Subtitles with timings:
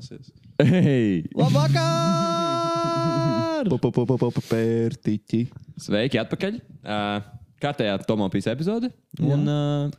[0.00, 0.32] turpināsies.
[0.60, 1.24] Hei!
[1.36, 1.80] Labvakar!
[4.50, 5.40] Pērtiķi.
[5.80, 6.54] Sveiki, atpakaļ!
[6.80, 7.20] Uh,
[7.60, 8.90] kārtējā Tomopijas epizode.
[9.20, 9.90] Un, uh,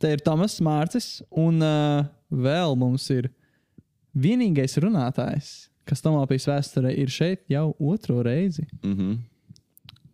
[0.00, 3.28] Te ir Tomas Mārcis, un uh, vēl mums ir
[4.16, 8.66] vienīgais runātājs, kas Tomopijas vēsturē ir šeit jau otro reizi.
[8.82, 9.18] mm -hmm.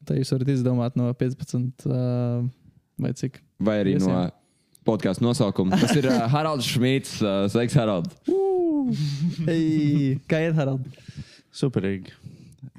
[0.06, 2.48] Tā jūs varat izdomāt no 15 uh,
[2.98, 3.42] vai cik.
[3.58, 4.12] Vai arī Viesiem.
[4.12, 4.30] no
[4.86, 5.78] podkāstu nosaukuma.
[5.80, 7.18] Tas ir uh, Haralds Šmīts.
[7.22, 8.12] Uh, sveiks, Harald!
[9.50, 10.86] Ei, kā iet, Harald?
[11.56, 12.14] Superīgi.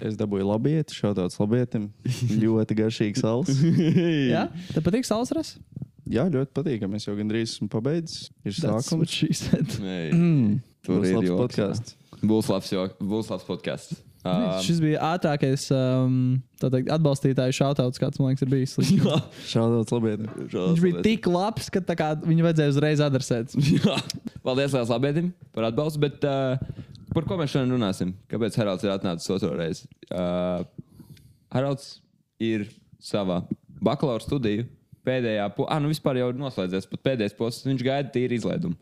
[0.03, 1.89] Es dabūju labietu, šādāds labietim.
[2.43, 3.51] ļoti garšīgs sals.
[4.33, 5.55] Jā, tev patīk salsras?
[6.07, 6.99] Jā, ļoti patīkami.
[6.99, 8.29] Es jau gandrīz esmu pabeidzis.
[8.47, 9.17] Ir sākums.
[10.15, 10.59] Mm.
[10.85, 11.97] tur Būs ir labs podkāsts.
[12.23, 13.99] Būs labs, jo, būs labs podkāsts.
[14.27, 16.17] Uh, Šis bija ātrākais um,
[16.61, 18.75] teikt, atbalstītāju šautauts, kāds man liekas, ir bijis.
[19.49, 20.27] Šādāds labietim.
[20.51, 23.55] Viņš bija tik labs, ka kā viņu vajadzēja uzreiz adresēt.
[24.45, 26.01] Paldies, Lielas Labietim, par atbalstu.
[26.03, 26.59] Bet, uh,
[27.15, 28.15] par ko mēs šodien runāsim?
[28.31, 29.87] Kāpēc Haralds ir atnācis otro reizi?
[30.11, 30.65] Uh,
[31.53, 31.97] Haralds
[32.43, 32.67] ir
[33.03, 33.41] savā
[33.83, 34.67] bakalaura studiju
[35.07, 37.67] pēdējā posmā, ah, nu vispār jau noslēdzies, pat pēdējais posms.
[37.69, 38.75] Viņš gaida tīri izlaidumu.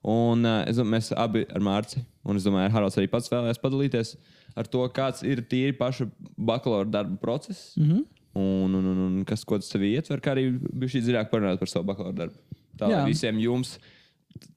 [0.00, 3.60] Un uh, es domāju, mēs abi ar Mārci, un es domāju, Haralds arī pats vēlējās
[3.60, 4.14] padalīties
[4.56, 7.76] ar to, kāds ir tīri paša bakalaura darba process.
[7.76, 8.06] Mm -hmm.
[8.40, 11.58] Un, un, un, un kas ko tas sev ietver, kā arī bija šī dziļāk parunāt
[11.58, 12.34] par savu bakalaura darbu.
[12.78, 13.78] Tā lai visiem jums,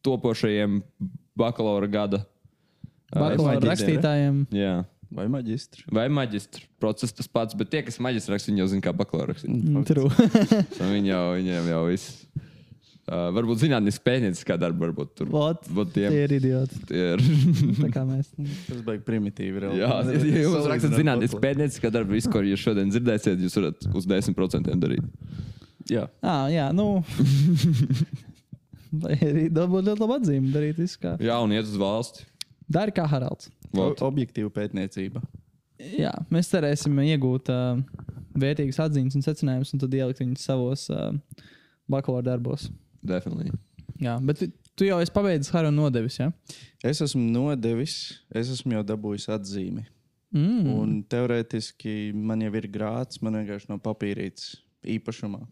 [0.01, 0.81] topošajiem
[1.35, 4.45] bakalaura gada ā, Bakalaura maģistriem, rakstītājiem.
[4.51, 4.85] Jā.
[5.13, 5.83] Vai maģistri?
[5.93, 9.33] Vai maģistra process tas pats, bet tie, kas maģistra raksta, viņi jau zina, kā bakalaura
[9.33, 9.51] rakstīt.
[9.53, 10.09] Mm, True.
[10.81, 12.23] Un Viņi jau, viņiem jau viss.
[13.03, 16.77] Uh, varbūt zinātnīs pētnieciskā darba, varbūt tur Vot, Vot Tie tiem, ir idioti.
[16.87, 17.23] tie ir.
[17.81, 18.29] Tā kā mēs.
[18.69, 19.59] Tas bija primitīvi.
[19.65, 19.81] reāli.
[19.81, 21.43] Jā, ja jūs rakstat Salīdzināt zinātnīs bakalaura.
[21.43, 25.03] pētnieciskā darba, visu, ko jūs šodien dzirdēsiet, jūs varat uz 10% darīt.
[25.91, 26.05] Jā.
[26.23, 27.03] Ah, jā, nu.
[29.03, 31.17] Vai arī dabūt ļoti labu atzīmi, darīt visu kā.
[31.19, 32.23] Jā, un iet uz valsti.
[32.71, 33.49] Dari kā Haralds.
[34.05, 35.19] Objektīva pētniecība.
[35.97, 37.81] Jā, mēs cerēsim iegūt uh,
[38.39, 41.09] vērtīgas atziņas un secinājumus, un tad ielikt viņus savos uh,
[41.91, 42.69] bakalaura darbos.
[43.03, 43.51] Definitely.
[44.01, 44.41] Jā, bet
[44.75, 46.31] tu- jau esi pabeidzis Haru un nodevis, jā?
[46.83, 47.97] Es esmu nodevis,
[48.33, 49.85] es esmu jau dabūjis atzīmi.
[50.33, 50.69] Mm.
[50.73, 54.55] Un teorētiski man jau ir grāts, man vienkārši no papīrītes
[54.95, 55.43] īpašumā.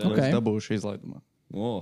[0.00, 0.18] Ok.
[0.18, 1.22] Es dabūšu izlaidumā.
[1.50, 1.80] O,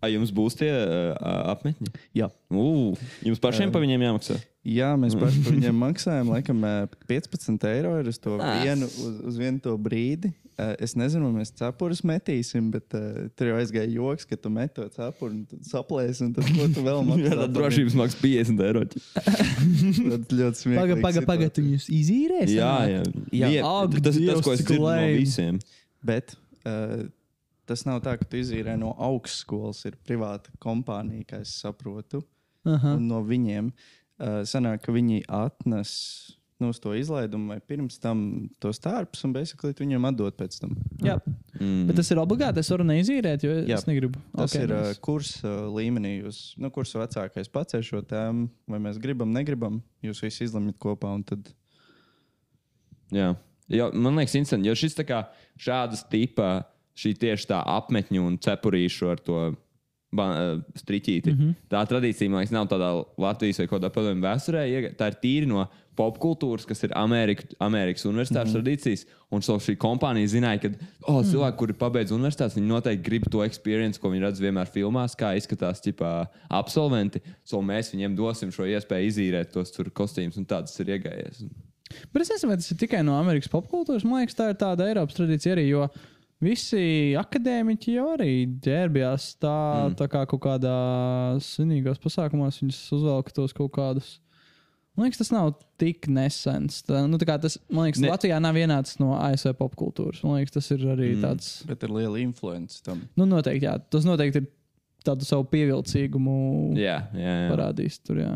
[0.00, 1.12] A, jums būs tie uh,
[1.52, 1.90] apmetņi?
[2.16, 2.30] Jā.
[2.48, 4.38] Uh, jums pašiem par viņiem jāmaksā.
[4.64, 6.30] Jā, mēs paši par viņiem maksājam.
[6.32, 6.72] Laikam, ē,
[7.08, 8.62] 15 eiro ir uz to Ās.
[8.64, 10.32] vienu, uz, uz vienu to brīdi.
[10.60, 14.50] Ē, Es nezinu, vai mēs cepurus metīsim, bet uh, tur jau aizgāja joks, ka tu
[14.52, 16.24] met to cepuru un tad saplēsi.
[16.26, 17.28] Un tad, ko tu vēl maksā?
[17.30, 18.82] Jā, tā drošības maksā 50 eiro.
[18.90, 20.80] Tas ļoti smieklīgi.
[20.80, 22.56] Paga, paga, paga, tu viņus izīrēsi?
[22.58, 23.00] Jā, jā.
[23.32, 23.50] Jā.
[23.54, 25.60] Vien- Ak, tas ir tas, ko es dzirdu no visiem.
[26.06, 26.34] Bet
[26.66, 27.06] uh,
[27.70, 29.84] tas nav tā, ka tu izīrē no augstskolas.
[29.88, 32.22] Ir privāta kompānija, kā es saprotu.
[32.68, 32.96] Aha.
[32.98, 35.92] Un no viņiem uh, sanāk, ka viņi atnes
[36.60, 40.60] nu, uz to izlaidumu vai pirms tam tos tārpus un basically tu viņiem atdot pēc
[40.60, 40.76] tam.
[41.04, 41.18] Jā,
[41.60, 41.86] Mm.
[41.88, 42.58] bet tas ir obligāti.
[42.62, 43.76] Es varu neizīrēt, jo Jā.
[43.76, 44.16] es negribu.
[44.32, 45.00] Tas Ok, okay, ir uh, nice.
[45.04, 46.12] kursa uh, līmenī.
[46.22, 49.82] Jūs, nu, kursa vecākais pacēl šo tēmu, vai mēs gribam, negribam.
[50.02, 51.10] Jūs visi izlemjat kopā.
[51.14, 51.50] un Tad...
[53.12, 53.34] Jā.
[53.70, 55.18] Jo, man liekas, interesanti, jo šis tā kā
[55.60, 56.64] šādas tipa,
[56.98, 61.30] šī tieši tā apmetņu un cepurīšu ar to eh, striķīti.
[61.32, 61.54] Mm -hmm.
[61.70, 64.64] Tā tradīcija, man liekas, nav tādā Latvijas vai kādā padomju vēsturē.
[64.98, 65.68] Tā ir tīri no
[66.00, 68.64] popkultūras, kas ir Amerika, Amerikas universitātes mm -hmm.
[68.64, 69.06] tradīcijas.
[69.30, 70.70] Un so šī kompānija zināja, ka
[71.06, 75.14] oh, cilvēki, kuri pabeidz universitātes, viņi noteikti grib to pieredzi, ko viņi redz vienmēr filmās,
[75.14, 77.20] kā izskatās ķipā, absolventi.
[77.44, 81.44] So mēs viņiem dosim šo iespēju izīrēt tos kostīmus, un tāds ir iegājies.
[82.12, 84.06] Bet es nezinu, vai tas ir tikai no Amerikas popkultūras.
[84.06, 85.66] Man liekas, tā ir tāda Eiropas tradīcija arī.
[85.70, 85.88] Jo
[86.44, 86.82] visi
[87.20, 88.32] akadēmiķi jau arī
[88.64, 89.56] ģērbjās tā,
[89.90, 89.96] mm.
[90.00, 90.76] tā kā kaut kādā
[91.44, 92.60] svinīgos pasākumos.
[92.62, 94.18] Viņus uzvelk tos kaut kādus.
[94.98, 96.80] Man liekas, tas nav tik nesens.
[96.84, 98.10] Tā, nu, tā kā tas, man liekas, Ne-.
[98.10, 100.22] Latvijā nav ienācis no ASV popkultūras.
[100.26, 101.22] Man liekas, tas ir arī mm.
[101.24, 101.50] tāds.
[101.68, 103.04] Bet ir liela influence tam.
[103.16, 103.76] Nu, noteikti, jā.
[103.92, 104.48] Tas noteikti ir
[105.06, 106.34] tādu savu pievilcīgumu
[106.78, 107.46] Jā, jā, jā.
[107.52, 108.20] parādījis tur.
[108.20, 108.34] Jā.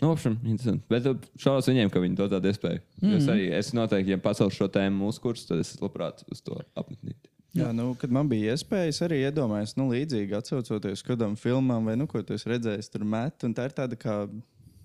[0.00, 0.84] Nu, opšam, interesanti.
[0.92, 1.06] Bet
[1.40, 2.82] šaubos viņiem, ka viņi to tādu iespēju.
[3.00, 3.16] Mm -hmm.
[3.16, 6.58] Es arī es noteikti, ja pacelšu šo tēmu mūsu kursā, tad es labprāt uz to
[6.74, 7.30] apmetnīt.
[7.56, 11.88] Jā, nu, kad man bija iespēja, es arī iedomājos, nu, līdzīgi atcaucoties uz kādām filmām,
[11.88, 13.44] vai nu, ko tu esi redzējis, tur met.
[13.44, 14.28] un Tā ir tāda kā,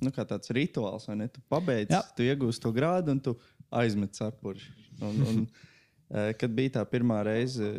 [0.01, 1.27] nu, kā tāds rituāls, vai ne?
[1.31, 2.01] Tu pabeidz, Jā.
[2.17, 3.35] tu iegūsi to grādu un tu
[3.81, 4.63] aizmet cepuri.
[5.01, 5.43] Un, un,
[6.11, 7.69] eh, kad bija tā pirmā reize,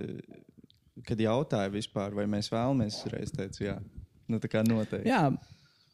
[1.07, 3.79] kad jautāja vispār, vai mēs vēlamies, es teicu, jā,
[4.29, 5.09] nu, tā kā noteikti.
[5.11, 5.27] Jā,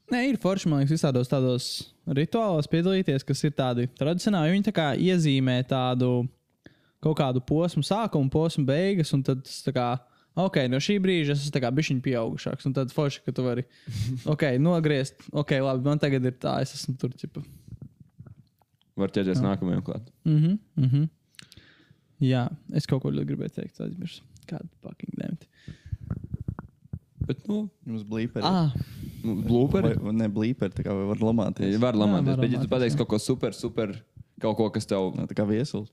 [0.08, 1.64] Nē, ir forši, man liekas, visādos tādos
[2.16, 4.54] rituālos piedalīties, kas ir tādi tradicionāli.
[4.54, 6.22] Viņi tā kā iezīmē tādu
[7.04, 9.88] kaut kādu posmu, sākumu, posmu, beigas, un tad tas tā kā
[10.44, 12.68] ok, no šī brīža es esmu bišķiņš pieaugušāks.
[12.68, 13.66] Un tad forši, ka tu vari,
[14.32, 17.44] ok, nogriezt, ok, labi, man tagad ir tā, es esmu tur, ķipa.
[18.98, 20.10] Var ķerties nākamajam klāt.
[20.26, 21.06] Mhm, mhm.
[22.24, 24.24] Jā, es kaut ko ļoti gribēju teikt, aizmirsu.
[24.48, 25.46] Kādu fucking dēmti.
[27.28, 28.42] Bet, nu, Jums blīperi.
[28.48, 28.72] Ah,
[29.22, 29.92] blūperi.
[30.00, 31.76] Vai, ne blīperi, tā kā var lamāties.
[31.82, 33.02] Var lamāties, var bet, ja tu pateiksi jā.
[33.02, 33.92] kaut ko super, super,
[34.42, 35.92] kaut ko, kas tev Nu, Tā kā viesuls.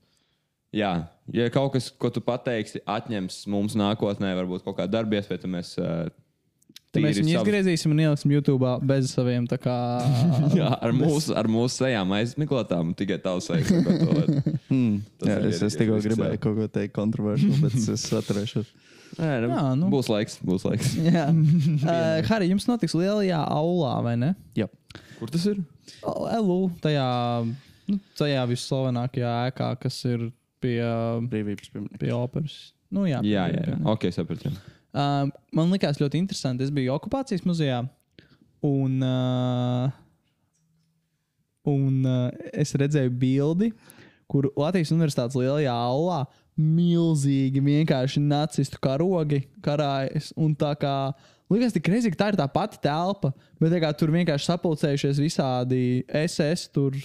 [0.76, 0.92] Jā,
[1.32, 5.52] ja kaut kas, ko tu pateiksi, atņems mums nākotnē, varbūt kaut kāda darba iespēja, tad
[5.54, 5.74] mēs.
[5.80, 6.06] Uh,
[6.96, 9.74] mēs viņu savus- izgriezīsim un ieliksim YouTube bez saviem tā kā.
[10.58, 13.72] Jā, ar mūsu, ar mūsu sejām aizmeklētām, tikai tavs sejas.
[14.66, 14.96] Hmm.
[15.22, 16.40] Tas Jā, es, es tikko gribēju jā.
[16.42, 18.72] kaut ko teikt kontroversiālu, bet es- atturēšos.
[19.20, 19.86] Nē, nu, Jā, nu.
[19.92, 20.88] Būs laiks, būs laiks.
[20.98, 24.32] Jā, uh, Harry, jums notiks lielajā aulā, vai ne?
[24.58, 24.66] Jā.
[25.20, 25.60] Kur tas ir?
[26.02, 27.06] LU, tajā,
[27.88, 30.26] nu, tajā visslavenākajā ēkā, kas ir
[30.66, 30.78] pie,
[31.30, 32.00] Brīvības pieminiekts.
[32.02, 32.56] pie operas.
[32.92, 33.78] Nu, jā, Jā, jā, jā.
[33.94, 34.50] Ok, sapratu.
[34.96, 36.64] Uh, man likās ļoti interesanti.
[36.66, 37.82] Es biju okupācijas muzejā,
[38.64, 39.90] un, uh,
[41.68, 43.72] un uh, es redzēju bildi,
[44.30, 46.22] kur Latvijas Universitātes lielajā aulā
[46.56, 50.30] milzīgi vienkārši nacistu karogi karājas.
[50.40, 50.94] Un tā kā
[51.52, 55.82] likās tik reizē, ka tā ir tā pati telpa, bet kā tur vienkārši sapulcējušies visādi
[56.24, 56.96] SS tur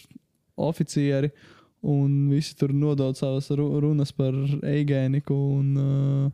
[0.56, 1.34] oficieri.
[1.82, 4.36] Un visi tur nodod savas ru- runas par
[4.70, 5.34] eigēniku.
[5.58, 6.30] Un, uh,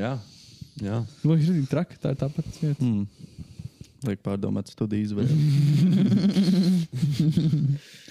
[0.00, 0.16] Jā,
[0.82, 0.96] jā.
[1.22, 1.94] Nu, ir ļoti traki.
[2.02, 2.82] Tā ir tā pati vieta.
[2.82, 3.06] Hmm.
[4.04, 5.30] Liek pārdomāt studiju izvēli.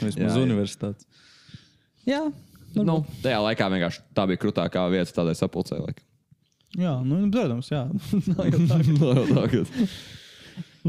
[0.04, 0.42] Vismaz jā.
[0.42, 1.06] universitātes.
[2.08, 2.24] Jā,
[2.74, 5.78] Nu, tajā laikā vienkārši tā bija krūtākā vieta tādai sapulcē.
[5.78, 6.02] laikam.
[6.74, 7.84] jā nu, protams, jā.
[8.32, 8.96] Nav jau tā, jau
[9.30, 9.62] tā, ka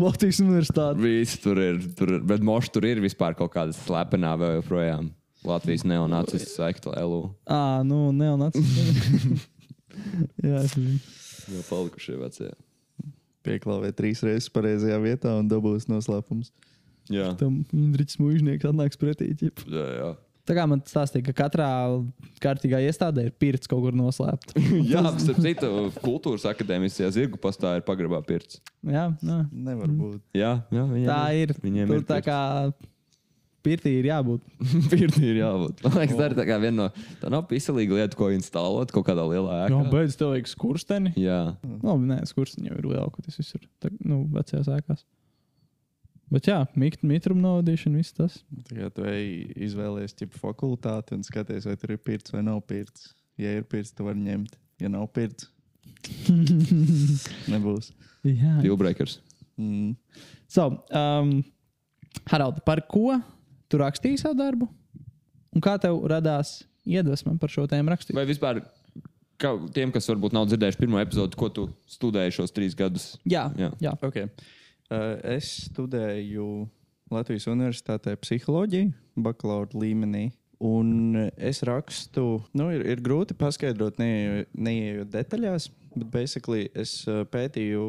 [0.00, 0.96] Latvijas universitāte.
[1.04, 5.12] Visi tur ir, tur ir, bet moši tur ir vispār kaut kāda slepenā vēl joprojām.
[5.44, 7.28] Latvijas neonācis sekta LU.
[7.50, 8.76] Ā, nu, neonacis.
[10.46, 10.98] jā, es zinu.
[11.52, 12.52] Jau palikušie vecie.
[13.44, 16.52] Pieklāvē trīs reizes pareizajā vietā un dabūs noslēpums.
[17.12, 19.34] Jā, Tam Indričs mūžnieks atnāks pretī.
[19.36, 19.66] ķip.
[19.68, 19.88] jā.
[20.00, 20.14] jā.
[20.44, 21.66] Tā kā man stāstīja, ka katrā
[22.44, 24.60] kārtīgā iestādē ir pirts kaut kur noslēpta.
[24.92, 25.70] Jā, starp citu,
[26.04, 28.60] kultūras akadēmiskajā zirgu pastā ir pagrabā pirts.
[28.84, 29.38] jā, jā.
[29.48, 30.18] Nevar būt.
[30.36, 31.54] Jā, jā viņiem tā ir.
[31.64, 32.40] Viņiem Tur ir tā kā
[33.64, 34.44] pirtī ir jābūt.
[34.92, 35.82] pirti ir jābūt.
[35.86, 36.86] Man liekas, tā ir tā viena no
[37.22, 39.82] tā nav piselīga lieta, ko instalēt kaut kādā lielā Jā, ēkā.
[39.92, 41.14] beidz tev vajag skursteni.
[41.20, 43.64] Jā, Labi, nē, skursteņi jau ir lielākoties visur.
[43.82, 45.04] Tā, nu, vecajās ēkās.
[46.34, 48.38] Bet jā, mit, mitrumu novadīšana, viss tas.
[48.68, 49.26] Tagad tu ej
[49.68, 53.12] izvēlējies tipu fakultāti un skaties, vai tur ir pirts vai nav pirts.
[53.40, 54.56] Ja ir pirts, tu vari ņemt.
[54.82, 55.46] Ja nav pirts,
[57.52, 57.92] nebūs.
[58.24, 59.18] Jā, Dealbreakers.
[59.60, 59.94] Mm.
[60.50, 61.44] So, um,
[62.30, 63.18] Harald, par ko
[63.68, 64.68] tu rakstīji savu darbu?
[65.54, 68.16] Un kā tev radās iedvesma par šo tēmu rakstīt?
[68.16, 68.62] Vai vispār
[69.40, 73.12] kā, tiem, kas varbūt nav dzirdējuši pirmo epizodi, ko tu studēji šos trīs gadus?
[73.28, 73.70] Jā, Jā.
[73.82, 73.94] jā.
[74.04, 74.28] Okay.
[74.90, 76.48] Uh, es studēju
[77.14, 78.92] Latvijas Universitātē psiholoģiju,
[79.24, 80.30] bakalaura līmenī.
[80.64, 87.22] Un es rakstu, nu, ir, ir grūti paskaidrot, neie- neieejot detaļās, bet basically es uh,
[87.28, 87.82] pētīju,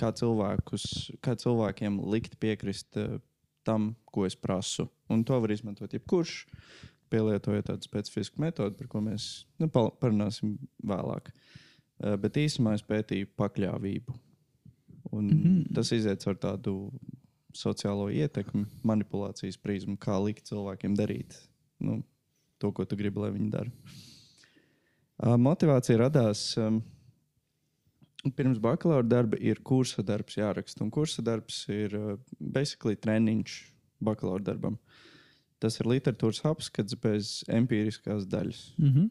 [0.00, 0.86] kā, cilvēkus,
[1.24, 3.18] kā cilvēkiem likt piekrist uh,
[3.68, 4.88] tam, ko es prasu.
[5.08, 6.42] Un to var izmantot jebkurš,
[7.12, 9.28] pielietojot tādu specifisku metodi, par ko mēs
[9.60, 11.30] nu, parunāsim vēlāk.
[11.98, 14.18] Uh, bet īsumā es pētīju pakļāvību.
[15.12, 15.74] Un mm -hmm.
[15.74, 16.92] Tas iziet ar tādu
[17.54, 21.34] sociālo ietekmi, manipulācijas prizmu, kā likt cilvēkiem darīt
[21.78, 22.02] nu,
[22.58, 23.70] to, ko tu gribi, lai viņi dara.
[25.18, 26.52] Uh, motivācija radās.
[26.60, 26.82] Um,
[28.34, 30.82] Pirms bakalaura darba ir kursa darbs jāraksta.
[30.82, 33.58] Un kursa darbs ir uh, basically treniņš
[34.02, 34.78] bakalaura darbam.
[35.58, 38.60] Tas ir literatūras apskats bez empiriskās daļas.
[38.78, 39.08] Mm -hmm.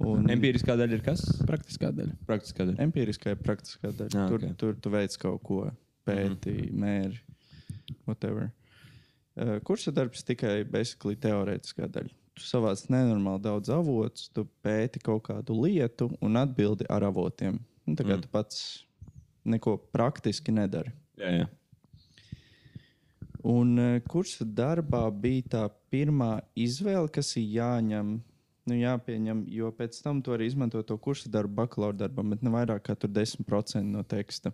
[0.00, 1.22] Un Empiriskā daļa ir kas?
[1.46, 2.16] Praktiskā daļa.
[2.26, 2.78] Praktiskā daļa.
[2.86, 4.16] Empiriskā ir praktiskā daļa.
[4.16, 4.56] Ah, tur, ok.
[4.58, 5.60] tur tu veic kaut ko,
[6.08, 6.80] pēti, mm -hmm.
[6.84, 7.20] mēri,
[8.06, 8.50] whatever.
[9.36, 12.12] Uh, kursa darbs tikai basically teorētiskā daļa.
[12.34, 17.60] Tu savāc nenormāli daudz avotus, tu pēti kaut kādu lietu un atbildi ar avotiem.
[17.86, 18.22] Nu, tā kā mm.
[18.22, 18.84] tu pats
[19.44, 20.92] neko praktiski nedari.
[21.20, 21.48] Jā, jā.
[23.42, 28.20] Un uh, kursa darbā bija tā pirmā izvēle, kas ir jāņem.
[28.62, 32.52] Nu, jāpieņem, jo pēc tam tu vari izmantot to kursu darbu bakalaura darbam, bet ne
[32.54, 34.52] vairāk kā tur 10% no teksta.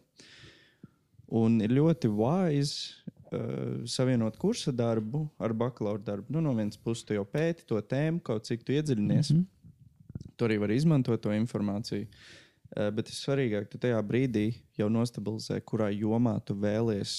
[1.28, 2.96] Un ir ļoti wise
[3.28, 6.32] uh, savienot kursa darbu ar bakalaura darbu.
[6.32, 9.34] Nu, no vienas puses, tu jau pēti to tēmu, kaut cik tu iedziļinies.
[9.34, 10.32] Mm -hmm.
[10.38, 12.06] Tu arī vari izmantot to informāciju.
[12.06, 17.12] Uh, bet vissvarīgāk, tu tajā brīdī jau nostabilizē, kurā jomā tu vēlies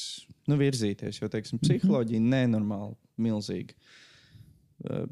[0.50, 1.22] nu, virzīties.
[1.22, 3.78] Jo, teiksim, psiholoģija ir nenormāli milzīga.
[4.80, 5.08] Uh,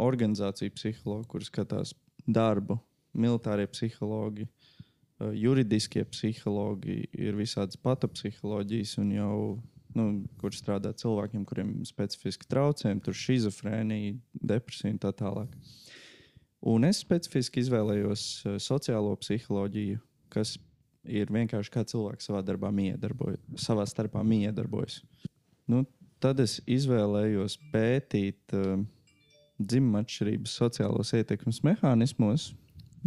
[0.00, 1.92] organizācija psihologi, kur skatās
[2.24, 2.78] darbu,
[3.16, 9.40] militārie psihologi, uh, juridiskie psihologi, ir visādas patopsiholoģijas, un jau,
[9.98, 10.06] nu,
[10.40, 14.14] kur strādā cilvēkiem, kuriem ir specifiski traucējumi, tur schizofrēnija,
[14.54, 15.52] depresija un tā tālāk.
[16.66, 20.00] Un es specifiski izvēlējos uh, sociālo psiholoģiju,
[20.34, 20.56] kas
[21.06, 22.72] ir vienkārši kā cilvēks savā darbā
[23.62, 25.00] savā starpā miedarbojas.
[25.70, 25.84] Nu,
[26.22, 28.80] tad es izvēlējos pētīt uh,
[29.58, 32.50] dzimuma atšķirības sociālos ietekmes mehānismos.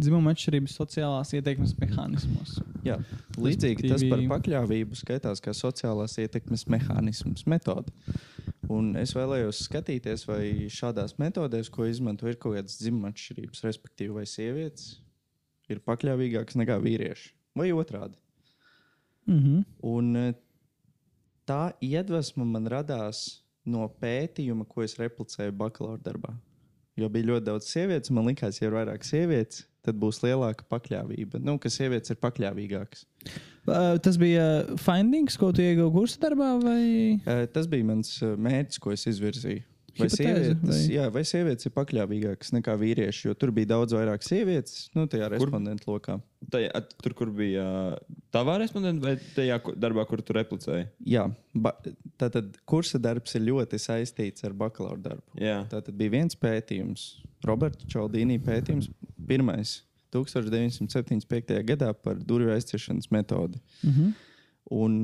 [0.00, 2.56] Dzimuma atšķirības sociālās ietekmes mehānismos.
[2.86, 2.96] Jā,
[3.36, 7.92] līdzīgi tas par pakļāvību skaitās kā sociālās ietekmes mehānisms, metode.
[8.70, 14.14] Un es vēlējos skatīties, vai šādās metodēs, ko izmanto, ir kaut kādas dzimuma atšķirības, respektīvi,
[14.20, 15.00] vai sievietes
[15.70, 18.18] ir pakļāvīgākas nekā vīrieši, vai otrādi.
[19.30, 19.64] Mhm.
[19.86, 20.34] Un eh,
[21.46, 26.34] tā iedvesma man radās no pētījuma, ko es replicēju bakalaura darbā.
[26.98, 31.40] Jo bija ļoti daudz sievietes, man liekas, ja ir vairāk sievietes, tad būs lielāka pakļāvība.
[31.44, 33.06] Nu, ka sievietes ir pakļāvīgākas.
[33.68, 34.44] Uh, Tas bija
[34.80, 36.84] findings, ko tu ieguvi kursa darbā, vai
[37.24, 39.66] Eh, Tas bija mans mērķis, ko es izvirzīju.
[39.98, 40.76] Vai sievietes, vai?
[40.94, 43.24] Jā, vai sievietes ir pakļāvīgākas nekā vīrieši?
[43.26, 46.14] Jo tur bija daudz vairāk sievietes, nu, tajā respondentu lokā.
[46.54, 47.96] Tajā, at- tur, kur bija uh,
[48.32, 50.86] tavā respondentā, vai tajā darbā, kur tu replicēji?
[51.10, 51.26] Jā,
[52.22, 55.26] tātad kursa darbs ir ļoti saistīts ar bakalaura darbu.
[55.42, 57.08] Jā, Tātad bija viens pētījums,
[57.44, 58.88] Roberta Čaldīnī pētījums,
[59.30, 59.78] pirmais
[60.14, 61.62] 1975.
[61.66, 63.60] gadā par durvju aizciešanas metodi.
[63.86, 64.12] Mhm.
[64.70, 64.96] Un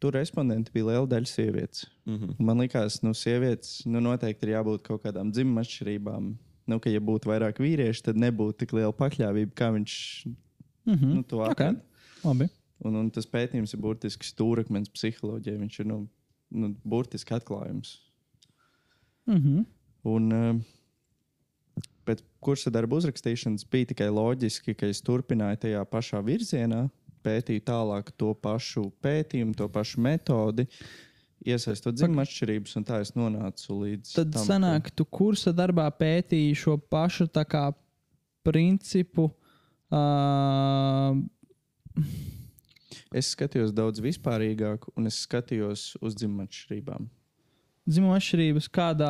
[0.00, 1.86] tur respondenti bija liela daļa sievietes.
[2.06, 2.34] mm -hmm.
[2.38, 6.34] Un Man liekas, nu, sievietes nu, noteikti ir jābūt kaut kādām dzimuma atšķirībām.
[6.66, 10.26] Nu, ka, ja būtu vairāk vīriešu, tad nebūtu tik liela pakļāvība, kā viņš
[10.86, 11.14] Mhm.
[11.14, 11.80] nu, to atrada.
[12.24, 12.48] Labi.
[12.84, 15.58] Un, un tas pētījums ir burtiski stūrakmens psiholoģijai.
[15.58, 16.08] Viņš ir nu,
[16.50, 17.98] nu, burtiski atklājums.
[19.26, 19.64] Mhm.
[20.04, 20.60] Un, uh,
[22.06, 26.86] pēc kursa darba uzrakstīšanas bija tikai loģiski, ka es turpināju tajā pašā virzienā,
[27.26, 30.66] pētīju tālāk to pašu pētījumu, to pašu metodi,
[31.46, 34.14] iesaistot dzimumu atšķirības, un tā es nonācu līdz.
[34.18, 37.68] Tad tam, sanāk, tu kursa darbā pētīji šo pašu kā
[38.46, 39.30] principu.
[39.90, 41.18] Uh,
[43.14, 47.06] Es skatījos daudz vispārīgāk, un es skatījos uz dzimumu atšķirībām.
[47.86, 49.08] Dzimuma atšķirības kādā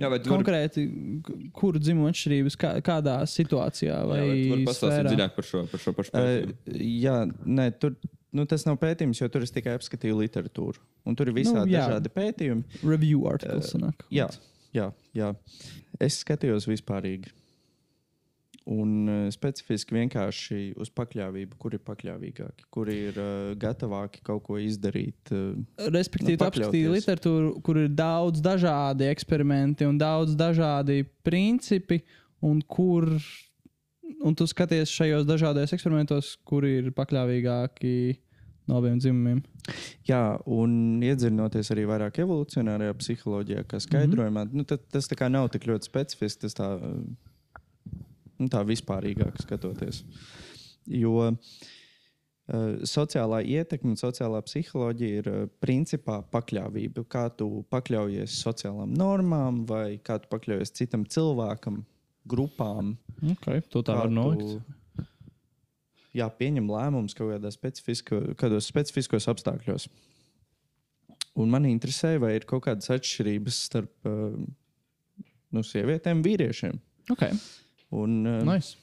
[0.00, 0.84] Jā, vari- konkrēti,
[1.52, 4.20] kuru dzimuma atšķirības, kā, kādā situācijā vai,
[4.64, 6.56] pastāstīt dziļāk par šo, par šo pašu Uh, pētījumu?
[7.04, 7.96] jā, nē, tur.
[8.34, 10.80] Nu, tas nav pētījums, jo tur es tikai apskatīju literatūru.
[11.06, 11.84] Un tur ir visādi jā.
[11.84, 12.64] nu, dažādi pētījumi.
[12.82, 13.68] Review artikls.
[13.76, 14.00] sanāk.
[14.10, 14.26] Jā,
[14.74, 15.28] jā, jā.
[16.02, 17.30] Es skatījos vispārīgi.
[18.64, 24.56] Un uh, specifiski vienkārši uz pakļāvību, kur ir pakļāvīgāki, kur ir uh, gatavāki kaut ko
[24.56, 25.32] izdarīt.
[25.34, 25.58] Uh,
[25.92, 26.90] Respektīvi, Nu, pakļauties.
[26.94, 32.00] literatūru, kur ir daudz dažādi eksperimenti un daudz dažādi principi,
[32.40, 33.10] un kur
[34.24, 37.94] un tu skaties šajos dažādos eksperimentos, kur ir pakļāvīgāki
[38.68, 39.42] no abiem dzimumiem.
[40.08, 44.56] jā, un iedziļinoties arī vairāk evolūcionārajā psiholoģijā, kā skaidrojumā, mm -hmm.
[44.60, 46.68] nu, tad, tas tā kā nav tik ļoti specifisks, tas tā,
[48.40, 50.02] nu, tā vispārīgāk skatoties.
[50.90, 51.38] Jo uh,
[52.88, 57.06] sociālā ietekme un sociālā psiholoģija ir uh, principā pakļāvība.
[57.10, 61.82] Kā tu pakļaujies sociālām normām, vai kā tu pakļaujies citam cilvēkam,
[62.28, 62.96] grupām.
[63.36, 64.64] Okay, to tā var nolikt.
[66.14, 69.88] Jā, pieņem lēmumus kaut kādā specifisko, kādos specifiskos apstākļos.
[71.42, 74.36] Un man interesē, vai ir kaut kādas atšķirības starp uh,
[75.50, 76.78] nu, sievietēm un vīriešiem.
[77.10, 77.34] Okay.
[77.94, 78.78] Un, uh, Nice.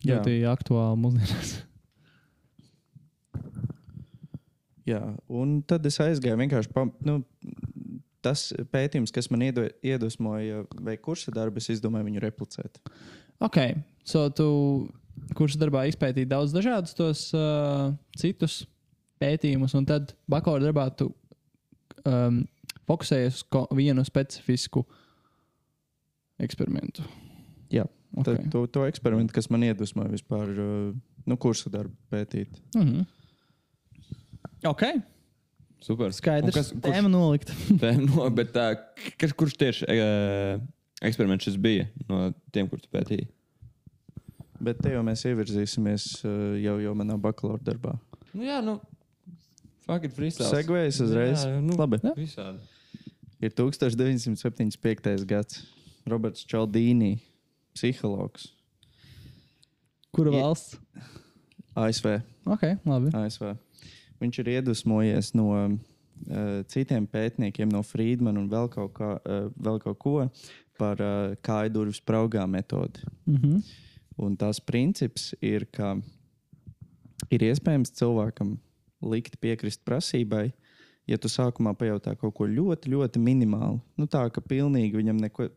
[0.00, 0.16] Jā.
[0.16, 1.56] Ļoti aktuāli mūsdienās.
[4.88, 6.70] Jā, un tad es aizgāju vienkārši.
[6.72, 7.20] Pa, nu,
[8.24, 12.80] tas pētījums, kas man iedo, iedvesmoja veikt kursa darbu, es izdomāju viņu replicēt.
[13.44, 13.60] Ok,
[14.08, 14.48] so tu
[15.36, 18.62] kurš darbā izpētīji daudz dažādus tos uh, citus
[19.20, 21.10] pētījumus, un tad bakalaura darbā tu
[22.08, 22.42] um,
[22.88, 24.84] fokusējies uz vienu specifisku
[26.40, 27.04] eksperimentu.
[27.70, 28.34] Jā, Okay.
[28.36, 30.90] Tad, to, to eksperimentu, kas man iedvesmoja vispār uh,
[31.30, 32.56] nu, kursa darbu pētīt.
[32.74, 33.04] Mhm.
[34.66, 34.82] Ok,
[35.80, 36.10] Super.
[36.12, 36.50] skaidrs.
[36.50, 37.54] Un Kas, kurš, Tēma nolikta.
[37.84, 38.66] tēma no, bet, tā,
[39.20, 40.58] kas, kurš tieši uh,
[41.06, 43.30] eksperiments šis bija no tiem, kurus tu pētīji?
[44.60, 47.94] Bet te jau mēs ievirzīsimies uh, jau, jau manā bakalaura darbā.
[48.34, 48.76] Nu, jā, nu,
[49.86, 50.50] fuck it, freestyle.
[50.50, 51.46] Segvējas uzreiz.
[51.46, 52.02] Jā, nu, Labi.
[52.04, 52.12] Jā.
[52.18, 52.60] Visādi.
[53.40, 55.24] Ir 1975.
[55.30, 55.62] gads.
[56.10, 57.14] Roberts Čaldīnī,
[57.76, 58.50] psihologs,
[60.10, 60.78] Kura valsts?
[61.78, 62.06] ASV.
[62.50, 63.12] Ok, labi.
[63.14, 63.52] ASV.
[64.20, 65.68] Viņš ir iedvesmojies no uh,
[66.70, 70.16] citiem pētniekiem, no Friedmana un vēl kaut, kā, uh, vēl kaut ko
[70.80, 73.04] par uh, kāju durvju spraugā metodi.
[73.30, 73.60] Mhm.
[74.20, 75.94] Un tās princips ir, ka
[77.32, 78.58] ir iespējams cilvēkam
[79.00, 80.50] likt piekrist prasībai,
[81.08, 83.78] ja tu sākumā pajautā kaut ko ļoti, ļoti minimālu.
[83.96, 85.48] Nu, tā ka pilnīgi viņam neko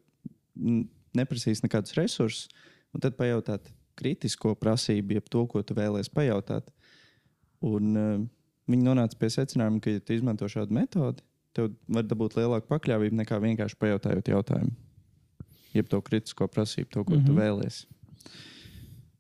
[1.18, 2.48] neprasīs nekādus resursus,
[2.94, 6.70] un tad pajautāt kritisko prasību, jeb to, ko tu vēlēsies pajautāt.
[7.64, 8.24] Un, uh,
[8.70, 13.20] viņi nonāca pie secinājuma, ka, ja tu izmanto šādu metodi, tev var dabūt lielāku pakļāvību
[13.22, 14.74] nekā vienkārši pajautājot jautājumu.
[15.74, 17.26] Jeb to kritisko prasību, to, ko mm -hmm.
[17.26, 17.86] tu vēlēsies.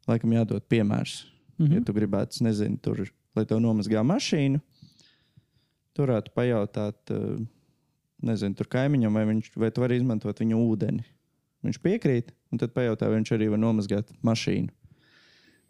[0.08, 1.26] Laikam jādod piemērs.
[1.58, 1.74] Mm -hmm.
[1.74, 4.60] Ja tu gribētu, nezinu, tur, lai tev nomazgā mašīnu,
[5.94, 7.46] tur varētu pajautāt, uh,
[8.22, 11.04] nezinu, tur kaimiņam, vai, viņš, vai tu vari izmantot viņa ūdeni.
[11.64, 14.72] Viņš piekrīt, un tad pajautā, vai viņš arī var nomazgāt mašīnu.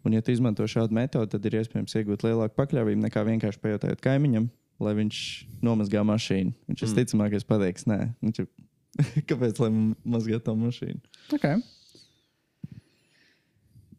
[0.04, 4.02] Un, ja tu izmanto šādu metodi, tad ir iespējams iegūt lielāku pakļāvību nekā vienkārši pajautājot
[4.04, 4.50] kaimiņam,
[4.84, 5.20] lai viņš
[5.64, 6.52] nomazgā mašīnu.
[6.68, 6.88] Viņš mm.
[6.90, 8.50] visticamākais pateiks, nē, viņš ir.
[9.30, 9.70] Kāpēc lai
[10.04, 11.00] mazgā tā mašīna?
[11.34, 11.62] Okay.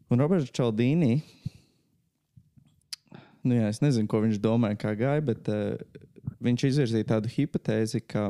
[0.06, 1.18] Un Roberts Čaldīnī,
[3.42, 5.74] nu jā, es nezinu, ko viņš domāja, kā gāja, bet uh,
[6.46, 8.28] viņš izvirzīja tādu hipotēzi, ka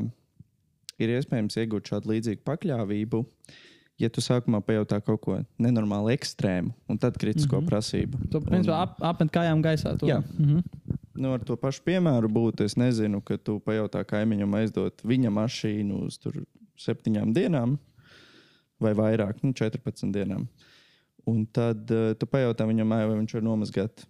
[1.02, 3.22] ir iespējams iegūt šādu līdzīgu pakļāvību,
[4.00, 7.70] ja tu sākumā pajautā kaut ko nenormāli ekstrēmu, un tad kritisko mm -hmm.
[7.70, 8.20] prasību.
[8.32, 9.96] Tu principā ap, apmet kājām gaisā.
[9.98, 10.06] To.
[10.06, 10.22] Jā.
[10.38, 10.62] Mm -hmm.
[11.16, 16.04] Nu, ar to pašu piemēru būtu, es nezinu, ka tu pajautā kaimiņam aizdot viņa mašīnu
[16.06, 16.44] uz tur
[16.76, 17.78] septiņām dienām
[18.80, 20.46] vai vairāk, nu, 14 dienām.
[21.26, 24.04] Un tad uh, tu pajautā viņam, vai viņš var nomazgāt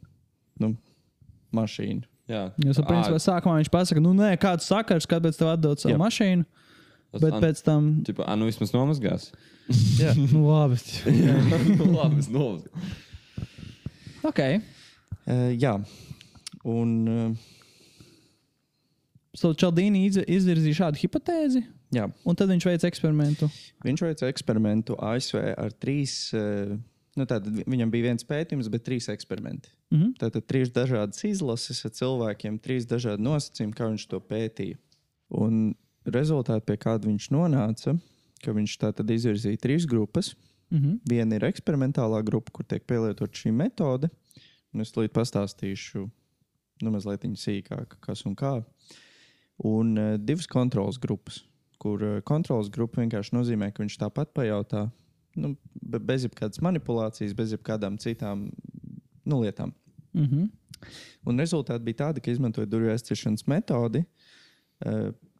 [0.60, 0.74] nu,
[1.54, 2.02] mašīnu.
[2.26, 6.00] Jā, Jo, principā, sākumā viņš pasaka, nu, nē, kāds sakars, kāpēc tev atdot savu Jā.
[6.00, 6.44] mašīnu,
[7.12, 9.30] bet pēc tam, Tipo, ah, nu vismaz nomazgās.
[10.00, 10.14] Jā.
[10.16, 10.76] nu, labi.
[11.98, 12.70] Labi, es nomazgāju.
[14.24, 14.40] ok.
[15.26, 15.74] Uh, jā,
[16.64, 17.36] un uh,
[19.36, 21.60] So, Čaldīni iz- izvirzīja šādu hipotēzi,
[21.92, 23.50] jā, un tad viņš veica eksperimentu.
[23.84, 26.32] viņš veica eksperimentu ASV ar trīs.
[26.34, 26.78] Uh,
[27.16, 29.70] Nu, tātad vi- viņam bija viens pētījums, bet trīs eksperimenti.
[29.90, 30.16] Mm -hmm.
[30.20, 34.76] Tātad trīs dažādas izlases ar cilvēkiem, trīs dažādi nosacījumi, kā viņš to pētīja.
[35.30, 35.74] Un
[36.14, 37.96] rezultāti, pie kāda viņš nonāca,
[38.44, 40.34] ka viņš tātad izvirzīja trīs grupas.
[40.70, 41.00] Mm -hmm.
[41.08, 44.10] Viena ir eksperimentālā grupa, kur tiek pielietot šī metode.
[44.74, 46.10] Es līdz pastāstīšu,
[46.82, 48.64] nu, mazliet sīkāk, kas un kā.
[49.64, 51.44] Un uh, divas kontrolas grupas,
[51.78, 54.90] kur uh, kontrolas grupa vienkārši nozīmē, ka viņš tāpat pajautā,
[55.36, 58.50] nu, be- bez jebkādas manipulācijas, bez jebkādām citām
[59.24, 59.72] nu, lietām.
[60.12, 60.50] Mm -hmm.
[61.24, 64.04] Un rezultāti bija tādi, ka izmantojot durvju aizciršanas metodi,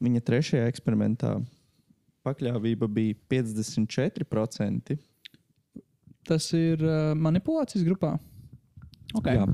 [0.00, 1.36] viņa trešajā eksperimentā
[2.26, 4.96] pakļāvība bija 54%.
[6.26, 8.16] Tas ir uh, manipulācijas grupā.
[9.14, 9.36] Okay.
[9.38, 9.44] Jā.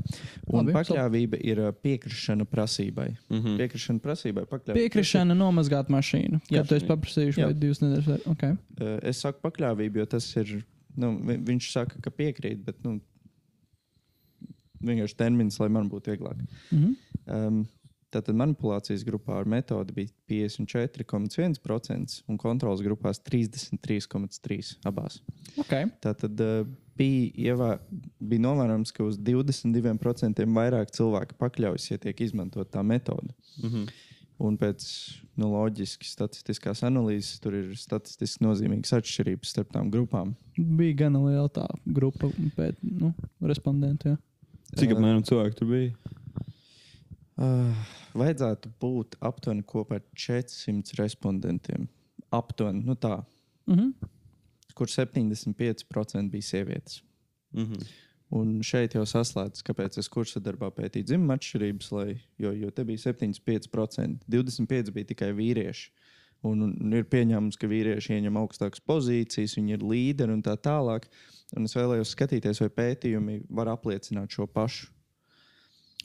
[0.49, 3.11] Un Labi, pakļāvība ir ā, piekrišana prasībai.
[3.29, 3.37] Mm.
[3.37, 3.57] -hmm.
[3.61, 4.45] Piekrišana prasībai.
[4.49, 4.79] Pakļāvība.
[4.81, 6.41] Piekrišana nomazgāt mašīnu.
[6.51, 8.25] Jā, tu esi paprasījuši, vai divas nedēļas.
[8.33, 8.57] Okay.
[9.05, 10.63] Es saku pakļāvību, jo tas ir.
[10.97, 12.99] Nu, vi- viņš saka, ka piekrīt, bet nu,
[14.81, 16.37] vienkārši termins, lai man būtu vieglāk.
[16.71, 16.95] Mm -hmm.
[17.25, 17.67] Um,
[18.13, 25.19] tātad manipulācijas grupā ar metodi bija 54,1% un kontrolas grupās 33,3% abās.
[25.57, 25.89] okay.
[26.03, 26.63] Tātad uh,
[26.97, 27.73] bija, ievā,
[28.19, 33.33] bija novērojams, ka uz 22% vairāk cilvēku pakļaujas, ja tiek izmantot tā metode.
[33.61, 33.85] Mhm.
[34.43, 34.83] Un pēc
[35.39, 40.33] nu, loģiski statistiskās analīzes tur ir statistiski nozīmīgas atšķirības starp tām grupām.
[40.57, 43.13] Bija gana liela tā grupa pēc nu,
[43.45, 44.15] respondentu.
[44.15, 44.17] Jā.
[44.73, 46.02] Cik apmēram cilvēku tur bija?
[47.33, 47.73] Uh,
[48.13, 51.87] vajadzētu būt aptuveni kopā ar 400 respondentiem.
[52.33, 53.23] Aptuveni, nu tā,
[53.67, 54.07] Mm -hmm.
[54.73, 57.03] kur 75% bija sievietes.
[57.51, 57.73] Mhm.
[58.29, 62.83] Un šeit jau saslēdzas, kāpēc es kursa darbā pētīju dzimuma atšķirības, lai, jo, jo te
[62.83, 65.91] bija 75%, 25% bija tikai vīrieši.
[66.41, 71.05] Un, un ir pieņēmums, ka vīrieši ieņem augstākas pozīcijas, viņi ir līderi un tā tālāk.
[71.55, 74.89] Un es vēlējos skatīties, vai pētījumi var apliecināt šo pašu.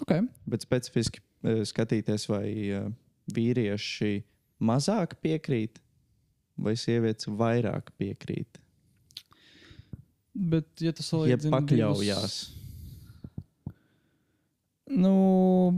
[0.09, 0.25] Okay.
[0.49, 2.88] Bet specifiski eh, skatīties, vai eh,
[3.35, 4.14] vīrieši
[4.64, 5.83] mazāk piekrīt,
[6.59, 8.61] vai sievietes vairāk piekrīt.
[10.38, 12.38] Bet, ja tu Ja salīdzini pakļaujās.
[14.88, 15.12] Nu,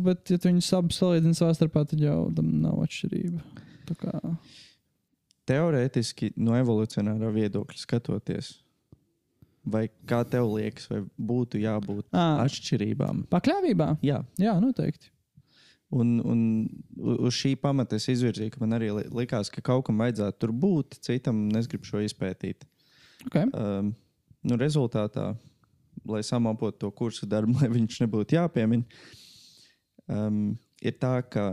[0.05, 3.67] bet, ja tu viņus abus salīdzini savā starpā, tad jau tam nav atšķirība.
[3.99, 4.21] Kā,
[5.51, 8.53] Teorētiski, no evolucionārā viedokļa skatoties,
[9.73, 13.25] vai kā tev liekas, vai būtu jābūt à, atšķirībām?
[13.33, 13.89] pakļāvībā?
[14.07, 15.11] Jā, Jā, noteikti.
[15.91, 16.43] un, un
[17.27, 20.53] uz šī pamata es izvirzīju, ka man arī li- likās, ka kaut kam vajadzētu tur
[20.53, 22.67] būt, citam es gribu šo izpētīt.
[23.27, 23.49] Okay.
[23.53, 23.91] Um,
[24.47, 25.33] nu, rezultātā,
[26.09, 28.87] lai samopotu to kursu darbu, lai viņš nebūtu jāpiemina,
[30.09, 31.51] um, ir tā, ka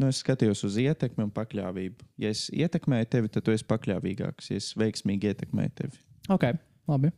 [0.00, 2.08] nu, es skatījos uz ietekmi un pakļāvību.
[2.20, 4.50] Ja es ietekmēju tevi, tad tu esi pakļāvīgāks.
[4.52, 6.00] Ja es veiksmīgi ietekmēju tevi,
[6.32, 6.48] ok,
[6.88, 7.12] labi.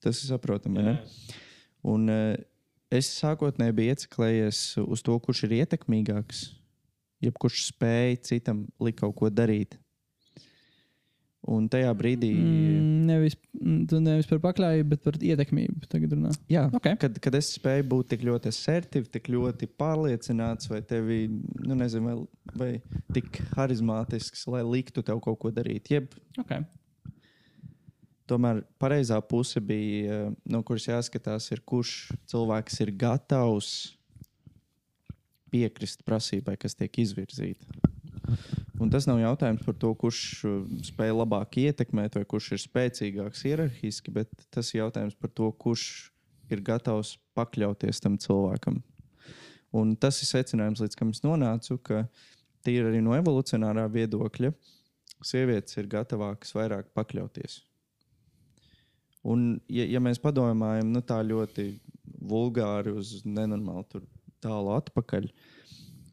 [0.00, 0.76] tas ir saprotami.
[0.80, 0.96] vai ne?
[1.84, 2.36] Un uh,
[2.92, 6.46] es sākotnēji biju ieciklējies uz to, kurš ir ietekmīgāks,
[7.24, 9.76] jeb kurš spēj citam likt kaut ko darīt.
[11.50, 13.34] Un tajā brīdī, Mm, nevis,
[13.88, 15.86] tu nevis par pakļāvību, bet par ietekmību.
[15.88, 16.32] Tagad runā.
[16.52, 16.90] jā, Ok.
[17.00, 21.30] kad, kad es spēju būt tik ļoti asertīvs, tik ļoti pārliecināts, vai tevi,
[21.64, 22.18] nu, nezinu, vai,
[22.60, 25.88] vai tik harizmātisks, lai liktu tev kaut ko darīt.
[25.90, 26.60] Jeb Okay.
[28.30, 33.72] Tomēr pareizā puse bija, eh, no kuras jāskatās, ir kurš cilvēks ir gatavs
[35.50, 37.66] piekrist prasībai, kas tiek izvirzīta.
[38.80, 43.42] Un tas nav jautājums par to, kurš uh, spēj labāk ietekmēt, vai kurš ir spēcīgāks
[43.44, 45.84] hierarhiski, bet tas ir jautājums par to, kurš
[46.50, 48.80] ir gatavs pakļauties tam cilvēkam.
[49.76, 52.04] Un tas ir secinājums, līdz kam es nonācu, ka
[52.66, 54.54] tīri arī no evolucionārā viedokļa
[55.20, 57.60] sievietes ir gatavākas vairāk pakļauties.
[59.26, 61.74] Un, ja, ja mēs padomājam nu, tā ļoti
[62.30, 64.04] vulgāri uz nenormāli tur
[64.40, 65.26] tālu atpakaļ,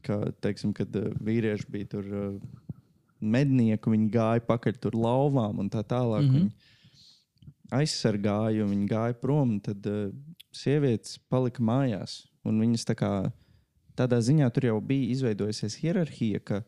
[0.03, 2.33] ka, teiksim, kad uh, vīrieši bija tur uh,
[3.19, 6.27] mednieki, viņi gāja pakaļ tur lauvām un tā tālāk.
[6.27, 6.33] Mm.
[6.33, 6.49] -hmm.
[6.49, 6.75] Viņi
[7.77, 10.11] aizsargāja, un viņi gāja prom, tad uh,
[10.55, 12.25] sievietes palika mājās.
[12.47, 13.11] Viņas tā kā
[13.97, 16.61] tādā ziņā tur jau bija izveidojusies hierarhija, ka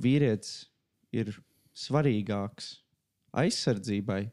[0.00, 0.70] vīrietis
[1.12, 1.34] ir
[1.76, 2.78] svarīgāks
[3.36, 4.30] aizsardzībai,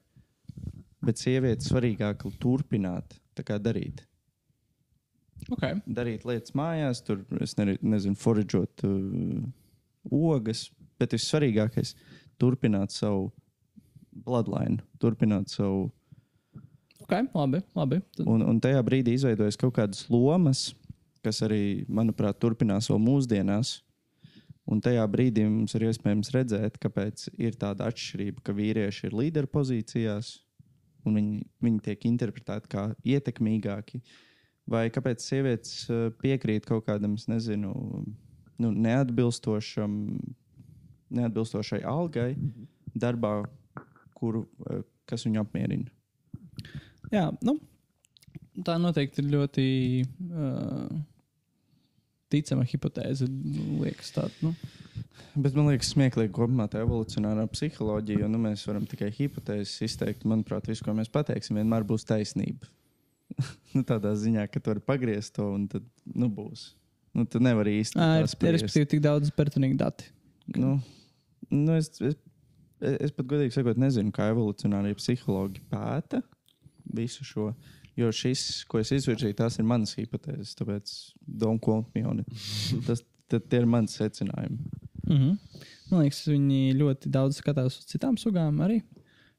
[1.08, 4.04] bet sieviete svarīgāk turpināt darīt
[5.54, 5.78] Okay.
[5.86, 9.44] darīt lietas mājās, tur, es ne, nezinu, foraģot uh,
[10.12, 10.68] ogas,
[11.00, 11.94] bet vissvarīgākais-
[12.42, 13.30] turpināt savu
[14.26, 15.92] bloodline, turpināt savu.
[17.06, 17.28] Okay.
[17.34, 17.62] Labi.
[17.78, 18.02] labi.
[18.18, 20.74] Tad, Un, un tajā brīdī izveidojas kaut kādas lomas,
[21.24, 23.82] kas arī, manuprāt, turpinās vēl mūsdienās.
[24.68, 29.48] Un tajā brīdī mums ir iespējams redzēt, kāpēc ir tāda atšķirība, ka vīrieši ir līderu
[29.48, 30.42] pozīcijās,
[31.08, 34.02] un viņi, viņi tiek interpretēti kā ietekmīgāki.
[34.68, 37.74] Vai kāpēc sievietes eh, piekrīt kaut kādam, nezinu,
[38.60, 39.94] nu, neatbilstošam,
[41.18, 42.34] neatbilstošai algai
[42.98, 43.40] darbā,
[44.18, 45.94] kuru, eh, kas viņu apmierina?
[47.14, 47.56] jā, nu,
[48.66, 49.68] tā noteikti ir ļoti
[50.28, 50.90] uh,
[52.34, 53.28] ticama hipotēze.
[53.82, 54.54] Liekas, tā, nu.
[55.38, 60.26] Bet man liekas, smieklīgi kopumā tā evolūcionārā psiholoģija, jo nu, mēs varam tikai hipotēzes izteikt.
[60.30, 62.70] Manuprāt, viss, ko mēs pateiksim, vienmēr būs taisnība.
[63.76, 66.72] nu, tādā ziņā, ka tu vari pagriezt to un tad nu, būs.
[67.18, 70.10] Nu, tu nevari īsti Ā, tā ir, respektīvi, tik daudz pretrunīgi dati.
[70.56, 70.78] Nu,
[71.50, 72.18] nu, es, es,
[72.80, 76.22] es pat godīgi sakot, nezinu, kā evolūcionārie psihologi pēta
[76.98, 77.52] visu šo.
[77.98, 80.54] Jo šis, ko es izvirzīju, tās ir manas hipotēzes.
[80.60, 80.92] Tāpēc
[81.26, 82.44] don't quote me on it.
[82.88, 84.87] Tas tad tie ir mani secinājumi.
[85.08, 85.64] Mm -hmm.
[85.92, 88.82] Man liekas, viņi ļoti daudz skatās uz citām sugām arī.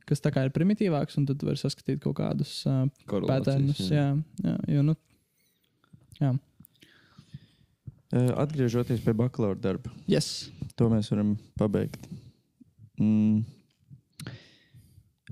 [0.08, 3.90] Kas tā kā ir primitīvāks, un tad var saskatīt kaut kādus uh, pētēnus.
[3.90, 3.96] jā.
[3.96, 4.94] Jā, jā, jo, nu,
[6.20, 6.38] jā.
[8.40, 10.50] Atgriežoties pie bakalaura darba, Yes.
[10.76, 12.08] to mēs varam pabeigt.
[12.98, 13.44] Mm.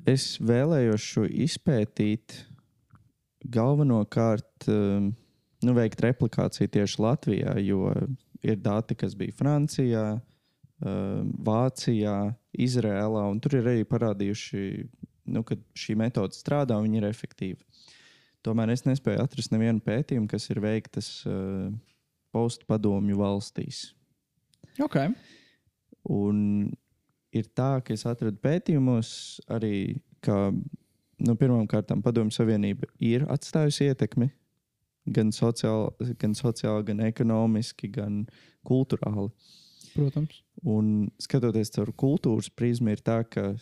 [0.07, 2.45] Es vēlējos šo izpētīt
[3.49, 7.89] galvenokārt, nu, veikt replikāciju tieši Latvijā, jo
[8.43, 10.05] ir dati, kas bija Francijā,
[10.85, 12.17] um, Vācijā,
[12.67, 14.63] Izrēlā, un tur ir arī parādījuši,
[15.33, 17.83] nu, ka šī metode strādā un viņa ir efektīva.
[18.47, 21.69] Tomēr es nespēju atrast nevienu pētījumu, kas ir veiktas uh,
[22.35, 23.89] postpadomju valstīs.
[24.83, 25.01] Ok.
[26.13, 26.39] Un
[27.35, 29.11] ir tā, ka es atradu pētījumos
[29.51, 34.31] arī, ka nu, pirmkārt Padomju Savienība ir atstājusi ietekmi
[35.07, 38.25] gan sociāli, gan, sociāli, gan ekonomiski, gan
[38.67, 39.31] kultūrāli.
[39.95, 40.43] Protams.
[40.67, 43.53] Un skatoties caur kultūras prizmu, ir tā, ka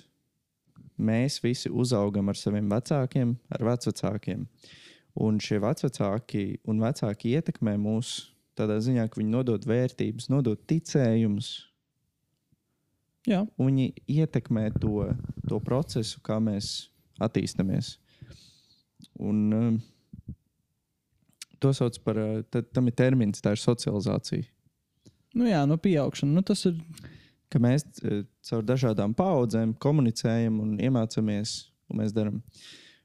[0.98, 4.46] mēs visi uzaugam ar saviem vecākiem, ar vecākiem.
[5.14, 8.16] Un šie vecāki un vecāki ietekmē mūs
[8.58, 11.50] tādā ziņā, ka viņi nodod vērtības, nodod ticējumus,
[13.30, 13.44] Jā.
[13.58, 15.08] viņi ietekmē to,
[15.48, 16.90] to procesu, kā mēs
[17.22, 17.96] attīstāmies.
[19.22, 19.78] Un, um,
[21.64, 24.46] to sauc par, uh, tad, tam ir termins, tā ir socializācija.
[25.34, 26.36] Nu, jā, no pieaugšana.
[26.36, 26.78] Nu, tas ir.
[27.52, 31.52] Ka mēs uh, caur dažādām paudzēm komunicējam un iemācāmies,
[31.90, 32.40] un mēs darām.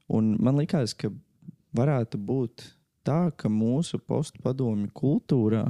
[0.09, 1.11] Un man liekas, ka
[1.77, 2.63] varētu būt
[3.05, 5.67] tā, ka mūsu postpadomju kultūrā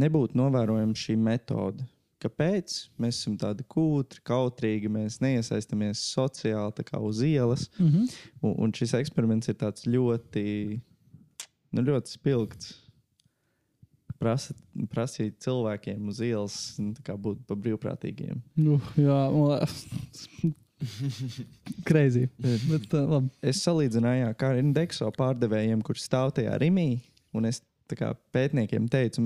[0.00, 1.86] nebūtu novērojama šī metode.
[2.22, 7.68] Kāpēc mēs esam tādi kūtri, kautrīgi, mēs neiesaistāmies sociāli, kā uz ielas.
[7.78, 8.14] Mm -hmm.
[8.40, 10.80] Un, un šis eksperiments ir tāds ļoti,
[11.74, 12.74] nu, ļoti spilgts.
[14.16, 14.54] Prasa,
[14.88, 18.38] prasīt cilvēkiem uz ielas nu, tā kā būt pa brīvprātīgiem.
[18.56, 19.66] nu, jā, man
[21.88, 22.26] crazy.
[22.40, 22.64] Bet,
[22.96, 23.20] uh.
[23.44, 26.88] Es salīdzināju, jā, kā ar indekso pārdevējiem, kurš stāv tajā rimī.
[27.36, 29.22] Un es tā kā pētniekiem teicu,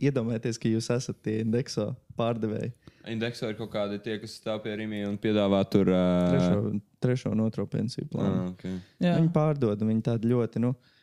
[0.00, 2.70] iedomājieties, ka jūs esat tie indekso pārdevēji.
[3.12, 5.90] Indekso ir kaut kādi tie, kas stāv pie Rīgas un piedāvā tur.
[5.92, 6.30] Uh...
[6.30, 6.60] Trešo,
[7.04, 8.46] trešo un otro pensiju plānu.
[8.46, 8.78] Ah, okay.
[9.02, 10.93] Jā, Viņi pārdod, un viņi tādi ļoti, nu, m-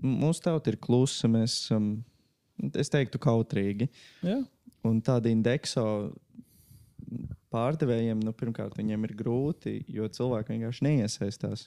[0.00, 2.04] mūsu tauta ir klusa, mēs esam,
[2.74, 3.88] es teiktu, kautrīgi.
[4.22, 4.40] jā.
[4.82, 5.84] Un tādi indekso
[7.52, 11.66] pārdevējiem, nu, pirmkārt, viņiem ir grūti, jo cilvēki vienkārši neiesaistās.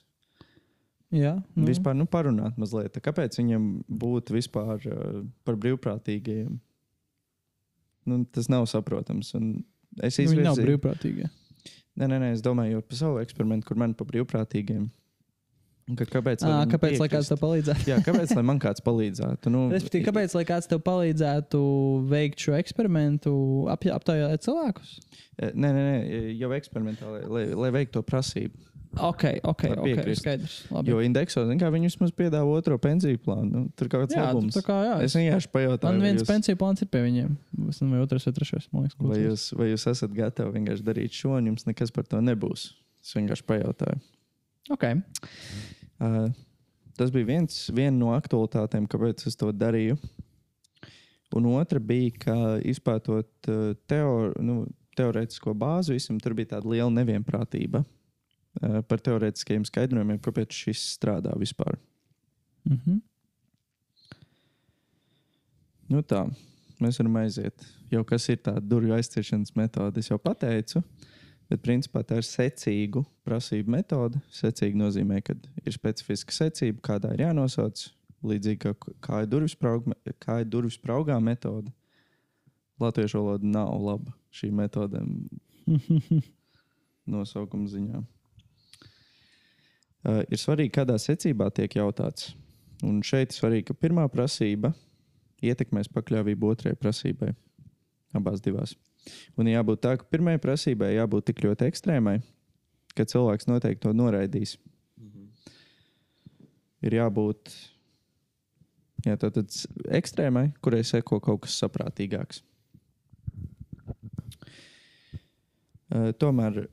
[1.16, 1.36] jā.
[1.56, 6.58] Nu, Vispār nu, parunāt mazliet, kāpēc viņam būtu vispār uh, par brīvprātīgajiem.
[8.06, 9.32] Nu, tas nav saprotams.
[10.04, 11.30] Es Viņi nav izvirzīju- brīvprātīgi.
[11.96, 14.90] Nē, nē, nē, es domāju par savu eksperimentu, kur man par brīvprātīgiem.
[15.86, 16.42] Ka, kāpēc?
[16.42, 17.86] lai À, kāpēc lai kāds tev palīdzētu?
[17.92, 19.52] Jā, kāpēc lai man kāds palīdzētu?
[19.54, 21.60] Nu, Respektīvi, kāpēc lai kāds tev palīdzētu
[22.10, 23.34] veikt šo eksperimentu,
[23.70, 24.96] ap, aptaujāt cilvēkus?
[25.38, 26.00] Nē, nē, nē,
[26.42, 28.58] jau eksperimentāli, lai, lai veiktu to prasību.
[28.96, 29.86] Ok, ok, Var ok.
[29.86, 30.22] piekrist.
[30.24, 30.56] Skaidrs.
[30.72, 30.90] Labi.
[30.94, 33.50] Jo indekso, zin kā viņi vismaz piedāvā otro pensiju plānu.
[33.52, 34.58] Nu, tur kaut kāds jā, labums.
[34.64, 34.96] kā jā.
[35.04, 37.36] Es vienkārši pajautāju, Man viens jūs, pensiju plāns ir pie viņiem.
[37.68, 38.70] Es nezinu, vai otrs vai trešais.
[38.72, 42.24] Liekas, vai, jūs, vai jūs esat gatavi vienkārši darīt šo, un jums nekas par to
[42.24, 42.70] nebūs.
[43.04, 44.00] Es vienkārši pajautāju.
[44.74, 44.88] Ok.
[46.02, 46.30] Uh,
[47.00, 49.98] tas bija viens viena no aktualitātēm, kāpēc es to darīju.
[51.36, 54.64] Un otra bija, ka izpētot uh, teo, nu,
[54.96, 61.36] teorētisko bāzi, visam tur bija tāda liela nevienprātība uh, par teorētiskiem skaidrojumiem, kāpēc šis strādā
[61.40, 61.80] vispār.
[62.70, 63.02] Mhm.
[65.92, 66.24] Nu tā,
[66.82, 67.66] mēs varam aiziet.
[67.94, 70.82] Jau kas ir tāda durvju aizciešanas metode, es jau pateicu.
[71.52, 74.22] Bet principā tā ir secīgu prasību metode.
[74.34, 77.84] Secīgi nozīmē, ka ir specifiska secība, kādā ir jānosauc.
[78.26, 78.72] Līdzīgi kā
[79.06, 79.86] kāja durvis, spraug,
[80.24, 81.70] kāja durvis spraugā metode.
[82.82, 85.04] Latviešu valoda nav laba šī metode
[87.14, 88.02] nosaukuma ziņā.
[90.06, 92.34] Uh, ir svarīgi, kādā secībā tiek jautāts.
[92.86, 94.74] Un šeit ir svarīgi, ka pirmā prasība
[95.46, 97.32] ietekmēs pakļāvību otrajai prasībai.
[98.18, 98.76] Abās divās.
[99.38, 102.18] Un jābūt tā, ka pirmajai prasībai jābūt tik ļoti ekstrēmai,
[102.98, 104.56] ka cilvēks noteikti to noraidīs.
[106.86, 107.50] Ir jābūt
[109.06, 112.42] jā, tātad s- ekstrēmai, kurai seko kaut kas saprātīgāks.
[115.96, 116.66] Uh, tomēr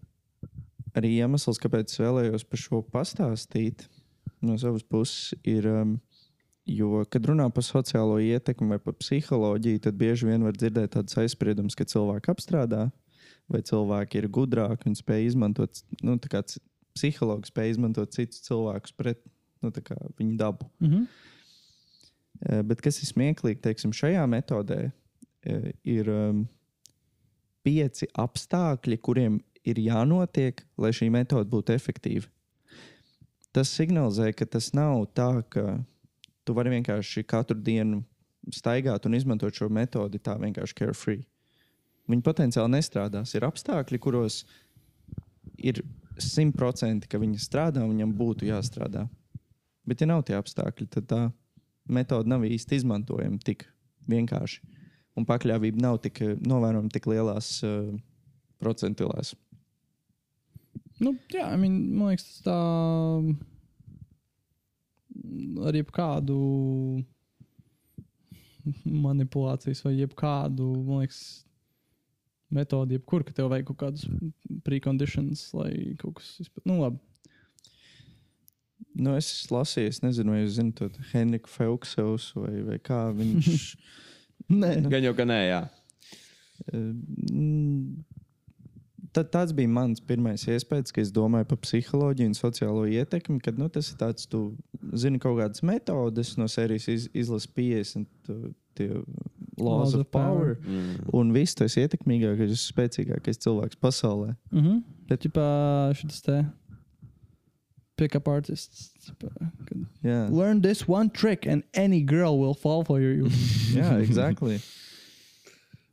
[0.96, 3.84] arī iemesls, kāpēc es vēlējos par šo pastāstīt
[4.42, 5.92] no savas puses, ir, um,
[6.68, 11.18] jo, kad runā par sociālo ietekmi vai par psiholoģiju, tad bieži vien var dzirdēt tādas
[11.22, 12.86] aizspriedumus, ka cilvēki apstrādā,
[13.50, 16.42] vai cilvēki ir gudrāki un spēj izmantot, nu, tā kā
[16.96, 19.22] psihologi spēj izmantot citus cilvēkus pret
[19.62, 19.72] nu,
[20.18, 20.68] viņu dabu.
[20.82, 21.04] Mhm.
[22.42, 26.44] Eh, Bet kas ir smieklīgi, teiksim, šajā metodē eh, ir um,
[27.62, 32.26] pieci apstākļi, kuriem ir jānotiek, lai šī metode būtu efektīva.
[33.52, 35.76] Tas signalizē, ka tas nav tā, ka
[36.44, 38.02] tu vari vienkārši katru dienu
[38.52, 41.22] staigāt un izmantot šo metodi tā vienkārši carefree.
[42.10, 43.34] Viņi potenciāli nestrādās.
[43.36, 44.42] Ir apstākļi, kuros
[45.62, 45.84] ir
[46.18, 49.06] simtprocentīgi, ka viņi strādā un viņam būtu jāstrādā.
[49.86, 51.20] Bet, ja nav tie apstākļi, tad tā
[51.90, 53.64] metode nav īsti izmantojama tik
[54.10, 54.60] vienkārši.
[55.18, 57.90] Un pakļāvība nav tik eh, novērojama tik lielās uh,
[58.62, 59.34] procentilēs.
[61.02, 62.56] Nu, jā, I mean, man liekas, tas tā
[65.66, 66.38] ar jebkādu
[68.86, 71.22] manipulācijas vai jebkādu, man liekas,
[72.52, 74.06] metodi, jebkur, ka tev vajag kaut kādus
[74.66, 76.68] preconditions, lai kaut kas izpildītu.
[76.70, 77.00] Nu, labi.
[78.92, 83.62] Nu, es lasīju, es nezinu, vai jūs zināt, to Henriku Felksovs vai, vai kā viņš.
[84.62, 85.60] Nē, Gan jau, ka nē, jā.
[86.72, 88.02] Mm,
[89.12, 93.40] Tad tāds bija mans pirmais iespējas, ka es domāju par psiholoģiju un sociālo ietekmi.
[93.42, 94.54] Kad nu, tas ir tāds, tu
[94.94, 98.88] zini kaut kādas metodes no sērijas iz, izlases 50, tu- tie
[99.58, 100.54] laws of power.
[100.64, 101.10] Mm.
[101.12, 104.36] Un viss tas ietekmīgākais, spēcīgākais cilvēks pasaulē.
[104.52, 104.82] Mhm.
[105.10, 106.38] Bet, ja šis te
[107.96, 108.90] pick-up artists.
[110.02, 113.26] Jā, Learn this one trick and any girl will fall for you.
[113.76, 114.60] jā exactly.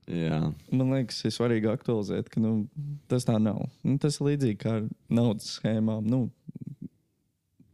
[0.10, 0.40] Jā.
[0.74, 2.64] Man liekas, ir svarīgi aktualizēt, ka nu,
[3.12, 3.62] tas tā nav.
[3.86, 6.08] Nu, tas ir līdzīgi kā ar naudas schēmām.
[6.10, 6.26] Nu,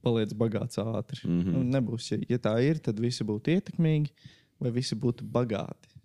[0.06, 1.24] paliec bagāts ātri.
[1.24, 1.42] Mm.
[1.42, 1.52] -hmm.
[1.54, 5.96] nu, nebūs, ja, ja tā ir, tad visi būtu ietekmīgi vai visi būtu bagāti.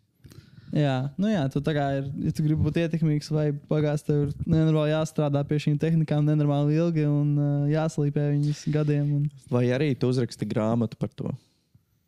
[0.70, 4.28] Jā, nu jā, tu tā kā ir, ja tu gribi būt ietekmīgs vai pagāzt, tev
[4.28, 9.08] ir nenormāli jāstrādā pie šīm tehnikām, nenormāli ilgi un uh, jāslīpē viņas gadiem.
[9.16, 9.24] Un...
[9.50, 11.32] Vai arī tu uzraksti grāmatu par to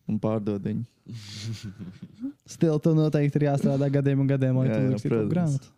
[0.07, 0.87] un pārdod viņu.
[2.53, 5.71] Stil, tev noteikti ir jāstrādā gadiem un gadiem, lai tu rakstītu to grāmatu.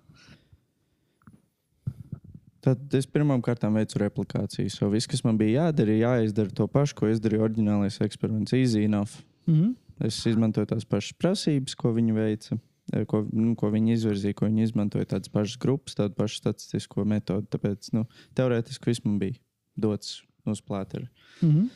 [2.65, 4.71] Tad es pirmām kārtām veicu replikāciju.
[4.73, 8.55] So viss, kas man bija jādara, ir jāizdara to pašu, ko izdarīja oriģinālais eksperiments.
[8.57, 9.19] Easy enough.
[9.47, 9.75] Mm -hmm.
[10.09, 12.57] Es izmantoju tās pašas prasības, ko viņi veica,
[12.93, 15.05] eh, ko, nu, ko viņi izvirzīja, ko viņi izmantoja.
[15.05, 17.47] Tādas pašas grupas, tādu pašu statistisko metodi.
[17.47, 19.35] Tāpēc nu, teorētiski viss man bija
[19.77, 21.07] dots uz plātera.
[21.43, 21.69] Mm -hmm.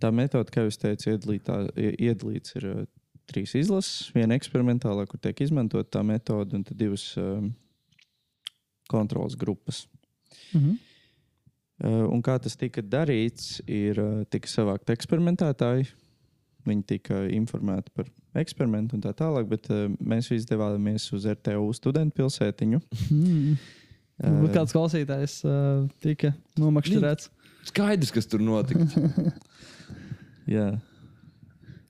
[0.00, 2.84] Tā metode, kā jūs teicāt, iedalītā, i- iedalīts ir uh,
[3.30, 4.10] trīs izlases.
[4.14, 7.52] Viena eksperimentālā, kur tiek izmantota tā metode, un divas um,
[8.90, 9.86] kontrolas grupas.
[10.52, 10.76] Mm -hmm.
[11.84, 15.86] Uh, un kā tas tika darīts, ir uh, tika savākt eksperimentētāji.
[16.64, 21.72] Viņi tika informēti par eksperimentu un tā tālāk, bet uh, mēs visi devāmies uz RTU
[21.72, 22.80] studentu pilsētiņu.
[23.10, 23.52] Mm.
[23.52, 23.58] Uh,
[24.16, 27.28] Uh, kāds klausītājs uh, tika nomakšķerēts?
[27.68, 28.86] Skaidrs, kas tur notika.
[30.56, 30.70] jā.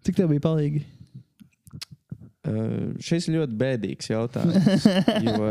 [0.02, 0.82] Cik tev bija palīgi?
[2.46, 4.86] Uh, šis ir ļoti bēdīgs jautājums.
[5.26, 5.48] jo,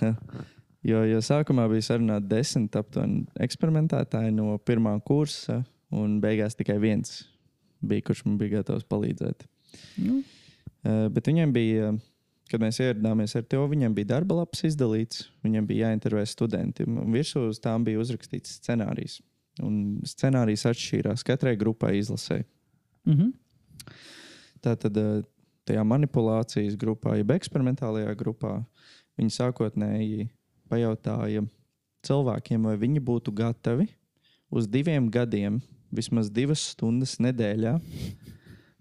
[0.92, 7.24] jo, jo sākumā bija sarunāti desmit aptuveni eksperimentētāji no pirmā kursa, un beigās tikai viens
[7.80, 9.48] bija, kurš man bija gatavs palīdzēt.
[10.04, 10.20] Nu,
[10.80, 11.88] Uh, bet viņiem bija,
[12.48, 16.86] kad mēs ieradāmies ar tevi, viņiem bija darba lapas izdalīts, viņiem bija jāintervē studenti.
[16.88, 19.18] un Virsū uz tām bija uzrakstīts scenārijs.
[19.60, 22.44] Un scenārijs atšķīrās katrai grupai izlasē.
[23.04, 23.32] mm -hmm.
[24.64, 25.22] Tātad eh,
[25.70, 28.58] tajā manipulācijas grupā, jeb eksperimentālajā grupā,
[29.20, 30.28] viņi sākotnēji
[30.70, 31.44] pajautāja
[32.06, 33.86] cilvēkiem, vai viņi būtu gatavi
[34.50, 35.60] uz diviem gadiem,
[35.94, 37.76] vismaz divas stundas nedēļā,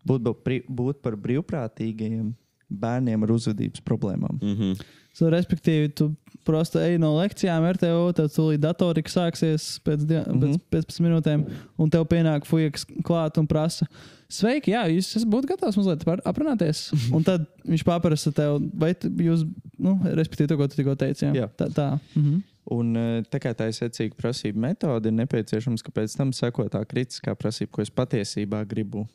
[0.10, 0.30] būt,
[0.66, 2.34] būt par brīvprātīgajiem
[2.70, 4.40] bērniem ar uzvedības problēmām.
[4.42, 4.82] mm -hmm.
[5.14, 10.40] so, respektīvi, tu prosti ej no lekcijām, RTO, tad tūlīt datorika sāksies pēc, die- Mhm.
[10.72, 11.46] pēc 15 minūtēm,
[11.78, 13.86] un tev pienāk fujaks klāt un prasa.
[14.30, 16.94] Sveiki, jā, jūs esat būtu gatavs mazliet aprunāties.
[17.14, 19.44] Un tad viņš paprasa tev, vai tu- jūs,
[19.80, 21.26] nu, respektīvi, to, ko tu tikko teici.
[21.26, 21.50] Jā, Jā.
[21.58, 21.68] tā.
[21.74, 22.00] tā.
[22.16, 22.44] Mhm.
[22.72, 26.70] Un, eh, tā kā tā ir secīga prasība metode, ir nepieciešams, ka pēc tam seko
[26.70, 29.08] tā kritiskā prasība, ko es patiesībā gribu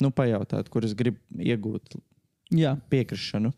[0.00, 1.82] nu, pajautāt, kur es gribu iegūt
[2.50, 3.52] Jā, piekrišanu.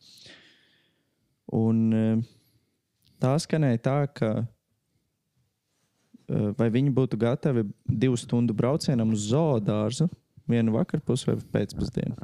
[1.57, 2.19] Un eh,
[3.21, 4.31] tā skanēja tā, ka
[6.29, 10.09] eh, vai viņi būtu gatavi divu stundu braucienam uz zoodārzu
[10.49, 12.17] vienu vakarpusi vai pēcpusdienu.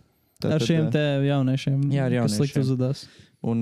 [0.44, 2.66] ar šiem eh, te jauniešiem, Jā, ar kas slikti jauniešiem.
[2.66, 3.06] uzvedās.
[3.48, 3.56] Un,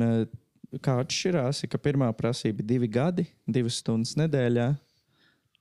[0.82, 4.70] kā atšķirās, ir, ka pirmā prasība ir divi gadi, divas stundas nedēļā,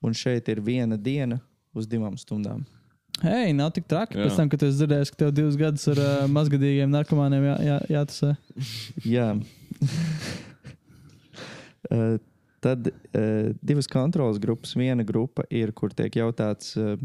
[0.05, 1.39] un šeit ir viena diena
[1.75, 2.65] uz divām stundām.
[3.23, 4.17] Hei, nav tik traki.
[4.19, 4.25] Jā.
[4.27, 7.77] Pēc tam, kad es dzirdēju, ka tev divus gadus ar uh, mazgadīgiem narkomāniem jā, jā,
[7.95, 8.33] jātasē.
[9.07, 9.27] Jā.
[11.91, 12.17] Eh,
[12.65, 14.71] Tad uh, divas kontrolas grupas.
[14.73, 16.95] Viena grupa ir, kur tiek jautāts uh,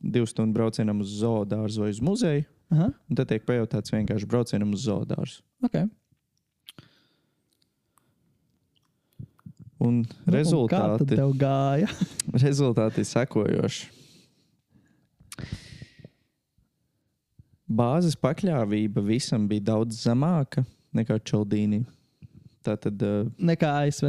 [0.00, 4.72] divu stundu braucienam uz zoodārzu vai uz muzeju, Aha, un tad tiek pajautāts vienkārši braucienam
[4.72, 5.42] uz zoodārzu.
[5.66, 5.76] ok.
[9.80, 11.88] Un Nu, un Kā rezultāti, tev gāja?
[12.46, 13.86] rezultāti ir sekojoši.
[17.70, 20.64] Bāzes pakļāvība visam bija daudz zemāka
[20.96, 21.80] nekā Čaldīnī.
[22.66, 24.06] Tātad, uh, Nekā ASV.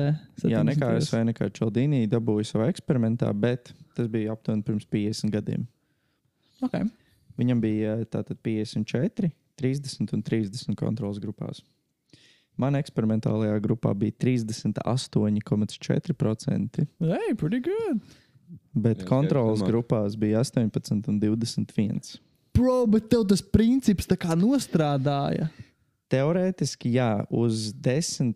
[0.50, 0.98] jā, nekā 70.
[0.98, 5.62] ASV, nekā Čaldīnī dabūja savā eksperimentā, bet tas bija aptuveni pirms 50 gadiem.
[6.66, 6.84] Okay.
[7.40, 9.30] Viņam bija uh, tātad 54,
[9.62, 11.58] 30 un 30 kontrolas grupās.
[12.60, 18.02] Manā eksperimentālajā grupā bija 38,4%, Hey, pretty good.
[18.74, 22.20] bet kontrolas skaidrs, grupās bija 18 un 21.
[22.56, 25.50] Bro, bet tev tas princips tā kā nostrādāja.
[26.12, 28.34] Teorētiski, jā, uz 10,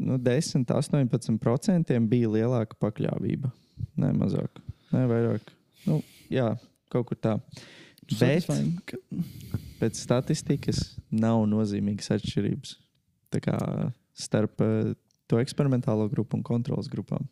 [0.00, 3.52] nu, 10 18% bija lielāka pakļāvība.
[4.00, 4.62] Nē, mazāk,
[4.94, 5.52] nē, vairāk.
[5.84, 6.00] Nu,
[6.32, 6.54] jā,
[6.92, 7.36] kaut kur tā.
[8.18, 8.48] Bet
[9.78, 10.80] pēc statistikas
[11.12, 12.78] nav nozīmīgas atšķirības
[13.36, 13.58] kā
[14.16, 14.94] starp eh,
[15.28, 17.28] to eksperimentālo grupu un kontrolas grupām.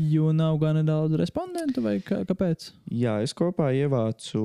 [0.00, 2.70] Jo nav gan daudz respondentu, vai kā, kāpēc?
[2.88, 4.40] Jā, es kopā ievācu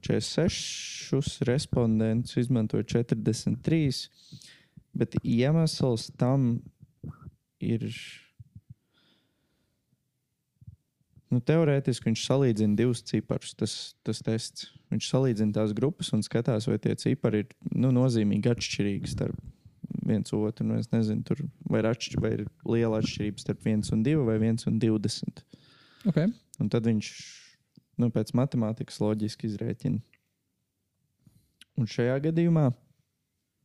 [0.00, 4.08] 46 respondentus, izmantoju 43.
[4.96, 6.54] Bet iemesls tam
[7.60, 7.84] ir.
[11.28, 13.52] Nu, teorētiski viņš salīdzina divus ciparus.
[13.60, 14.70] Tas, tas tests.
[14.88, 19.36] Viņš salīdzina tās grupas un skatās, vai tie cipari ir nu, nozīmīgi atšķirīgi starp
[20.08, 20.66] viens otru.
[20.66, 24.26] Nu, es nezinu, tur vai ir, atšķir, vai ir liela atšķirība starp 1 un 2
[24.28, 25.42] vai 1 un 20.
[26.08, 26.30] Okay.
[26.58, 27.10] Un tad viņš
[28.02, 30.00] nu, pēc matemātikas loģiski izrēķina.
[31.78, 32.70] Un šajā gadījumā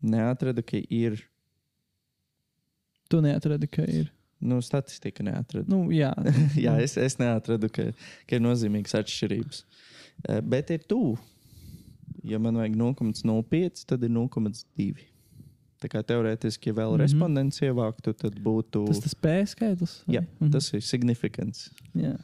[0.05, 1.21] neatrada, ka ir.
[3.09, 4.11] Tu neatradi, ka ir.
[4.43, 5.69] Nu, statistika neatrada.
[5.71, 6.11] Nu, jā,
[6.65, 7.87] Jā, es, es neatradu, ka,
[8.27, 9.63] ka ir nozīmīgas atšķirības.
[10.27, 11.15] Eh, Bet ir tuvu.
[12.23, 15.07] Ja man vajag 0,05, tad ir 0,2.
[15.84, 16.95] Tā kā teorētiski, ja vēl mm.
[16.95, 17.01] -hmm.
[17.03, 18.86] respondents ievāktu, tad būtu.
[18.88, 19.97] Tas tas P skaitlis.
[20.07, 20.51] jā, Mhm.
[20.55, 21.69] tas ir significants.
[21.95, 22.15] Jā.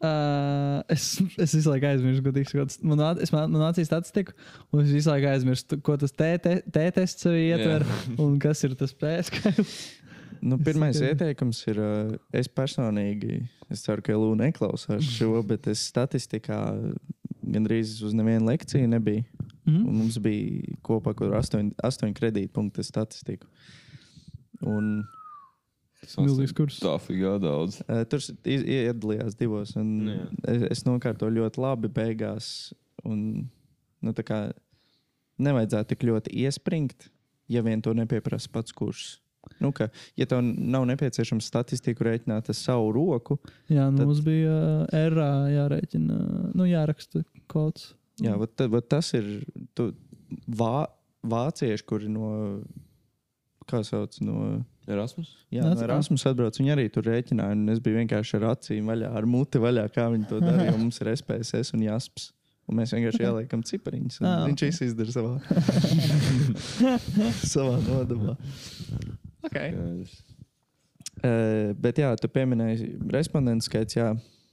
[0.00, 2.62] Uh, es, es visu laiku aizmirsu, ko tikšu.
[2.88, 4.32] Man, es man, man nācīja statistiku,
[4.72, 7.84] un es visu laiku aizmirsu, ko tas T-tests arī ietver
[8.16, 9.74] un kas ir tas P skaitlis.
[10.40, 15.68] Nu, pirmais tikai- ieteikums ir, uh, es personīgi, es ceru, ka Lūna neklausās šo, bet
[15.68, 16.62] es statistikā
[17.44, 19.24] gandrīz uz nevienu lekciju nebiju.
[19.70, 19.86] Mhm.
[19.88, 23.46] Un mums bija kopā kaut kāda astoņi, astoņi kredītpunkti statistiku.
[24.66, 25.04] Un,
[26.16, 26.78] Milzīgs kurs.
[26.80, 27.82] Tā figā daudz.
[27.84, 29.74] uh, tur iedalījās divos.
[29.76, 30.26] un Jā.
[30.48, 32.72] Es, es nokārtoju ļoti labi beigās.
[33.04, 33.48] Un,
[34.00, 34.38] nu, tā kā
[35.40, 37.10] nevajadzētu tik ļoti iespringt,
[37.48, 39.18] ja vien to nepieprasa pats kurs.
[39.60, 39.88] Nu, ka,
[40.20, 43.38] ja tev nav nepieciešams statistiku rēķināt ar savu roku,
[43.72, 46.18] Jā, nu, Tad- mums bija uh, RA jārēķina,
[46.54, 47.94] nu, jāraksta kods.
[48.20, 49.28] Jā, vat, ta- vat tas ir
[49.74, 49.90] tu,
[50.48, 50.86] vā,
[51.24, 52.30] vācieši, kuri no,
[53.70, 55.30] kā sauc, no, Erasmus?
[55.54, 56.56] jā, Nāc- no Erasmus atbrauc.
[56.58, 60.08] Viņi arī tur rēķināja, un es biju vienkārši ar acīm vaļā, ar muti vaļā, kā
[60.12, 60.76] viņi to darīja.
[60.82, 62.30] Mums ir SPSS un JASPS.
[62.70, 64.20] Un mēs vienkārši ieliekam cipariņus.
[64.20, 64.68] un Ah, Viņš ok.
[64.70, 64.86] okay.
[64.86, 65.32] izdara savā,
[67.54, 68.36] savā nodabā.
[69.48, 69.72] Okay.
[71.20, 73.96] Uh, bet jā, tu pieminēji respondentu skaits.
[73.98, 74.12] Jā,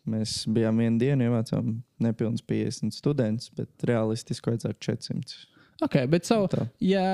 [0.10, 5.38] mēs bijām vienu dienu, ievācām nepilnīgi 50 studentus, bet realistiski vajadzētu 400.
[5.86, 6.28] ok, bet.
[6.28, 6.68] Tā.
[6.84, 7.05] Ja,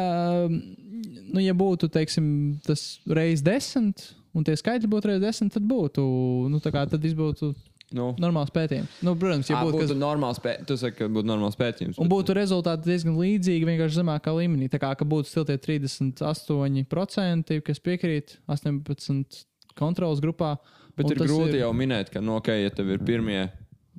[0.47, 2.25] nu, ja būtu teiksim,
[2.65, 6.07] tas reizes desmit, un tie skaitļi būtu reizes desmit, tad būtu.
[6.53, 7.53] Nu, tā kā, tad būtu
[7.93, 8.89] Nu, normāls pētījums.
[9.05, 11.99] Nu, protams, ja būtu, būtu kas, normāls pētījums, tu saki, ka būtu normāls pētījums.
[12.01, 14.69] un būtu rezultāti diezgan līdzīgi, vienkārši zemākā līmenī.
[14.73, 19.43] Tā kā ka būtu stiltie 38%, kas piekrīt 18
[19.77, 20.55] kontrolas grupā.
[20.95, 23.49] Bet un ir grūti ir- jau minēt, ka, nu, okay, ja tev ir pirmie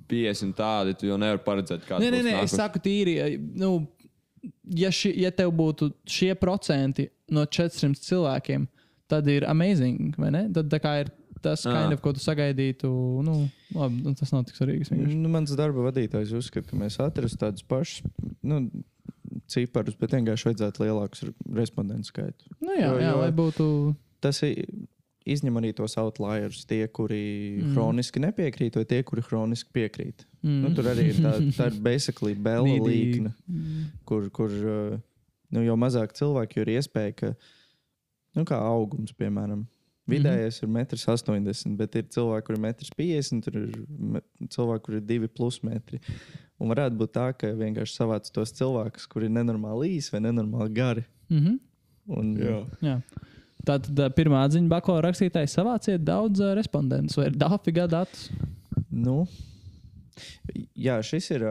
[0.09, 3.17] 50 tādi, tu jau nevari paredzēt, kāda Nē, nē, nē, es saku tīri.
[3.57, 3.89] Nu,
[4.69, 8.67] ja, ši, ja tev būtu šie procenti no 400 cilvēkiem,
[9.09, 10.45] tad ir amazing, vai ne?
[10.53, 11.11] Tad tā kā ir
[11.43, 11.73] tas, Ah.
[11.83, 12.89] kind of, ko tu sagaidītu.
[13.25, 14.93] Nu, labi, nu, tas nav tik svarīgi.
[15.17, 18.03] Nu, mans darba vadītājs uzskata, ka mēs atrastu tādus pašus
[18.43, 18.71] nu,
[19.49, 22.49] ciparus, bet vienkārši vajadzētu lielākus respondentu skaitu.
[22.61, 23.97] Nu, jā, Jo- jā, jo- lai būtu.
[24.21, 24.65] Tas ir,
[25.27, 27.21] izņem arī tos outlierus, tie, kuri
[27.59, 27.65] Mm.
[27.65, 27.75] mm.
[27.75, 30.27] hroniski nepiekrīt, vai tie, kuri hroniski piekrīt.
[30.43, 30.51] Mm.
[30.51, 30.63] Mm.
[30.63, 33.85] Nu, tur arī ir tā, tā ir basically bela līkne, Mm.
[34.05, 34.99] kur, kur uh,
[35.51, 37.33] nu, jo mazāk cilvēku, ir iespēja, ka,
[38.37, 39.67] nu, kā augums, piemēram,
[40.11, 45.01] vidējais ir 1,80 m, bet ir cilvēki, kuriem ir 1,50 m, tur ir cilvēki, kuriem
[45.01, 46.01] ir 2 plus metri.
[46.61, 50.75] Un varētu būt tā, ka vienkārši savāc tos cilvēkus, kuri ir nenormāli īsi vai nenormāli
[50.77, 51.07] gari.
[51.33, 51.57] Mhm.
[52.13, 52.35] Un,
[52.85, 52.99] Jā.
[53.65, 58.29] Tātad pirmā atziņa bakalaura rakstītājs savāciet daudz ā, respondentus vai ir dāfiga datus.
[58.91, 59.25] Nu,
[60.77, 61.49] jā, šis ir.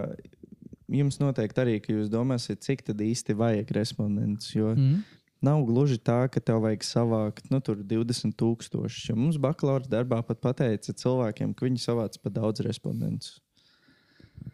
[0.93, 4.51] Jums noteikti arī, ka jūs domāsiet, cik tad īsti vajag respondentus.
[4.53, 4.99] Jo mm.
[5.43, 9.09] Nav gluži tā, ka tev vajag savākt nu, tur 20,000.
[9.09, 13.41] Jo mums bakalaura darbā pat pateica cilvēkiem, ka viņi savāc pa daudz respondentus.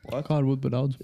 [0.07, 0.97] Kā varbūt par daudz?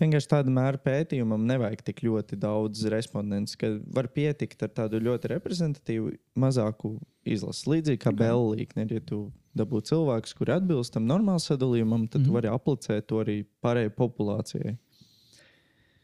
[0.00, 5.28] Vienkārši tāda mēra pētījumam nevajag tik ļoti daudz respondentu, ka var pietikt ar tādu ļoti
[5.34, 6.94] reprezentatīvu, mazāku
[7.28, 7.66] izlasi.
[7.68, 8.20] Līdzīgi kā okay.
[8.22, 9.26] Bēlīka, ja tu
[9.56, 12.30] dabū cilvēkus, kuri atbilst tam normālam sadalījumam, tad mm -hmm.
[12.30, 14.76] tu vari aplicēt to arī pārējai populācijai.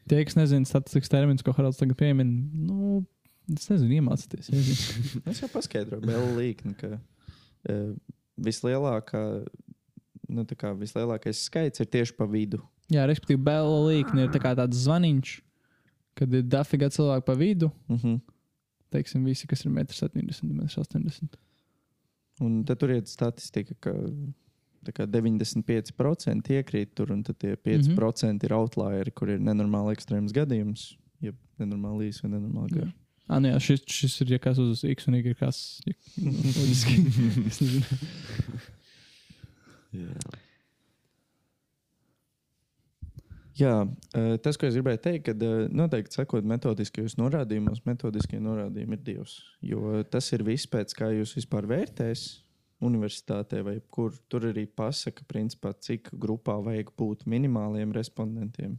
[0.06, 3.04] Tie, kas nezina statistikas terminus, ko Haralds tagad piemin, nu,
[3.50, 4.52] es nezinu, iemācīties.
[5.26, 7.96] Es jau paskaidroju, Bēlīka, ka uh,
[8.36, 9.24] vislielākā,
[10.28, 10.46] nu,
[10.84, 12.60] vislielākais skaits ir tieši pa vidu.
[12.92, 15.32] Jā, respektīvi, Bēla līnija ir tā kā tāds zvaniņš,
[16.18, 17.70] kad ir dafiga cilvēku pa vidu.
[17.88, 18.20] Uh -huh.
[18.90, 21.28] Teiksim, visi, kas ir 1,70 m, 1,80 m.
[22.40, 23.92] Un tad tur ir statistika, ka
[24.84, 28.44] tā kā 95% iekrīt tur, un tad tie 5% mm -hmm.
[28.44, 30.96] ir outlieri, kur ir nenormāli ekstrēms gadījums.
[31.20, 32.92] Ja nenormāli īsi vai nenormāli gari.
[33.26, 35.96] Ah, nu jā, šis, šis ir ja kas uz X un Y, kas ir
[36.58, 36.94] loģiski.
[37.50, 37.86] Es nezinu.
[43.56, 49.04] Jā, eh, tas, ko es gribēju teikt, ka noteikti sekot metodiskajos norādījumos, metodiskie norādījumi ir
[49.06, 49.38] divs.
[49.64, 52.42] Jo tas ir viss pēc kā jūs vispār vērtēsiet
[52.84, 58.76] universitātē, vai kur tur arī pasaka, principā, cik grupā vajag būt minimāliem respondentiem.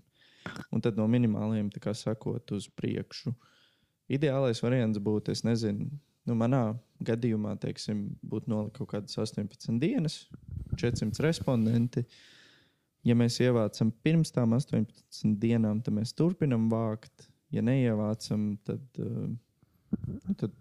[0.72, 3.34] Un tad no minimāliem kā sakot uz priekšu.
[4.14, 5.90] Ideālais variants būtu, es nezinu,
[6.28, 10.28] nu, manā gadījumā, teiksim, būtu nolikt kaut kādas 18 dienas,
[10.78, 12.06] 400 respondenti.
[13.08, 17.30] Ja mēs ievācam pirms tam 18 dienām, tad mēs turpinām vākt.
[17.54, 20.56] Ja neievācam, tad, nu, tad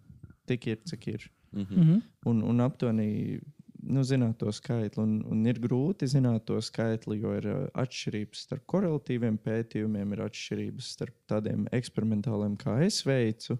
[0.46, 1.30] tik ir, cik ir.
[1.52, 1.80] Mhm.
[1.80, 2.02] Mhm.
[2.30, 3.40] Un, un aptuveni
[3.86, 5.02] nu, zināt to skaitli.
[5.02, 10.24] Un, un ir grūti zināt to skaitli, jo ir uh, atšķirības starp korelatīviem pētījumiem, ir
[10.26, 13.58] atšķirības starp tādiem eksperimentāliem, kā es veicu.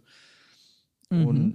[1.10, 1.54] Mm -hmm.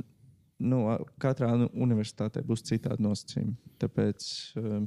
[0.61, 3.55] Nu, a- katrā nu, universitātē būs citādi nosacījumi.
[3.81, 4.27] Tāpēc
[4.61, 4.85] um,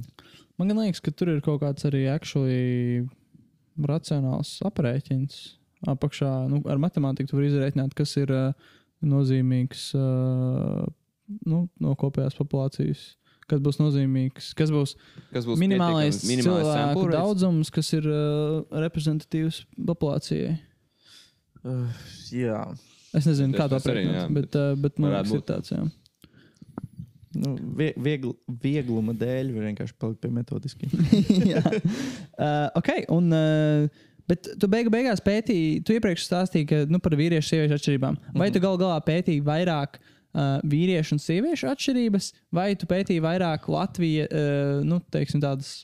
[0.55, 3.01] Man gan liekas, ka tur ir kaut kāds arī actually
[3.75, 5.39] racionāls aprēķins.
[5.91, 8.71] Apakšā nu, ar matemātiku tu vari izrēķināt, kas ir uh,
[9.05, 10.85] nozīmīgs uh,
[11.45, 13.03] nu, no kopējās populācijas.
[13.45, 14.95] Kas būs nozīmīgs, kas būs
[15.35, 20.55] Kas būs minimālais minimālais cilvēku daudzums, kas ir uh, reprezentatīvs populācijai.
[21.67, 22.63] uh, jā.
[23.15, 25.43] Es nezinu, Tas- kā to tas arī, aprēķināt, jā, bet, uh, bet man varētu liekas,
[25.43, 25.71] ir tāds.
[25.75, 25.85] Jā.
[27.35, 28.31] Nu, vie, viegl,
[28.63, 30.87] viegluma dēļ var vienkārši palikt pie metodiski.
[31.53, 31.63] Jā.
[31.67, 33.31] uh, ok, un.
[33.35, 37.75] Uh, Bet tu beigu, beigās pētīji, tu iepriekš stāstīji ka, nu, par vīriešu un sieviešu
[37.77, 38.15] atšķirībām.
[38.41, 43.69] Vai tu gal galā pētīji vairāk uh, vīriešu un sieviešu atšķirības, vai tu pētīji vairāk
[43.69, 45.83] Latvija, uh, nu, teiksim, tādas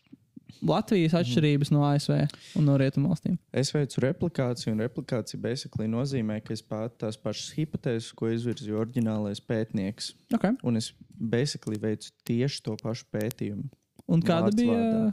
[0.62, 2.14] Latvijas atšķirības no ASV
[2.60, 3.38] un no Rietumvalstīm?
[3.54, 8.78] Es veicu replikāciju, un replikācija basically nozīmē, ka es pātu tās pašas hipotēzes, ko izvirzīja
[8.84, 10.14] oriģinālais pētnieks.
[10.38, 10.54] Okay.
[10.68, 13.68] Un es basically veicu tieši to pašu pētījumu.
[14.12, 15.12] Un kāda bija vārdā.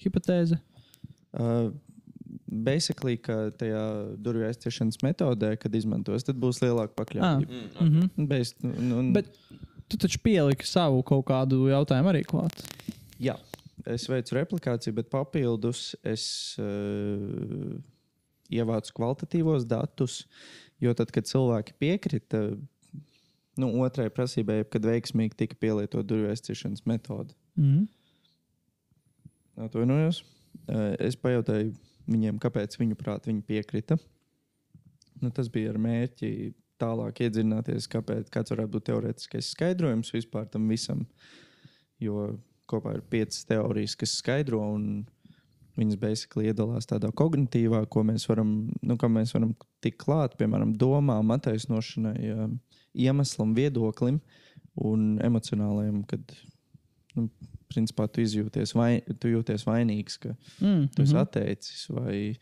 [0.00, 0.60] hipotēze?
[1.30, 1.70] Uh,
[2.50, 3.82] basically, ka tajā
[4.22, 7.52] durvju aizciešanas metodē, kad izmantos, tad būs lielāka pakļāvība.
[7.52, 8.10] Mm -hmm.
[8.16, 8.26] Mm.
[8.30, 9.30] Bez, un, un, Bet
[9.88, 12.64] tu taču pieliki savu kaut kādu jautājumu arī klāt.
[13.20, 13.36] Jā,
[13.88, 16.24] es veicu replikāciju, bet papildus es
[16.60, 17.76] uh,
[18.50, 20.24] ievācu kvalitatīvos datus.
[20.80, 22.42] Jo tad, kad cilvēki piekrita
[23.60, 27.88] nu, otrai prasībai, kad veiksmīgi tika pielietota durvju aizciešanas metode, Mm.
[29.60, 30.22] atvainojos,
[30.70, 31.74] uh, es pajautāju
[32.08, 33.98] viņiem, kāpēc viņu prāt viņi piekrita.
[35.20, 40.68] Nu, tas bija ar mērķi tālāk iedziļināties, kāpēc, kāds varētu būt teorētiskais skaidrojums vispār tam
[40.70, 41.04] visam.
[42.00, 42.30] Jo
[42.70, 45.04] kopā ir piecas teorijas, kas skaidro, un
[45.78, 48.54] viņas basically iedalās tādā kognitīvā, ko mēs varam,
[48.84, 49.54] nu, kā mēs varam
[49.84, 52.56] tikt klāt, piemēram, domām, attaisnošanai, um,
[52.96, 54.20] iemeslam, viedoklim
[54.80, 56.34] un emocionālajam, kad,
[57.16, 57.28] nu,
[57.70, 58.92] principā, tu izjūties, vai,
[59.22, 60.88] tu jūties vainīgs, ka Mm.
[60.94, 61.22] tu esi mhm.
[61.22, 62.36] atteicis, vai,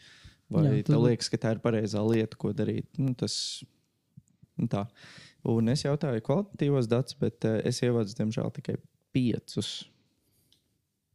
[0.51, 2.89] vai Jā, tev liekas, ka tā ir pareizā lieta, ko darīt.
[2.99, 3.63] Nu, tas,
[4.57, 4.87] nu, tā.
[5.49, 8.79] Un es jautāju kvalitatīvos datus, bet uh, es ievācu, diemžēl, tikai
[9.15, 9.87] piecus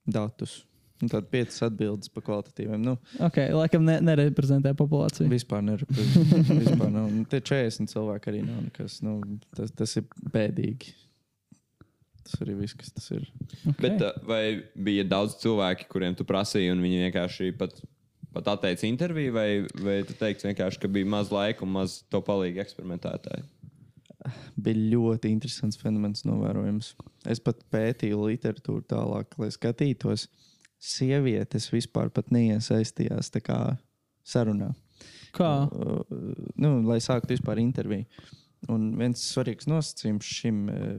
[0.06, 0.64] datus.
[1.04, 2.80] Un tad piecas atbildes par kvalitatīviem.
[2.80, 2.93] Nu,
[3.26, 5.28] Ok, laikam ne, nereprezentē populāciju.
[5.32, 6.43] vispār nereprezentē.
[6.64, 7.10] vispār nav.
[7.12, 9.01] Nu, Tie 40 cilvēki arī nav nekas.
[9.04, 9.18] Nu,
[9.58, 10.93] tas, tas ir bēdīgi.
[12.24, 13.26] Tas arī viss, kas tas ir.
[13.74, 13.82] Okay.
[13.84, 14.43] Bet, uh, vai
[14.80, 17.76] bija daudz cilvēki, kuriem tu prasīji, un viņi vienkārši pat,
[18.32, 19.49] pat atteica interviju, vai,
[19.84, 23.43] vai tu teiksi vienkārši, ka bija maz laika un maz to palīgi eksperimentētāji?
[24.55, 26.93] Bija ļoti interesants fenomens novērojams.
[27.30, 30.28] Es pat pētīju literatūru tālāk, lai skatītos.
[30.84, 33.32] Sievietes vispār pat neiesaistījās
[34.28, 34.74] sarunā.
[35.34, 35.53] Kā?
[35.65, 36.03] Uh,
[36.61, 38.05] nu, lai sāktu vispār interviju.
[38.71, 40.91] Un viens svarīgs nosacījums šim uh,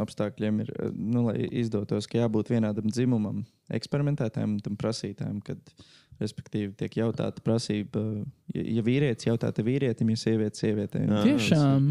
[0.00, 5.60] apstākļiem ir, uh, nu, lai izdotos, ka jābūt vienādam dzimumam, eksperimentētājiem un tam prasītājiem, kad,
[6.22, 8.02] respektīvi, tiek jautāta prasība,
[8.54, 11.04] ja, ja vīrietis jautā vīrietim, ja sieviete sievietei.
[11.04, 11.22] Jā.
[11.28, 11.90] Tiešām.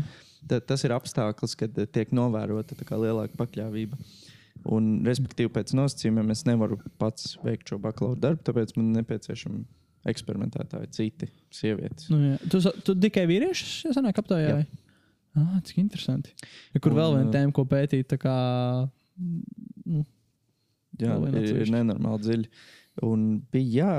[0.49, 3.99] Ta, tas ir apstākļus, kad tiek novērota lielāka pakļāvība.
[4.73, 9.63] Un, respektīvi, pēc nosacījumiem es nevaru pats veikt šo bakalaura darbu, tāpēc man nepieciešami
[10.11, 12.07] eksperimentētāji, citi sievietes.
[12.11, 12.37] Nu, jā.
[12.51, 14.49] tu, tu tikai vīriešus sanāk aptaujā?
[14.49, 14.61] Jā.
[14.61, 14.83] vai?
[15.33, 16.33] Ah, cik interesanti.
[16.75, 18.35] Ja, kur Un, vēl viena tēma, ko pētīt, tā kā.
[19.17, 20.03] Nu,
[21.01, 22.49] Jā, ir, ir nenormāli dziļi.
[23.07, 23.23] Un
[23.53, 23.93] bija, jā,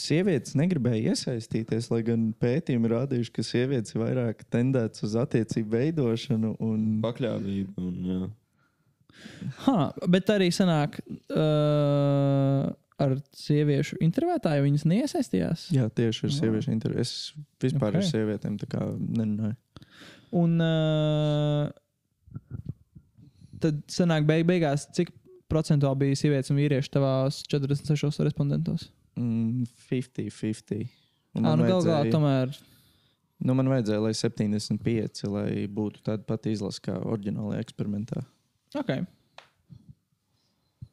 [0.00, 6.54] sievietes negribēja iesaistīties, lai gan pētījumi rādījuši, ka sievietes ir vairāk tendētas uz attiecību veidošanu.
[6.64, 7.74] Un, Pakļāvība.
[7.82, 8.30] Un, jā.
[9.66, 9.76] ha,
[10.10, 11.02] bet arī sanāk.
[11.28, 15.64] Uh, Ar sieviešu intervētāju viņas neiesaistījās.
[15.74, 17.00] jā, tieši ar sieviešu interesi.
[17.02, 17.14] Es
[17.64, 17.98] vispār okay.
[17.98, 18.04] Ok.
[18.04, 18.84] ar sievietēm tā kā
[19.18, 19.56] nerunāju.
[20.38, 21.66] Un uh,
[23.64, 25.10] tad sanāk, beig beigās, cik
[25.50, 28.86] procentuāli bija sievietes un vīrieši tavās 46 respondentos?
[29.16, 30.88] Mm, 50-50.
[31.34, 32.54] Un Ah, man nu, gal galā vajadzēja- tomēr.
[33.44, 38.24] Nu, man vajadzēja, lai 75, lai būtu tāda pati izlase kā oriģinālajā eksperimentā.
[38.74, 39.06] Ok.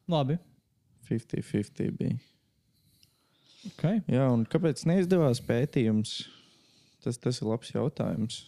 [0.10, 0.38] Labi.
[1.10, 2.18] 50-50 bija.
[3.72, 4.02] Okay.
[4.10, 6.16] Jā, un kāpēc neizdevās pētījums?
[7.04, 8.40] Tas, tas ir labs jautājums.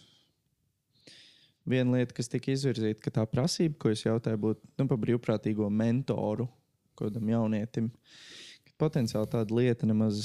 [1.66, 5.70] Viena lieta, kas tika izvirzīta, ka tā prasība, ko es jautāju, būtu nu, par brīvprātīgo
[5.72, 6.48] mentoru
[6.98, 7.88] kādam jaunietim.
[7.90, 7.98] Ka
[8.80, 10.24] potenciāli tāda lieta nemaz,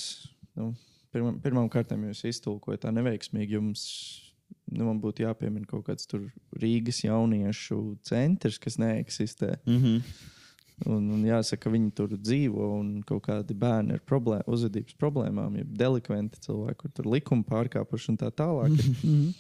[0.58, 0.72] nu,
[1.14, 3.58] pirmam, pirmām kārtām jūs iztulkojat tā neveiksmīgi.
[3.58, 3.86] Jums
[4.72, 6.28] nu, man būtu jāpiemina kaut kāds tur
[6.62, 9.58] Rīgas jauniešu centrs, kas neeksistē.
[9.66, 10.12] Mm -hmm.
[10.88, 15.58] Un, un jāsaka, ka viņi tur dzīvo un kaut kādi bērni ar problēma, uzvedības problēmām,
[15.58, 18.72] ja delikventi cilvēki, kur tur likuma pārkāpuši un tā tālāk.
[19.04, 19.34] ir.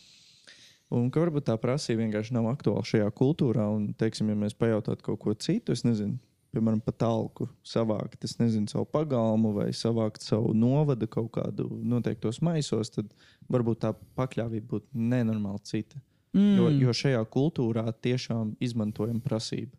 [0.89, 3.67] Un ka varbūt tā prasība vienkārši nav aktuāla šajā kultūrā.
[3.75, 6.17] Un, teiksim, ja mēs pajautātu kaut ko citu, es nezinu,
[6.55, 12.41] piemēram, pat talku savākt, es nezinu, savu pagalmu vai savākt savu novadu kaut kādu noteiktos
[12.45, 13.11] maisos, tad
[13.51, 16.01] varbūt tā pakļāvība būtu nenormāli cita.
[16.33, 16.55] Mm.
[16.59, 19.73] Jo, jo šajā kultūrā tiešām izmantojam prasību,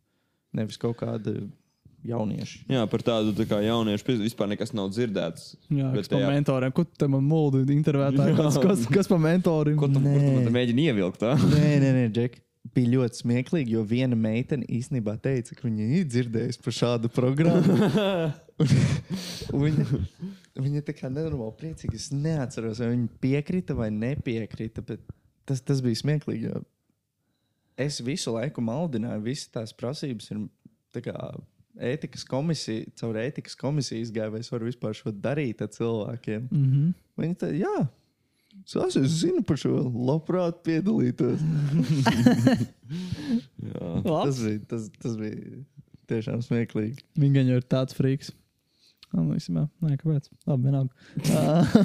[0.59, 1.37] nevis kaut kāda
[2.07, 2.65] jaunieša.
[2.71, 5.55] Jā, par tādu tā kā jauniešu vispār nekas nav dzirdēts.
[5.69, 6.73] Jā, Bet par tajā- mentoriem.
[6.75, 8.37] Ko tu te man muldi intervētāji?
[8.39, 9.77] Kas, kas, kas par mentoriem?
[9.79, 11.21] Ko tu, tu mēģini ievilkt?
[11.21, 11.35] tā?
[11.37, 12.41] Nē, nē, nē, Džek.
[12.75, 17.79] Bija ļoti smieklīgi, jo viena meitene īstenībā teica, ka viņa ir dzirdējusi par šādu programmu.
[19.51, 19.85] Viņa,
[20.61, 21.97] viņa tā kā nenormāli priecīga.
[21.97, 25.01] Es neatceros, vai viņa piekrita vai nepiekrita, bet
[25.49, 26.51] tas, tas bija smieklīgi.
[26.51, 26.61] Jo
[27.81, 30.43] es visu laiku maldināju, visas tās prasības ir
[30.95, 31.15] tā kā
[31.91, 36.49] ētikas komisija, caur ētikas komisiju izgāju, vai es varu vispār šo darīt ar cilvēkiem.
[36.51, 36.93] Mm -hmm.
[37.21, 37.77] Viņa teica, jā,
[38.87, 41.43] es, zinu par šo, labprāt piedalītos.
[44.05, 45.63] Tas bija, tas, tas bija
[46.11, 47.05] tiešām smieklīgi.
[47.21, 48.33] Viņa jau ir tāds friks.
[49.11, 50.29] Nu, īstenībā, nē, kāpēc?
[50.47, 50.93] Labi, vienalga.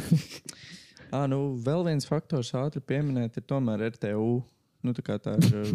[1.16, 4.44] Ā, nu, vēl viens faktors ātri pieminēt, ir tomēr RTU.
[4.86, 5.72] Nu, tā kā tā ir.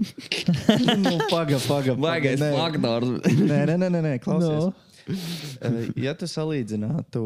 [1.03, 2.53] nu, paga, paga, Baigais nē.
[2.55, 3.16] faktors.
[3.41, 4.70] Nē, nē, nē, nē, nē klausies.
[4.70, 5.72] No.
[5.99, 7.24] Ja tu salīdzinātu,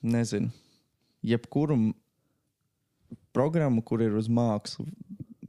[0.00, 0.48] nezinu,
[1.26, 1.76] jebkuru
[3.32, 4.86] programmu, kur ir uz mākslu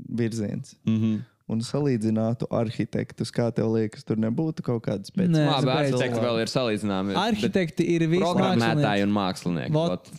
[0.10, 1.22] virziens, Mhm.
[1.52, 5.28] un salīdzinātu arhitektus, kā tev liekas, tur nebūtu kaut kādas Nē.
[5.28, 5.64] speciālas.
[5.66, 7.16] Labi, arhitekti vēl ir salīdzināmi.
[7.16, 9.72] Arhitekti ir visi Programmētāji un mākslinieki.
[9.76, 10.10] Vot.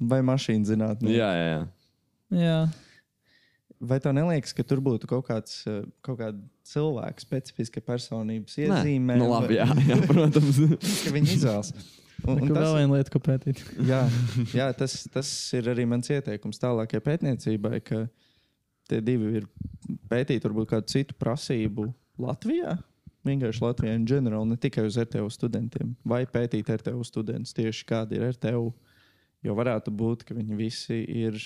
[0.00, 1.08] Vai mašīna zinātnē?
[1.10, 1.68] Jā, jā, jā.
[2.36, 2.58] Jā.
[3.80, 8.66] Vai tev neliekas, ka tur būtu kaut kāds eh, kaut kāda cilvēka specifiska personības Nē.
[8.68, 9.16] iezīme?
[9.20, 10.56] Nu, labi, jā, jā protams.
[11.04, 11.72] ka viņi izvēlas.
[12.24, 13.62] Un, un Un vēl tas, viena lieta, ko pētīt.
[13.92, 14.00] jā,
[14.56, 18.06] jā tas, tas ir arī mans ieteikums tālākajai pētniecībai, ka
[18.90, 19.48] tie divi ir
[20.10, 21.90] pētīt varbūt kādu citu prasību
[22.22, 22.78] Latvijā.
[23.26, 28.20] Vienkārši Latvijā in general, ne tikai uz RTU studentiem, vai pētīt RTU studentus tieši kādi
[28.20, 28.70] ir RTU.
[29.44, 31.36] Jo varētu būt, ka viņi visi ir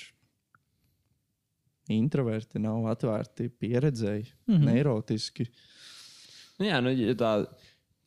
[1.91, 4.55] introverti, nav atvērti, pieredzēji, mm.
[4.55, 4.69] -hmm.
[4.69, 5.49] neirotiski.
[6.61, 7.33] Nu, jā, nu, ja tā,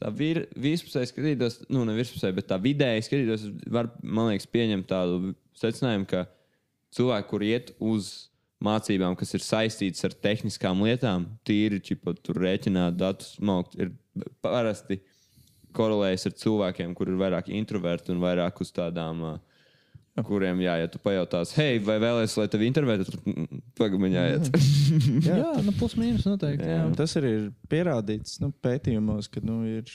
[0.04, 4.90] tā vir, virspusēji skatītos, nu, ne virspusēji, bet tā vidēji skatītos, var, man liekas, pieņemt
[4.90, 6.26] tādu secinājumu, ka
[6.98, 8.12] cilvēki, kur iet uz
[8.64, 13.94] mācībām, kas ir saistītas ar tehniskām lietām, tīri čipa, tur rēķināt datus, maukt, ir
[14.44, 15.00] parasti
[15.76, 19.24] korelējas ar cilvēkiem, kur ir vairāk introverti un vairāk uz tādām.
[19.34, 19.53] Uh,
[20.22, 23.24] kuriem, jā, ja tu pajautās, hei, vai vēlēsies, lai tevi intervētu, tad
[23.80, 24.52] pagaidi, jāiet.
[25.30, 26.68] Jā, jā nu, plus mīnus noteikti.
[26.70, 26.84] Jā.
[26.86, 29.90] Un Tas arī ir pierādīts nu, pētījumos, ka nu, ir.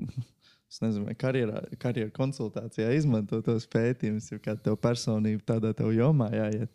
[0.70, 5.88] Es nezinu, vai karjerā, karjeras konsultācijā izmanto tos pētījumus, ir kā tev personība tādā tev
[5.90, 6.70] jomā jāiet.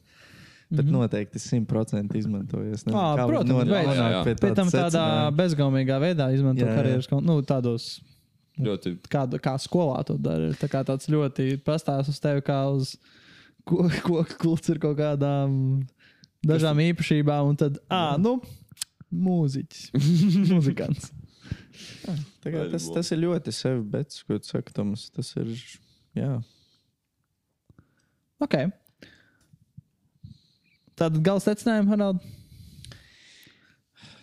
[0.67, 0.97] Bet mm -hmm.
[0.97, 2.83] noteikti simtprocentīgi izmantojas.
[2.91, 3.69] Protams.
[3.71, 4.35] Jā, jā.
[4.41, 5.05] Pēc tam tādā
[5.37, 6.75] bezgaumīgā veidā izmanto Jā, jā.
[6.75, 8.01] karjeras kon- nu, tādos.
[8.61, 10.51] Ļoti Kā, kā skolā to dara.
[10.51, 12.93] Ir tā kā tāds ļoti pastāsts uz tevi, kā uz
[13.67, 15.57] ko- koku kults ar kaut kādām
[16.45, 18.37] dažām īpašībām, un tad, ah, nu,
[19.11, 19.89] mūziķis,
[20.55, 21.11] muzikants.
[22.45, 25.49] Tā kā Tas, tas ir ļoti sevi, bet, ko tu saki, Tomas, tas ir.
[26.15, 26.37] Jā.
[28.39, 28.55] Ok.
[30.95, 32.21] Tātad gala secinājumi, Harald.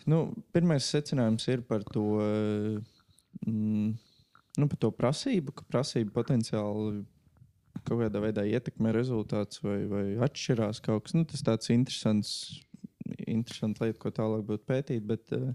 [0.08, 0.22] Nu,
[0.54, 2.02] pirmais secinājums ir par to,
[3.46, 3.92] mm,
[4.58, 7.04] nu, par to prasību, ka prasība potenciāli
[7.82, 11.16] kaut kādā veidā ietekmē rezultātus vai, vai atšķirās kaut kas.
[11.16, 12.34] Nu, tas tāds interesants,
[13.26, 15.06] interesants lieta, ko tālāk būtu pētīt.
[15.08, 15.54] Bet, eh,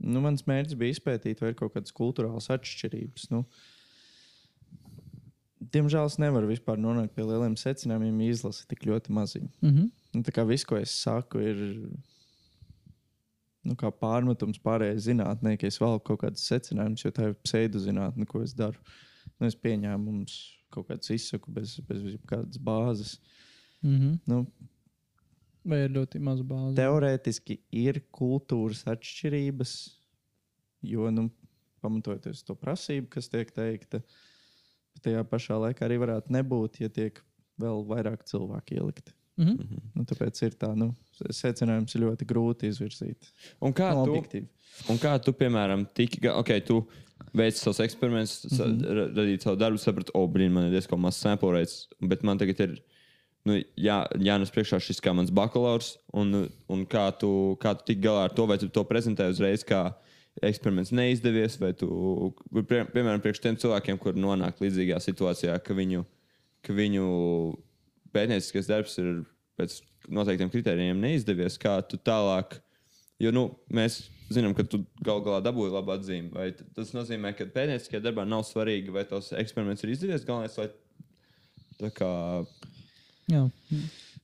[0.00, 3.30] nu, mans mērķis bija izpētīt, vai ir kaut kādas kultūrālas atšķirības.
[3.34, 3.44] Nu,
[5.70, 9.50] Diemžēl es nevaru vispār nonākt pie lieliem secinājumiem, ir tik ļoti maziņa.
[9.60, 9.90] Mm -hmm.
[10.16, 11.60] Nu, tā kā viss, ko es saku, ir
[13.66, 18.26] nu, kā pārmetums pārējai zinātnē, ka es vēl kaut kādus secinājumus, jo tā ir pseidozinātne,
[18.28, 18.80] ko es daru.
[19.38, 20.36] Nu, es pieņēmu mums
[20.72, 23.18] kaut kādas izsaku bez, bez kādas bāzes.
[23.82, 24.18] Mm -hmm.
[24.26, 24.46] Nu,
[25.64, 26.76] Vai ir ļoti maz bāzi?
[26.76, 29.72] teorētiski ir kultūras atšķirības,
[30.82, 31.30] jo, nu,
[31.80, 34.00] pamatojoties to prasību, kas tiek teikta,
[35.04, 37.22] tajā pašā laikā arī varētu nebūt, ja tiek
[37.60, 39.12] vēl vairāk cilvēku ielikti.
[39.40, 39.84] Mm -hmm.
[39.94, 40.94] Nu, tāpēc ir tā, nu,
[41.30, 43.30] secinājums ir ļoti grūti izvirzīt.
[43.60, 44.46] Un kā, Nu, tu, objektīvi.
[44.88, 46.86] un kā tu, piemēram, tiki, ok, tu
[47.32, 48.58] veici savus eksperimentus, mm.
[48.58, 49.14] -hmm.
[49.16, 52.60] radīji savu darbu, saprati, o, brīn, man ir diezgan maz sample rates, bet man tagad
[52.60, 52.82] ir
[53.44, 58.02] nu, jā, jānes priekšā šis kā mans bakalaurs, un, un kā tu, kā tu tik
[58.04, 59.94] galā ar to, vai tu to prezentēji uzreiz kā
[60.42, 61.88] eksperiments neizdevies, vai tu,
[62.52, 66.04] pie, piemēram, priekš tiem cilvēkiem, kur nonāk līdzīgā situācijā, ka viņu,
[66.66, 67.06] ka viņu
[68.14, 69.22] pētnieciskais darbs ir
[69.60, 69.80] pēc
[70.10, 72.58] noteiktiem kritērijiem neizdevies, kā tu tālāk.
[73.20, 74.02] Jo nu, mēs
[74.32, 76.30] zinām, ka tu gal galā dabūji labu atzīmi.
[76.32, 80.24] Vai tas nozīmē, ka pētnieciskajā darbā nav svarīgi, vai tos eksperiments ir izdevies.
[80.26, 80.70] Galvenais, lai
[81.80, 82.12] tā kā.
[83.30, 83.44] Jā.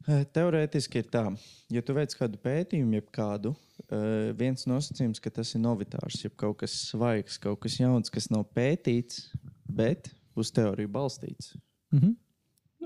[0.07, 1.25] Eh, Teorētiski ir tā,
[1.73, 3.57] ja tu veic kādu pētījumu, jeb kādu,
[3.91, 8.31] eh, viens nosacījums, ka tas ir novitārs, jeb kaut kas svaigs, kaut kas jauns, kas
[8.31, 9.27] nav pētīts,
[9.67, 11.57] bet uz teoriju balstīts.
[11.93, 12.15] Mhm.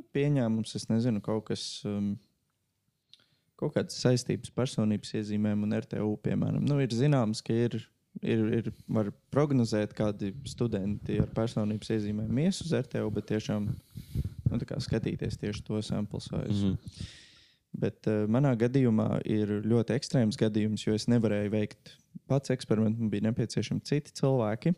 [0.01, 1.69] Nu, pieņēmums, es nezinu, kaut kas.
[1.89, 2.17] Um,
[3.61, 7.75] Kaut kādas saistības personības iezīmēm un RTU, piemēram, nu, ir zināms, ka ir,
[8.25, 14.61] ir, ir var prognozēt, kādi studenti ar personības iezīmēm ies uz RTU, bet tiešām nu,
[14.87, 16.71] skatīties tieši to sample size.
[16.71, 17.05] Mhm.
[17.85, 21.99] Bet uh, manā gadījumā ir ļoti ekstrēms gadījums, jo es nevarēju veikt
[22.33, 24.73] pats eksperimentu, man bija nepieciešami citi cilvēki.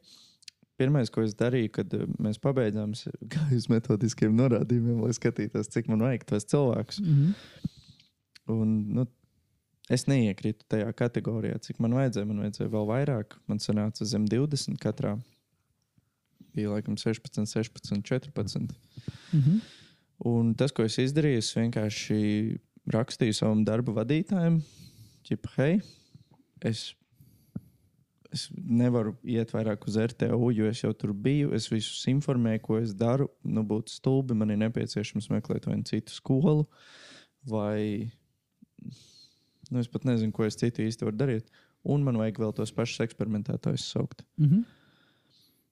[0.82, 6.02] Pirmais, ko es darīju, kad uh, mēs pabeidzām uz metodiskiem norādījumiem, lai skatītos, cik man
[6.08, 7.02] vajag tos cilvēkus.
[7.04, 7.34] Mhm.
[8.52, 9.06] Un, nu,
[9.92, 12.28] es neiekrītu tajā kategorijā, cik man vajadzēja.
[12.28, 13.36] Man vajadzēja vēl vairāk.
[13.50, 15.14] Man sanāca zem 20 katrā.
[16.52, 18.74] Bija laikam 16, 16, 14.
[19.32, 19.62] Mhm.
[20.28, 22.18] Un tas, ko es izdarīju, es vienkārši
[22.92, 24.60] rakstīju savam darba vadītājam,
[25.26, 25.80] ķip, hei,
[26.66, 26.92] es,
[28.32, 31.52] es nevaru iet vairāk uz RTU, jo es jau tur biju.
[31.56, 33.28] Es visus informēju, ko es daru.
[33.44, 36.66] Nu, būtu stulbi, man ir nepieciešams meklēt vai nu citu skolu,
[37.48, 38.10] vai
[39.68, 41.52] nu, es pat nezinu, ko es citu īsti varu darīt.
[41.82, 44.24] Un man vajag vēl tos pašus eksperimentētājus saukt.
[44.40, 44.64] Mhm.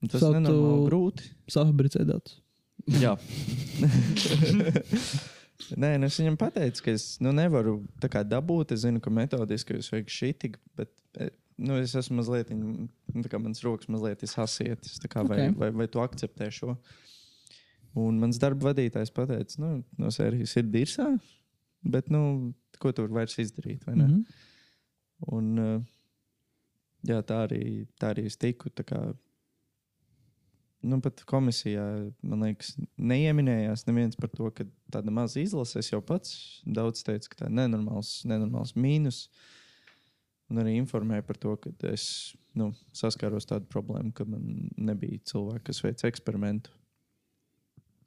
[0.00, 0.46] Un tas ir
[0.88, 1.28] grūti.
[1.52, 2.40] Safabricēt datus.
[3.04, 3.12] Jā.
[5.76, 8.72] Nē, nu es viņam pateicu, ka es nu, nevaru tā kā dabūt.
[8.74, 10.90] Es zinu, ka metodiski jūs vajag šī tik, bet
[11.20, 14.98] eh, nu, es esmu mazliet, nu, mans rokas mazliet sasietas.
[15.12, 15.58] kā, Vai, Ok.
[15.60, 16.76] vai, vai tu akceptē šo?
[18.00, 21.08] Un mans darba vadītājs pateica, nu, no sērijas ir dirsā,
[21.82, 23.84] bet nu, ko tu vari vairs izdarīt?
[23.86, 24.06] vai ne?
[24.06, 24.22] Mhm.
[25.36, 25.80] Un, eh,
[27.10, 28.70] jā, tā arī, tā arī es tiku.
[28.70, 29.14] Kā,
[30.82, 31.84] nu, pat komisijā,
[32.22, 35.82] man liekas, neieminējās neviens par to, ka tāda maza izlase.
[35.90, 39.26] Jau pats daudz teicu, ka tā ir nenormāls, nenormāls mīnus.
[40.50, 45.68] Un arī informēju par to, ka es nu, saskāros tādu problēmu, ka man nebija cilvēki,
[45.70, 46.72] kas veic eksperimentu.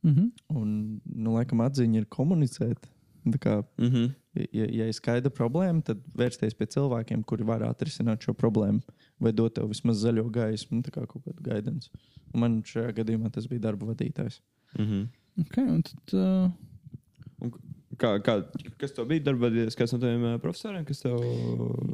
[0.03, 0.31] Mhm.
[0.51, 0.73] Un,
[1.05, 2.89] nu, laikam, atziņa ir komunicēt.
[3.23, 4.11] Tā kā Mhm.
[4.33, 8.81] Ja, ja ir skaidra problēma, tad vērsties pie cilvēkiem, kuri var atrisināt šo problēmu,
[9.21, 12.01] vai dot tev vismaz zaļo gaismu, tā kā kaut kādu gaidījumu.
[12.33, 14.39] Man šajā gadījumā tas bija darba vadītājs.
[14.79, 15.03] Mhm.
[15.45, 16.13] Ok, un tad.
[16.13, 17.51] Uh,
[17.99, 18.37] Kā, kā,
[18.81, 21.19] kas tev bija darbs, kas no tiem profesoriem, kas tev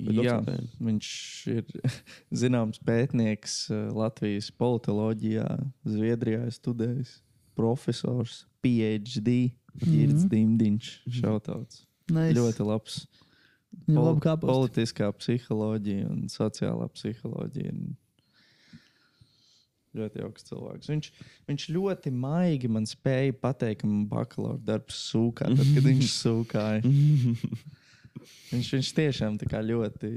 [0.06, 0.36] bija?
[0.80, 1.10] Viņš
[1.54, 1.64] ir
[2.44, 3.58] zināms pētnieks
[3.96, 5.48] Latvijas politoloģijā,
[5.90, 7.16] Zviedrijā ir studējis,
[7.60, 10.30] profesors, PhD, Girds Mhm.
[10.32, 10.88] Dimdiņš,
[11.20, 11.84] šautauts.
[12.12, 12.36] nice.
[12.36, 13.02] Ļoti labs.
[13.86, 14.18] Pol-.
[14.42, 17.72] Politiskā psiholoģija un sociālā psiholoģija.
[17.76, 17.98] un
[19.98, 20.90] Ļoti jauks cilvēks.
[20.92, 21.08] Viņš,
[21.50, 26.82] viņš ļoti maigi man spēja pateikt, ka man bakalaura darbs sūkā, tad, kad viņš sūkāja.
[28.50, 30.12] Viņš, viņš tiešām ļoti,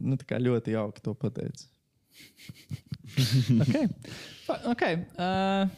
[0.00, 1.68] nu, ļoti jauki to pateica.
[3.60, 3.86] okay.
[4.72, 4.96] Okay.
[5.14, 5.68] Uh,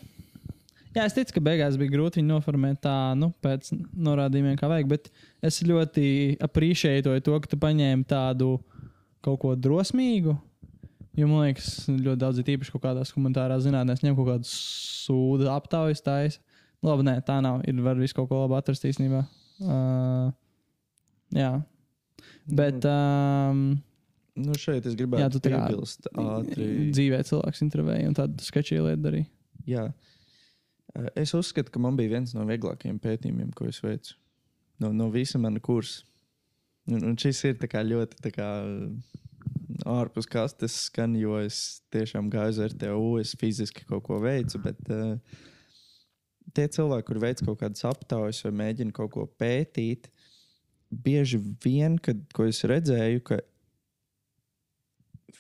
[0.94, 4.88] jā, es ticu, ka beigās bija grūti viņu noformēt tā, nu, pēc norādījumiem, kā vajag.
[4.92, 5.10] Bet
[5.44, 6.06] es ļoti
[6.42, 8.54] aprīšēju to, ka tu paņēmi tādu
[9.24, 10.36] kaut ko drosmīgu.
[11.18, 15.50] Jo man liekas, ļoti daudz ir īpaši kaut kādās humanitārās zinātnēs, ņem kaut kādu sūdu
[15.52, 16.40] aptaujas taisa.
[16.82, 17.60] Labi, nē, tā nav.
[17.68, 19.20] Ir var visu kaut ko labu atrast īstenībā.
[19.62, 20.32] Uh,
[21.36, 21.52] jā.
[22.48, 23.76] Bet um,
[24.32, 26.66] Nu, šeit es Jā, gribētu tu tā kā piebilst ātri.
[26.96, 29.28] dzīvē cilvēks intervēja un tādu sketčiju lietu darīja.
[29.68, 29.84] Jā.
[30.96, 34.16] Eh, Es uzskatu, ka man bija viens no vieglākajiem pētījumiem, ko es veicu.
[34.80, 36.06] No, no visa mana kursa.
[36.88, 38.48] Un, un šis ir kā ļoti kā,
[39.88, 44.60] ārpus kastes skan, jo es tiešām gāju uz RTU, es fiziski kaut ko veicu.
[44.62, 45.16] Bet uh,
[46.54, 50.10] tie cilvēki, kur veic kaut kādas aptaujas vai mēģina kaut ko pētīt,
[50.92, 53.40] bieži vien, kad es redzēju, ka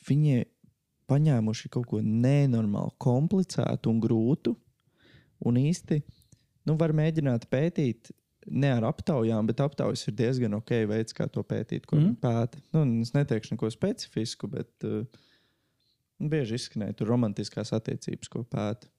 [0.08, 0.46] viņi
[1.10, 4.56] paņēmuši kaut ko nenormāli komplicētu un grūtu.
[5.42, 5.98] Un īsti
[6.68, 8.12] nu, var mēģināt pētīt
[8.50, 12.16] ne ar aptaujām, bet aptaujas ir diezgan ok veids, kā to pētīt, ko mm.
[12.22, 12.62] pēta.
[12.74, 15.04] Nu, es neteikšu neko specifisku, bet uh,
[16.18, 18.90] bieži izskanēja tur romantiskās attiecības, ko pēta.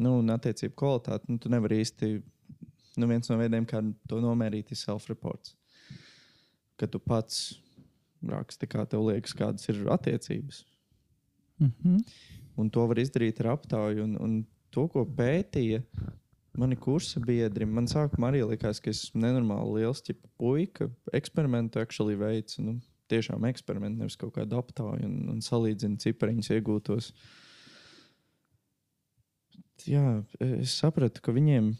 [0.00, 2.14] Nu, un attiecību kvalitāti nu, tu nevari īsti.
[2.98, 3.80] Nu, viens no veidiem, kā
[4.10, 5.54] to nomērīt, ir self-reports.
[6.78, 7.54] Kad tu pats
[8.24, 10.64] raksti, kā tev liekas, kādas ir attiecības.
[11.62, 12.02] Mhm.
[12.58, 14.04] Un to var izdarīt ar aptauju.
[14.04, 14.36] Un, un
[14.74, 15.82] to, ko pētīja
[16.58, 20.88] mani kursa biedri, man sākumā arī likās, ka es esmu nenormāli liels ķipa puika.
[21.16, 22.62] Eksperimentu actually veicu.
[22.64, 22.76] Nu,
[23.12, 27.10] tiešām eksperimentu, nevis kaut kādu aptauju un, un salīdzinu cipariņus iegūtos.
[29.88, 31.74] Jā, es sapratu, ka viņiem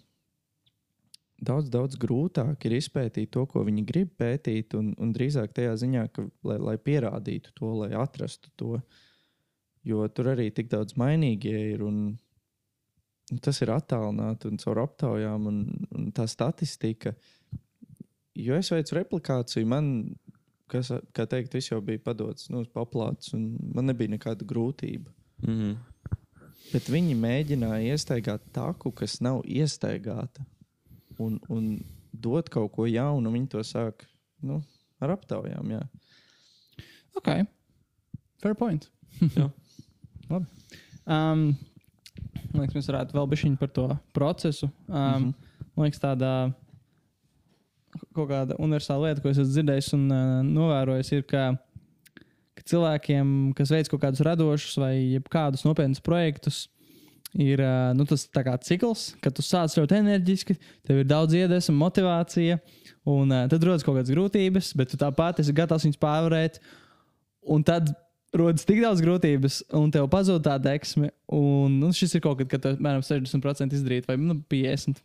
[1.44, 6.06] daudz, daudz grūtāk ir izpētīt to, ko viņi grib pētīt, un, un drīzāk tajā ziņā,
[6.12, 8.78] ka, lai, lai pierādītu to, lai atrastu to.
[9.84, 12.16] Jo tur arī tik daudz mainīgie ir, un
[13.44, 15.64] tas ir attālināti un caur aptaujām, un,
[15.96, 17.14] un tā statistika.
[18.34, 19.88] Jo es veicu replikāciju, man,
[20.70, 25.12] kas, kā teikt, viss jau bija padots, nu, paplāts, un man nebija nekāda grūtība.
[25.44, 25.76] Mm -hmm.
[26.72, 30.44] Bet viņi mēģināja iestaigāt taku, kas nav iestaigāta,
[31.18, 33.30] un, un dot kaut ko jaunu.
[33.30, 34.06] Viņi to sāk
[34.42, 34.62] nu,
[35.00, 35.70] ar aptaujām.
[35.70, 35.82] Jā.
[37.14, 37.28] Ok.
[38.42, 38.90] Fair point.
[40.30, 40.46] Labi.
[41.06, 41.54] Um,
[42.54, 43.86] man liekas, mēs varētu vēl bišķiņu par to
[44.16, 44.70] procesu.
[44.88, 45.34] Um, mm -hmm.
[45.74, 46.30] Man liekas, tāda
[48.14, 51.54] kaut kāda universāla lieta, ko es esmu dzirdējis un uh, novērojis, ir, ka,
[52.54, 54.94] ka cilvēkiem, kas veic kaut kādus radošus vai
[55.30, 56.68] kādus nopietnus projektus,
[57.34, 58.28] ir uh, nu, tas
[58.62, 62.58] cikls, kad tu sāc ļoti enerģiski, tev ir daudz iedvesmas, motivācija,
[63.04, 66.60] un uh, tad rodas kaut kādas grūtības, bet tu tāpat esi gatavs viņus pārvarēt.
[67.44, 67.90] Un tad
[68.34, 71.10] rodas tik daudz grūtības, un tev pazūd tā deksme.
[71.32, 75.02] Un nu, šis ir kaut kad, kad tu apmēram 60% izdarīt, vai nu, 50%.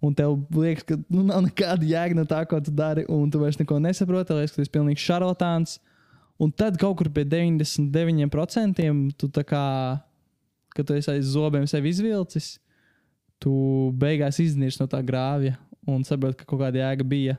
[0.00, 3.40] Un tev liekas, ka nu, nav nekāda jēga no tā, ko tu dari, un tu
[3.42, 4.34] vairs neko nesaproti.
[4.36, 5.76] Liekas, ka tu esi pilnīgs šarlatāns.
[6.40, 8.86] Un tad kaut kur pie 99%
[9.20, 9.66] tu tā kā,
[10.72, 12.54] kad tu esi aiz zobiem sevi izvilcis,
[13.40, 13.52] tu
[14.00, 15.58] beigās iznīrs no tā grāvja
[15.88, 17.36] un saproti, ka kaut kāda jēga bija.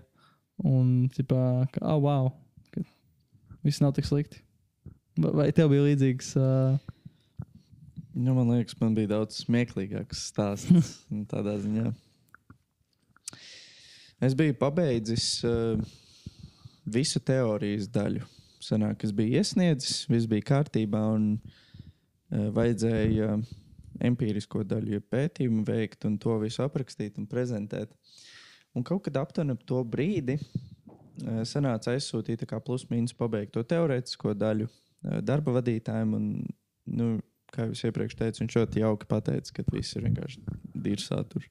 [0.61, 2.29] Un, tipā, ka, oh, wow,
[2.69, 2.85] ka
[3.65, 4.43] viss nav tik slikti.
[5.19, 6.35] Vai- tev bija līdzīgs?
[6.39, 6.91] Uh,
[8.13, 10.89] Nu, man liekas, man bija daudz smieklīgāks stāsts
[11.31, 11.93] tādā ziņā.
[14.21, 15.79] Es biju pabeidzis uh,
[16.83, 18.27] visu teorijas daļu.
[18.61, 23.55] Senāk es biju iesniedzis, viss bija kārtībā, un uh, vajadzēja uh,
[24.03, 27.95] empirisko daļu, ja pētījumu veikt un to visu aprakstīt un prezentēt.
[28.75, 34.67] Un kaut kad aptuveni ap to brīdi uh, sanāca aizsūtīt plus-mínus pabeigto teorētisko daļu
[35.01, 36.15] darba vadītājiem.
[36.17, 36.31] Un,
[36.97, 37.11] nu,
[37.51, 40.43] kā jau es iepriekš teicu, viņš ļoti jauki pateica, ka viss ir vienkārši
[40.87, 41.47] dirzā tur.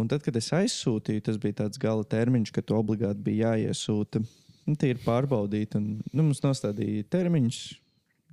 [0.00, 4.22] Un tad, kad es aizsūtīju, tas bija tāds gala termiņš, ka tu obligāti bija jāiesūta.
[4.64, 5.76] Nu, tie ir pārbaudīti.
[5.76, 7.60] Un, nu, mums nostādīja termiņus,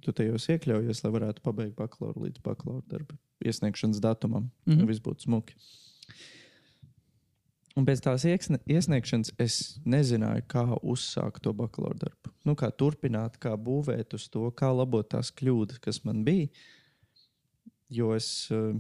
[0.06, 4.50] tu tajos iekļaujies, lai varētu pabeigt bakalaura līdz bakalaura darba iesniegšanas datumam.
[4.66, 4.74] Mm.
[4.74, 4.88] -hmm.
[4.88, 5.56] Viss būtu smuki.
[7.80, 9.58] Un pēc tās iesniegšanas es
[9.88, 12.34] nezināju, kā uzsākt to bakalaura darbu.
[12.44, 16.50] Nu, kā turpināt, kā būvēt uz to, kā labot tās kļūdas, kas man bija.
[17.90, 18.76] Jo es, eh,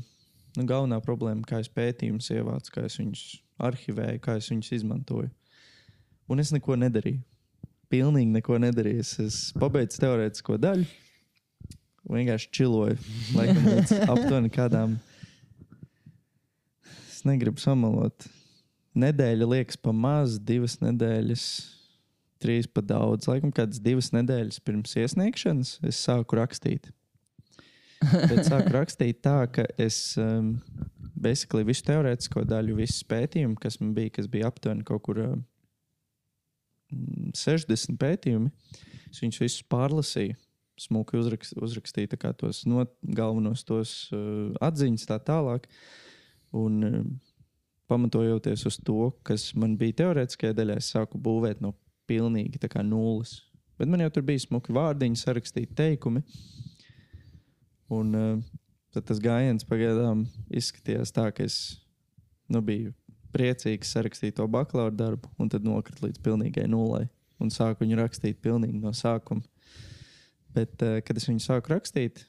[0.57, 3.21] nu, galvenā problēma, kā es pētījumus ievācu, kā es viņus
[3.69, 5.29] arhivēju, kā es viņus izmantoju.
[6.29, 7.21] Un es neko nedarīju.
[7.89, 9.05] Pilnīgi neko nedarīju.
[9.05, 10.83] Es, es pabeidzu teorētisko daļu.
[12.09, 12.99] Vienkārši čiloju.
[13.37, 14.99] Laikam līdz aptuveni kādām.
[17.07, 18.27] Es negribu samalot.
[18.97, 21.43] Nedēļa liekas pa maz, divas nedēļas,
[22.41, 23.27] trīs pa daudz.
[23.29, 26.89] Laikam kādas divas nedēļas pirms iesniegšanas es sāku rakstīt.
[27.99, 30.55] Bet sāku rakstīt tā, ka es um,
[31.19, 35.41] basically visu teorētisko daļu, visu pētījumu, kas man bija, kas bija aptuveni kaut kur um,
[37.35, 38.49] 60 pētījumi,
[39.11, 40.37] es viņus visus pārlasīju.
[40.79, 45.67] Smuki uzrakst, kā tos not, galvenos tos uh, atziņas, tā tālāk.
[46.55, 47.01] Un, uh,
[47.89, 51.73] pamatojoties uz to, kas man bija teorētiskajā daļā, es sāku būvēt no
[52.09, 53.41] pilnīgi nulles.
[53.79, 56.23] Bet man jau tur bija smuki vārdiņi, sarakstīti teikumi.
[57.95, 58.41] Un uh,
[58.93, 61.79] tad tas gājiens pagaidām izskatījās tā, ka es
[62.51, 62.91] nu, biju
[63.33, 67.07] priecīgs sarakstīt to bakalaura darbu, un tad nokritu līdz pilnīgai nulai.
[67.39, 69.45] Un sāku viņu rakstīt pilnīgi no sākuma.
[70.53, 72.25] Bet, uh, kad es viņu sāku rakstīt,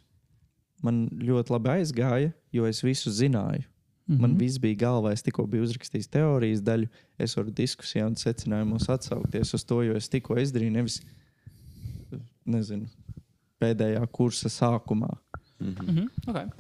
[0.86, 3.66] man ļoti labi aizgāja, jo es visu zināju.
[4.11, 4.20] Mhm.
[4.24, 6.88] Man viss bija galvā, es tikko biju uzrakstījis teorijas daļu.
[7.18, 10.98] Es varu diskusijā un secinājumos atsaukties uz to, jo es tikko izdarīju, nevis
[12.50, 12.88] nezinu,
[13.62, 15.12] pēdējā kursa sākumā.
[15.61, 16.08] Mhm.
[16.26, 16.50] Okay.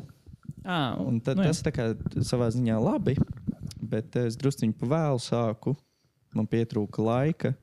[0.64, 1.88] Ah, Un tad, nu tas kā
[2.22, 3.16] savā ziņā labi,
[3.80, 5.74] bet es druskuļi pa vēlu sāku.
[6.36, 7.54] Man pietrūka laika,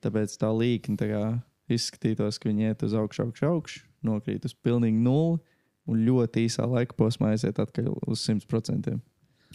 [0.00, 1.20] tāpēc tā līkne tā
[1.68, 5.42] izskatītos, ka viņi iet uz augšu, augšu, augšu, nokrīt uz pilnīgi nulli
[5.90, 8.96] un ļoti īsā laika posmā aiziet atpakaļ uz 100%.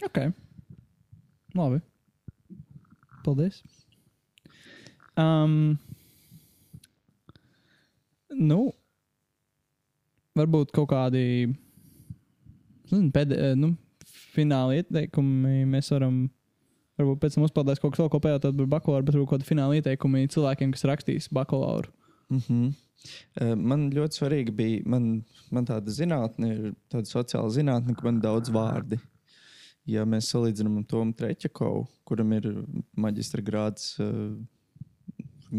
[0.04, 0.18] Ok.
[1.56, 1.80] Labi.
[3.24, 3.62] Paldies.
[5.16, 5.78] Um,
[8.36, 8.58] nu,
[10.36, 11.22] varbūt kaut kādi
[12.90, 13.72] zinu, pēdē, nu,
[14.36, 16.26] fināla ieteikumi mēs varam.
[16.96, 19.48] Varbūt pēc tam uzpildīs kaut kas vēl, ko pajautāt par bakalauru, bet varbūt kaut kādi
[19.48, 21.92] fināla ieteikumi cilvēkiem, kas rakstīs bakalauru.
[22.32, 23.56] Mm -hmm.
[23.56, 28.22] Man ļoti svarīgi bija, man, man tāda zinātne, ir tāda sociāla zinātne, ka man ir
[28.22, 28.98] daudz vārdi.
[29.86, 32.48] Ja mēs salīdzinām ar Tomu Treķakovu, kuram ir
[32.98, 34.34] maģistra grāds uh,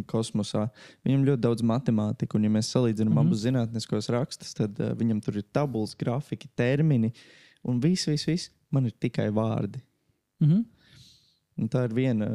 [0.09, 0.65] kosmosā,
[1.07, 3.21] viņam ļoti daudz matemātika, un ja mēs salīdzinām mm.
[3.21, 3.31] -hmm.
[3.31, 7.13] abus zinātniskos rakstus, tad uh, viņam tur ir tabulas, grafiki, termini,
[7.63, 9.79] un viss, viss, viss, man ir tikai vārdi.
[10.39, 10.65] Mm -hmm.
[11.57, 12.27] Un tā ir viena,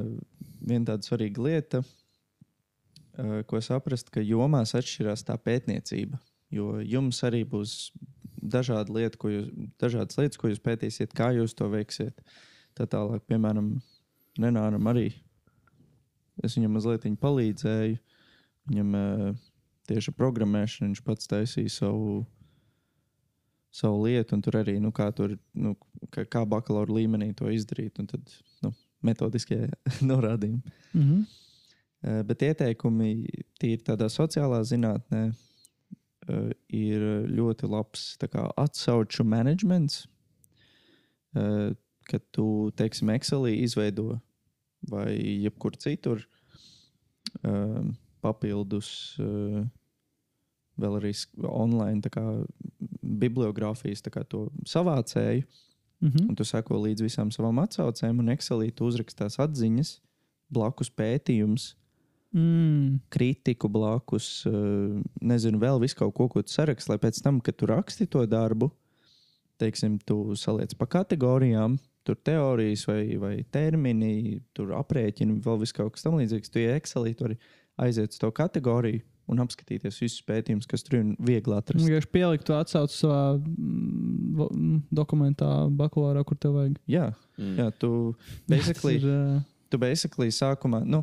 [0.60, 6.18] viena tāda svarīga lieta, uh, ko saprast, ka jomās atšķirās tā pētniecība.
[6.50, 7.92] Jo jums arī būs
[8.42, 9.48] dažādi lieta, ko jūs,
[9.80, 12.20] dažādas lietas, ko jūs pētīsiet, kā jūs to veiksiet.
[12.76, 13.76] Tā tālāk, piemēram,
[14.40, 15.10] Renāram arī.
[16.42, 17.98] Es viņam mazliet palīdzēju.
[18.70, 19.42] Viņam uh,
[19.90, 22.22] tieši ar programmēšanu viņš pats taisīja savu,
[23.74, 25.74] savu lietu, un tur arī, nu, kā, tur, nu,
[26.14, 28.00] kā, kā bakalaura līmenī to izdarīt.
[28.00, 28.32] Un tad,
[28.64, 28.72] nu,
[29.04, 29.66] metodiskie
[30.10, 30.62] norādījumi.
[30.94, 31.24] Mm -hmm.
[32.26, 33.26] Bet ieteikumi
[33.60, 35.32] tīri tādā sociālā zinātnē
[36.68, 40.06] ir ļoti labs kā, atsauču menedžments.
[41.32, 41.72] Uh,
[42.08, 44.18] kad tu, teiksim, Excelī izveido
[44.90, 46.24] vai jebkur citur
[47.46, 47.84] uh,
[48.20, 49.16] papildus
[50.82, 51.12] vēl arī
[51.46, 52.24] online kā,
[53.02, 55.44] bibliogrāfijas kā, to savācēju.
[56.02, 56.28] Mm -hmm.
[56.28, 60.00] un tu seko līdz visām savām atsaucēm, un Excelī tu uzrakstās atziņas,
[60.50, 61.76] blakus pētījums,
[62.34, 63.00] mm.
[63.12, 67.56] kritiku blakus, eh, nezinu, vēl visu kaut ko, ko tu saraksti, lai pēc tam, kad
[67.58, 68.70] tu raksti to darbu,
[69.62, 71.78] teiksim, tu saliec pa kategorijām.
[72.02, 76.50] Tur teorijas vai, vai termini, tur aprēķini, vēl viss kaut kas tamlīdzīgs.
[76.50, 77.36] Tu ja Excelī vari
[77.78, 81.84] aiziet uz to kategoriju un apskatīties visus pētījumus, kas tur ir un viegli atrast.
[81.84, 86.80] Vienkārši pielikt to atsauci savā mm, mm, dokumentā, bakalaurā, kur tev vajag.
[86.90, 87.56] Jā, Mm.
[87.56, 87.88] jā tu
[88.46, 89.40] Tas basically ir, uh,
[89.72, 91.02] tu basically sākumā, nu,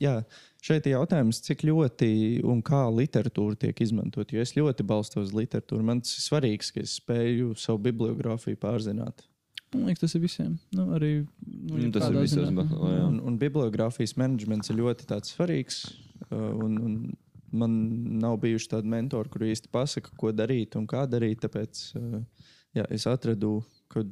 [0.00, 0.18] jā,
[0.64, 2.10] šeit ir jautājums, cik ļoti
[2.48, 4.32] un kā literatūra tiek izmantot.
[4.34, 5.84] Jo es ļoti balstos uz literatūru.
[5.86, 9.26] Man tas ir svarīgs, ka es spēju savu bibliogrāfiju pārzināt.
[9.74, 10.56] man liekas, tas ir visiem.
[10.72, 11.12] Nu, arī,
[11.44, 13.06] nu, Nu, tas ir bakalaurā.
[13.10, 15.84] Un, un bibliogrāfijas menedžments ir ļoti tāds svarīgs.
[16.30, 16.98] uh, Un, un
[17.52, 17.74] man
[18.20, 21.44] nav bijuši tādi mentori, kuri īsti pasaka, ko darīt un kā darīt.
[21.44, 22.22] Tāpēc uh,
[22.76, 23.60] jā, es atradu,
[23.92, 24.10] kad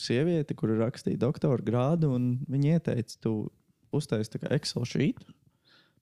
[0.00, 3.34] sievieti, kur rakstīja doktora grādu, un viņa ieteica, tu
[3.96, 5.22] uztaisīji tā kā Excel sheet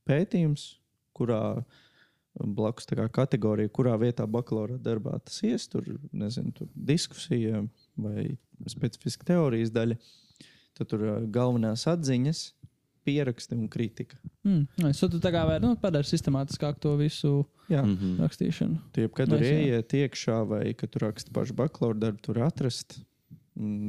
[0.08, 0.70] pētījums,
[1.16, 1.42] kurā
[2.38, 7.64] blakus tā kā kategorija, kurā vietā bakalaura darbā tas ies, tur, nezinu, tur diskusija
[7.98, 8.30] vai
[8.70, 9.98] specifiska teorijas daļa.
[10.78, 12.44] Tad tur galvenās atziņas,
[13.08, 14.18] pieraksti un kritika.
[14.46, 17.32] Mm, es tu tā kā vēl nu, padari sistemātiskāk to visu
[17.68, 17.94] Jā, mm.
[17.94, 18.12] Mhm.
[18.24, 18.80] rakstīšanu.
[18.96, 23.00] Tie, kad tur ieiet iekšā, vai kad tu raksti pašu bakalaura darbu, tur atrast,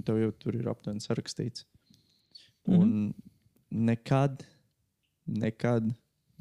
[0.06, 1.66] tev jau tur ir aptuveni sarakstīts.
[2.68, 2.80] Mhm.
[2.80, 3.14] Un
[3.90, 4.44] nekad,
[5.28, 5.92] nekad,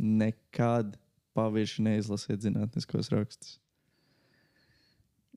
[0.00, 0.96] nekad
[1.36, 3.58] pavirši neizlasiet zinātniskos rakstus.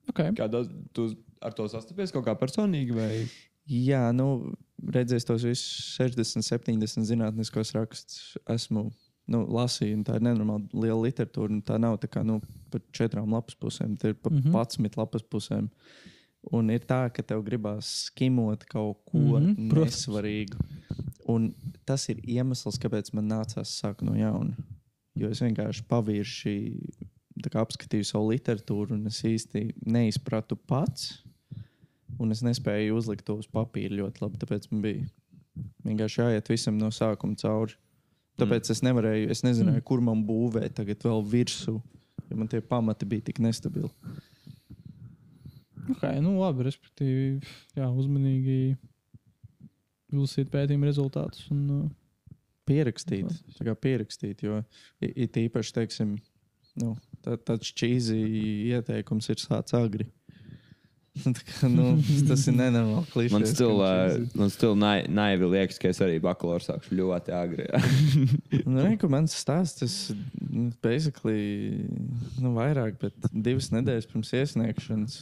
[0.09, 0.33] Okay.
[0.35, 0.63] Kādā
[0.95, 1.11] tu
[1.41, 2.95] ar to sastapies kaut kā personīgi?
[2.95, 3.27] Vai?
[3.69, 4.55] Jā, nu,
[4.95, 8.37] redzēs tos visus 60, 70 zinātniskos rakstus.
[8.49, 8.87] Esmu
[9.31, 11.61] nu, lasījis, un tā ir nenormāli liela literatūra.
[11.67, 12.39] Tā nav tā kā nu,
[12.73, 14.51] par četrām lapas pusēm, tā ir pa Mhm.
[14.51, 15.69] 11 lapas pusēm.
[16.49, 20.57] Un ir tā, ka tev gribās skimot kaut ko mm -hmm, nesvarīgu.
[21.29, 21.53] Un
[21.85, 24.55] tas ir iemesls, kāpēc man nācās sākt no jauna.
[25.15, 26.55] Jo es vienkārši pavirši
[27.53, 31.23] apskatīju savu literatūru, un es īsti neizpratu pats.
[32.19, 34.37] Un es nespēju uzlikt to uz papīra ļoti labi.
[34.37, 35.05] Tāpēc man bija
[35.85, 37.73] vienkārši jāiet visam no sākuma cauri.
[38.39, 38.71] Tāpēc mm.
[38.71, 39.87] es nevarēju, es nezināju, mm.
[39.87, 41.81] kur man būvēt tagad vēl virsū,
[42.29, 43.89] jo man tie pamati bija tik nestabili.
[45.91, 47.41] Okay, nu, labi, respektīvi,
[47.77, 48.59] jā, uzmanīgi
[50.11, 51.47] izlasīt pētījuma rezultātus.
[51.53, 51.89] Un, uh,
[52.69, 53.27] Pierakstīt,
[53.57, 54.61] tā kā pierakstīt, jo
[55.01, 56.13] it īpaši, teiksim,
[56.79, 56.93] nu,
[57.25, 58.19] tā, tāds čīzi
[58.71, 60.05] ieteikums ir sāc agri.
[61.25, 63.33] Tā kā, nu, tas ir nenormāli klišejs.
[63.35, 64.21] Man ka stil, cheesy.
[64.21, 67.65] uh, man stil nai- naivi liekas, ka es arī bakalaura sākšu ļoti agri.
[68.71, 69.95] Nu, ko mans stāsts, tas
[70.39, 71.83] nu, basically,
[72.39, 75.17] nu, vairāk, bet divas nedēļas pirms iesniegšanas.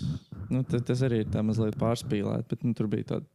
[0.50, 3.26] Nu, ta- tas arī ir tā mazliet pārspīlēt, bet nu, tur bija tāda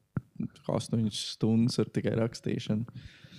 [0.74, 2.84] astoņas stundas ar tikai rakstīšanu.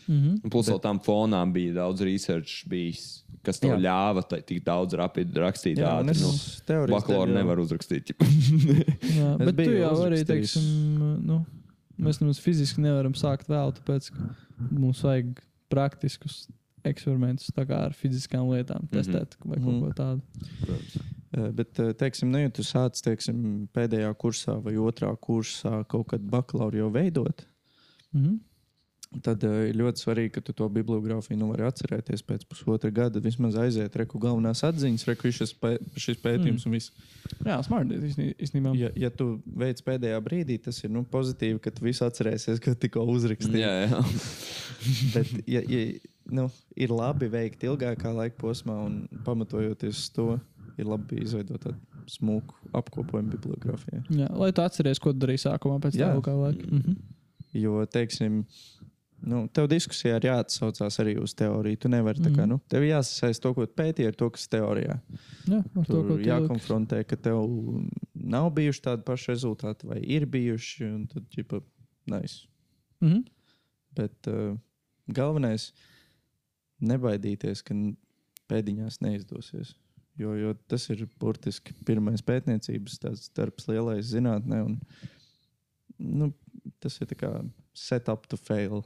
[0.07, 0.39] mm -hmm.
[0.43, 3.79] Un Plus, vēl tam fonām bija daudz research, bijis, kas tev Jā.
[3.87, 5.77] ļāva tā, tik daudz rapidi rakstīt.
[5.77, 6.31] Jā, ātri, nu,
[6.65, 8.13] teorijas Bakalaura nevar uzrakstīt.
[9.19, 10.63] Jā, bet tu jau arī, teiksim,
[11.25, 11.45] nu,
[11.99, 14.11] mēs nemaz fiziski nevaram sākt vēl, tāpēc
[14.71, 16.47] mums vajag praktiskus
[16.85, 19.79] eksperimentus tā kā ar fiziskām lietām testēt vai kaut Mhm.
[19.81, 20.21] ko tādu.
[20.69, 20.75] Uh,
[21.55, 26.83] bet, teiksim, nu, ja tu sāc teiksim, pēdējā kursā vai otrā kursā kaut kādu bakalauru
[26.85, 27.45] jau veidot,
[28.15, 28.35] Mhm.
[29.23, 33.19] tad uh, ir ļoti svarīgi, ka tu to bibliogrāfiju nu, vari atcerēties pēc pusotra gada.
[33.23, 36.67] Vismaz aiziet, reku galvenās atziņas, reku šis, pē, šis pētījums mm.
[36.67, 36.91] un viss.
[37.45, 37.87] Jā, smart.
[37.95, 38.73] īsnī- Īstenībā.
[38.79, 42.73] Ja, ja tu veic pēdējā brīdī, tas ir nu, pozitīvi, ka tu visu atcerēsies, ka
[42.75, 43.63] tikko uzrakstīji.
[43.63, 44.01] Jā, jā.
[45.15, 45.85] Bet, ja, ja,
[46.35, 50.27] nu, ir labi veikt ilgākā laika posmā, un pamatojoties uz to,
[50.77, 51.77] ir labi izveidot tādu
[52.11, 54.03] smuku apkopojumu bibliogrāfijā.
[54.09, 56.67] Jā, lai tu atceries, ko darīji sākumā pēc tam kā laika.
[56.67, 56.97] Mhm.
[57.55, 58.41] Jo, teiksim,
[59.25, 61.79] nu, tev diskusijā ir jāatsaucās arī uz teoriju.
[61.79, 62.49] Tu nevari tā kā, Mhm.
[62.49, 64.99] nu, tev jāsasaist to, ko pētīji, ar to, kas teorijā.
[65.47, 67.39] Jā, ar to, Tur ko jākonfrontē, ka tev
[68.13, 71.61] nav bijuši tādi paši rezultāti, vai ir bijuši, un tad, ģipa,
[72.07, 72.45] nice.
[73.01, 73.23] Mhm.
[73.95, 74.57] Bet uh,
[75.09, 75.71] galvenais
[76.81, 77.73] nebaidīties, ka
[78.51, 79.73] pēdiņās neizdosies.
[80.15, 82.99] Jo, jo tas ir burtiski pirmais pētniecības
[83.35, 84.61] darbs, lielais zinātnē.
[84.63, 84.77] Un,
[85.99, 86.29] nu,
[86.83, 87.31] tas ir kā
[87.75, 88.83] set up to fail.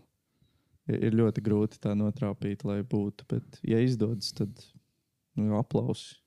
[0.89, 3.27] Ir, ļoti grūti tā notrāpīt, lai būtu.
[3.29, 4.49] Bet, ja izdodas, tad
[5.37, 6.17] nu, aplausi.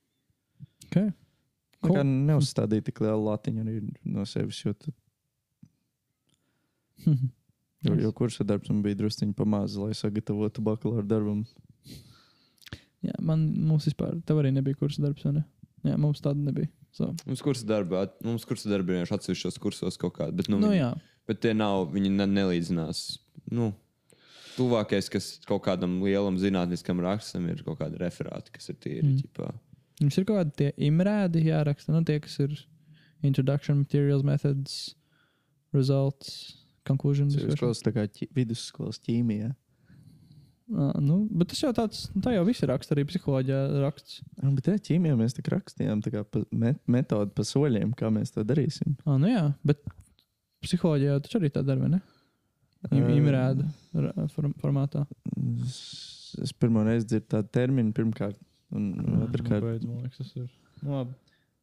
[0.87, 1.11] Okay.
[1.83, 1.97] Cool.
[1.97, 3.65] Kā neuzstādīt tik lielu latiņu
[4.07, 4.95] no sevis, jo, tad,
[7.83, 11.43] jo, jo kursa darbs man bija drusciņš pamācis, lai sagatavotu bakalaura darbam.
[13.03, 15.43] Jā, man mums vispār, tev arī nebija kursa darbs, vai ne?
[15.83, 16.69] Jā, mums tāda nebija.
[16.95, 17.09] So.
[17.27, 20.93] Mums kursa darbā, mums kursa darbā ir atsevišķos kursos kaut kāda, bet, nu, Nu, viņi-
[21.27, 23.01] bet tie nav, viņi ne, nelīdzinās.
[23.51, 23.73] Nu,
[24.55, 29.03] tuvākais, kas kaut kādam lielam zinātniskam rakstam, ir kaut kāda referāti, kas ir tīri.
[29.03, 29.23] Mm.
[29.39, 29.59] Mm.
[30.01, 32.53] Mums ir kaut kādi tie imrēdi jāraksta, nu tie, kas ir
[33.23, 34.95] introduction materials, methods,
[35.73, 37.35] results, conclusions.
[37.35, 39.53] Tas ir skolas, tā kā ķi, vidusskolas ķīmijā.
[40.73, 44.23] Uh, nu, bet tas jau tāds, nu, tā jau viss ir raksts, arī psiholoģijā raksts.
[44.41, 48.09] Ah, Bet jā, ķīmijā mēs tā rakstījām tā kā pa, met, metodi pa soļiem, kā
[48.13, 48.95] mēs to darīsim.
[49.05, 49.83] Ah, nu jā, bet
[50.65, 52.01] psiholoģijā taču arī tā dara, vai ne?
[52.89, 53.67] Imrēda
[54.33, 55.05] form, formātā.
[55.61, 55.77] Es,
[56.41, 58.39] es pirmo reizi dzirdu tādu terminu pirmkārt.
[58.73, 58.89] Un
[59.27, 60.49] otrkārt, Beidz, man liekas, tas ir.
[60.81, 61.13] Nu, labi.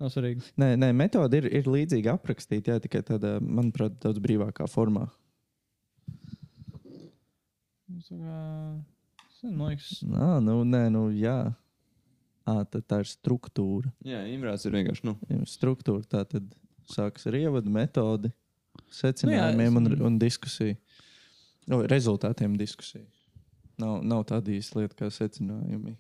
[0.01, 0.47] Nav svarīgi.
[0.57, 5.09] nē, nē, metode ir, ir līdzīga aprakstīta, jā, tikai tādā, manuprāt, daudz brīvākā formā.
[7.91, 8.11] Kā- tas,
[9.43, 11.55] Man liekas, Nā, nu, nē, nu, jā.
[12.49, 13.93] À, tad tā ir struktūra.
[14.05, 15.05] Jā, imrāts ir vienkārši.
[15.07, 15.15] Nu,
[15.49, 16.49] Struktūra tā tad
[16.91, 18.33] sākas ar ievadu, metodi,
[18.91, 20.77] secinājumiem Nu un, jā, es- un diskusiju.
[21.71, 23.07] No, rezultātiem diskusiju.
[23.79, 25.97] Nav, nav tāda īsta lieta kā secinājumi.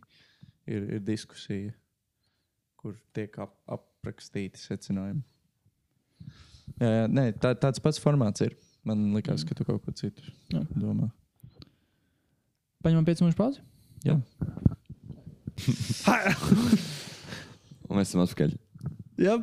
[0.66, 1.72] Ir, ir diskusija,
[2.76, 5.22] kur tiek ap, aprakstīti secinājumi.
[6.80, 8.56] Jā, jā nē, tā, tāds pats formāts ir.
[8.84, 10.62] Man liekas, ka tu kaut ko citu Jā.
[10.74, 11.10] domā.
[12.84, 13.62] Paņemam 5 minūšu pauzi.
[14.06, 14.16] Jā.
[17.90, 18.54] un mēs esam atpakaļ.
[19.20, 19.36] Jā.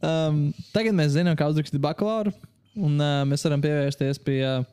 [0.00, 2.32] Um, tagad mēs zinām, kā uzrakstīt bakalauru,
[2.78, 4.64] un uh, mēs varam pievērsties pie uh,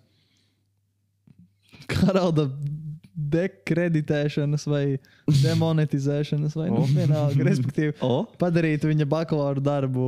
[1.91, 2.47] Karalda
[3.17, 4.83] dekreditēšanas vai
[5.41, 6.89] demonetizēšanas, vai nu, O.
[6.91, 10.05] vienalga, respektīvi, O, padarīt viņa bakalaura darbu,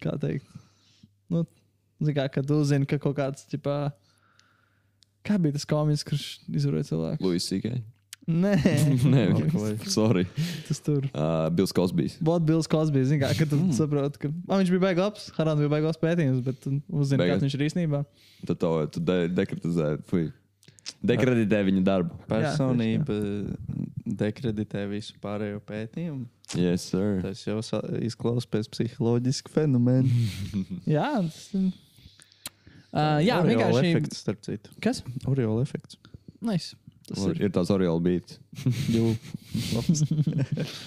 [0.00, 0.48] kā teikt,
[1.32, 1.44] nu,
[2.00, 3.76] zin kā, kad uzzini, ka kaut kāds, ķipā,
[5.26, 7.26] kā bija tas komiks, kurš izvaroja cilvēku?
[7.26, 7.82] Luis Sikai.
[8.26, 8.56] Nē,
[9.12, 9.20] Nē,
[9.86, 10.24] sorry.
[10.66, 11.04] tas tur.
[11.12, 12.16] Uh, Bils Kosbijs.
[12.26, 15.62] Bot Bills Kosbijs, zin kā, kad tu saproti, ka man viņš bija baigs labs, Harāns
[15.62, 17.36] bija baigs labs pētījums, bet tu uzzini, Beigās.
[17.36, 18.02] kāds viņš ir īstenībā.
[18.50, 20.24] Tad to tu de dekreditē, fui.
[21.06, 22.18] Dekreditē viņa darbu.
[22.30, 23.14] personība
[24.06, 26.26] dekreditē visu pārējo pētījumu.
[26.58, 27.20] Yes, sir.
[27.22, 27.58] Tas jau
[28.06, 30.06] izklausās pēc psiholoģiska fenomena.
[30.96, 31.70] Jā, tas ir.
[32.92, 33.90] Uh, jā, Oriola vienkārši.
[33.92, 34.70] efekts, starp citu.
[34.84, 35.02] Kas?
[35.28, 35.98] Oriola efekts.
[36.40, 36.74] Nice.
[37.06, 37.42] Tas Or, ir.
[37.46, 38.38] ir tāds Oriela beats.
[38.94, 39.12] Jū.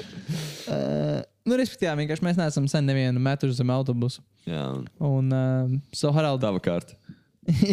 [0.69, 4.21] Uh, nu, respektīvi, vienkārši mēs neesam sen nevienu metuši zem autobusu.
[4.45, 4.61] Jā,
[5.01, 6.93] Un, uh, so, Harald, tava kārta.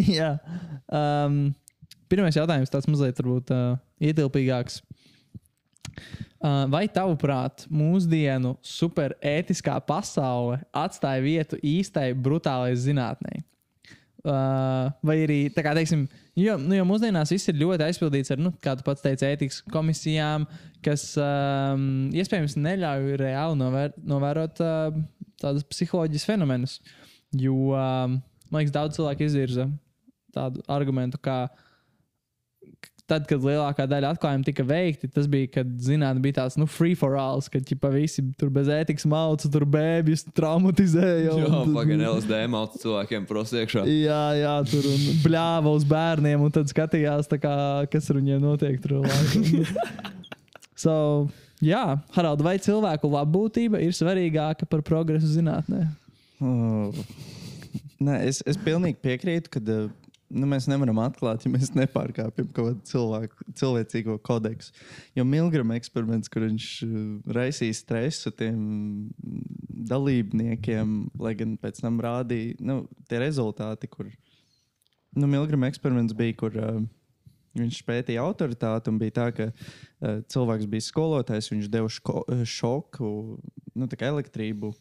[0.09, 0.31] jā.
[0.89, 1.51] Um,
[2.09, 4.79] pirmais jautājums tāds mazliet varbūt uh, ietilpīgāks.
[6.41, 13.43] Uh, vai tavuprāt, mūsdienu superētiskā pasaule atstāja vietu īstai brutālai zinātnē?
[14.27, 16.01] Uh, vai arī, tā kā teiksim,
[16.35, 19.61] jo, nu, jo mūsdienās viss ir ļoti aizpildīts ar, nu, kā tu pats teici, ētikas
[19.71, 20.43] komisijām,
[20.83, 24.97] kas um, iespējams neļauj reāli novēr, novērot uh,
[25.39, 26.75] tādus psiholoģiskus fenomenus.
[27.39, 28.17] Jo, um,
[28.51, 29.69] man liekas, daudz cilvēku izvirza
[30.35, 31.45] tādu argumentu, ka
[33.07, 36.95] tad, kad lielākā daļa atklājumu tika veikti, tas bija, kad zinātnē bija tāds nu, free
[36.97, 41.33] for all, kad ķipa, visi tur bez ētikas mauca, tur bēbjus traumatizēja.
[41.33, 43.87] un Jā, pagaidi, LSD mācīt cilvēkiem prosiekšā.
[43.87, 47.57] Jā, jā, tur un bļāva uz bērniem, un tad skatījās, tā kā,
[47.91, 48.99] kas ar viņiem notiek tur.
[49.07, 49.67] laikam.
[50.85, 50.95] so,
[51.63, 55.87] Jā, Harald, vai cilvēku labbūtība ir svarīgāka par progresu zinātnē?
[56.37, 56.93] Oh.
[57.97, 59.87] Nē, es, es pilnīgi piekrītu, ka uh,
[60.33, 64.73] nu, mēs nevaram atklāt, ja mēs nepārkāpjam kaut kādu cilvēku, cilvēcīgo kodeksu.
[65.17, 66.99] Jo Milgram eksperiments, kur viņš uh,
[67.37, 68.59] raisīja stresu tiem
[69.87, 74.09] dalībniekiem, lai gan pēc tam rādīja nu, tie rezultāti, kur
[75.15, 76.81] nu, Milgram eksperiments bija, kur uh,
[77.57, 82.25] viņš pētīja autoritāti un bija tā, ka uh, cilvēks bija skolotājs, viņš deva ško,
[82.57, 83.13] šoku,
[83.77, 84.73] nu, elektrību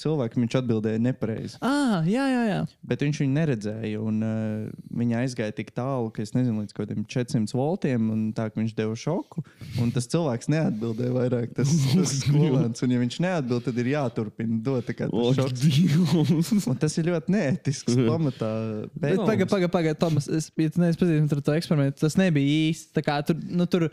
[0.00, 1.58] cilvēkam viņš atbildēja nepareizi.
[1.64, 2.58] Ah, jā, jā, jā.
[2.86, 4.00] Bet viņš viņu neredzēja.
[4.04, 8.10] Un, uh, viņa aizgāja tik tālu, ka es nezinu, līdz kaut kādiem 400 voltiem.
[8.36, 9.44] Tā kā viņš deva šoku,
[9.80, 11.54] un tas cilvēks neatbildēja vairāk.
[11.56, 15.66] Tas, tas skolēns, un ja viņš neatbild, tad ir jāturpina dot tā šoks.
[16.70, 18.52] Un tas ir ļoti neētisks pamatā.
[18.94, 22.70] Bet pagaidi, pagaidi, pagaidi, Tomas, es, ja tu neesi pazīstams ar to eksperimentu, tas nebija
[22.70, 22.92] īsti.
[22.96, 23.88] Tā kā tur, nu, tur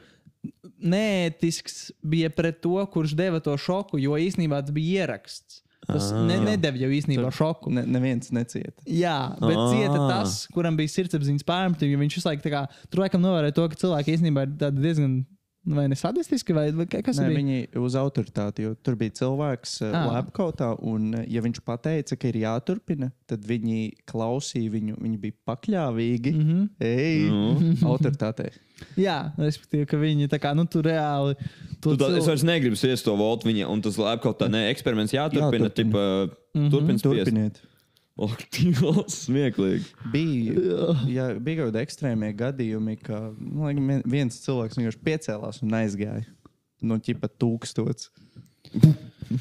[0.78, 5.64] neētisks bija pret to, kurš deva to šoku, jo īsnībā tas bija ieraksts.
[5.88, 6.22] Tas Ah.
[6.28, 7.72] ne, nedēļ jau īstenībā šoku.
[7.72, 8.84] Ne, neviens necieta.
[8.86, 9.72] Jā, bet Ah.
[9.72, 13.76] cieta tas, kuram bija sirdsapziņas pārmetumi, viņš visu laiku kā, tur laikam novērēja to, ka
[13.76, 15.26] cilvēki īstenībā ir diezgan.
[15.68, 17.38] Vai ne sadistiski, vai, vai ka- kas Nē, bija?
[17.42, 20.06] viņi uz autoritāti, jo tur bija cilvēks Ah.
[20.08, 25.20] uh, lepkautā, un uh, ja viņš pateica, ka ir jāturpina, tad viņi klausīja viņu, viņi
[25.20, 26.32] bija pakļāvīgi.
[26.34, 26.48] Mm.
[26.48, 26.70] -hmm.
[26.80, 27.74] Ej, Nu.
[27.92, 28.52] autoritātei.
[28.96, 31.36] Jā, respektīvi, ka viņi tā kā, nu, tur reāli.
[31.82, 34.40] Tu, To tā, es cil- vairs negribu spiest to voltu viņa, un tas lēp kaut
[34.40, 35.74] tā, ne, eksperiments jāturpina, Jāturpina.
[35.76, 36.72] tipa, mm -hmm.
[36.72, 37.26] turpin spiest.
[37.26, 37.62] Turpiniet.
[38.18, 39.86] O, Dievs, smieklīgi.
[40.14, 45.62] Bija, jā, bija kaut kādi ekstrēmie gadījumi, ka nu, laikam, vien- viens cilvēks vienkārši piecēlās
[45.62, 46.24] un aizgāja
[46.82, 48.10] no ķipa tūkstots.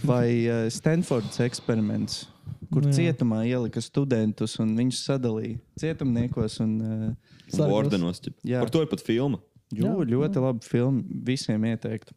[0.04, 2.24] Vai uh, Stanfordas eksperiments,
[2.72, 2.96] kur Nu, jā.
[3.12, 6.58] cietumā ielika studentus un viņus sadalīja cietumniekos.
[6.64, 7.66] Un, uh.
[7.70, 8.18] Ordenos.
[8.24, 8.34] ķip.
[8.46, 8.60] Jā.
[8.64, 9.38] Par to ir pat filma.
[9.74, 11.02] Jo, Jā, ļoti labi filma.
[11.26, 12.14] Visiem ieteiktu.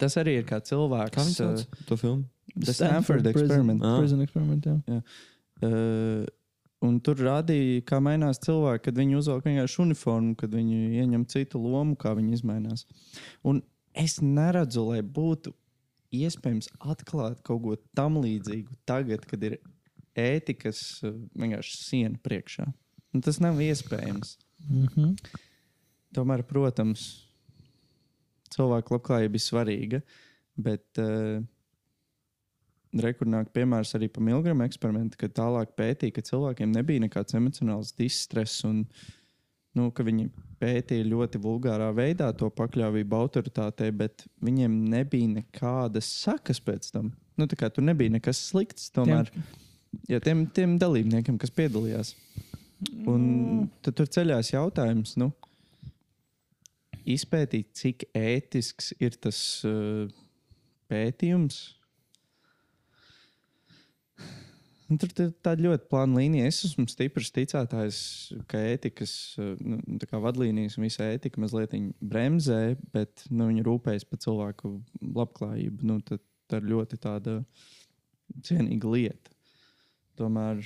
[0.00, 1.14] Tas arī ir kā cilvēks.
[1.16, 2.24] Kā viņš sauc to filmu?
[2.54, 3.82] The Stanford Prison- Experiment.
[3.86, 3.96] Ah.
[4.02, 5.00] Prison experiment, jā.
[5.64, 6.24] Uh,
[6.84, 11.60] un tur rādīja, kā mainās cilvēki, kad viņi uzvelk vienkārši uniformu, kad viņi ieņem citu
[11.60, 12.86] lomu, kā viņi izmainās.
[13.44, 13.60] Un
[13.92, 15.52] es neredzu, lai būtu
[16.16, 19.60] iespējams atklāt kaut ko tam līdzīgu tagad, kad ir
[20.18, 22.66] ētikas uh, vienkārši siena priekšā.
[23.14, 24.36] Un tas nav iespējams.
[24.68, 25.14] Mhm.
[26.14, 27.04] Tomēr, protams,
[28.50, 30.00] cilvēku labklājība ir svarīga,
[30.58, 31.38] bet uh,
[32.98, 38.64] rekurnāk piemērs arī par Milgrama eksperimentu, kad tālāk pētīja, ka cilvēkiem nebija nekāds emocionāls distress
[38.66, 38.84] un
[39.78, 40.26] nu, ka viņi
[40.60, 47.12] pētīja ļoti vulgārā veidā to pakļāvību autoritātei, bet viņiem nebija nekādas sakas pēc tam.
[47.38, 49.30] Nu, tā kā tur nebija nekas slikts tomēr.
[50.10, 52.14] Jā, tiem, tiem dalībniekiem, kas piedalījās.
[53.08, 55.30] Un tad tur ceļās jautājums, nu,
[57.08, 60.08] izpētīt, cik ētisks ir tas uh,
[60.90, 61.62] pētījums.
[64.90, 66.48] Un tur ir tāda ļoti plāna līnija.
[66.50, 68.00] Es esmu stiprs ticētājs,
[68.50, 69.12] ka ētikas
[69.62, 74.72] nu, tā kā vadlīnijas un visa ētika mazliet bremzē, bet nu, viņi rūpējas par cilvēku
[75.14, 75.86] labklājību.
[75.86, 77.38] Nu, tad, tā ir ļoti tāda
[78.46, 79.36] cienīga lieta.
[80.18, 80.64] Tomēr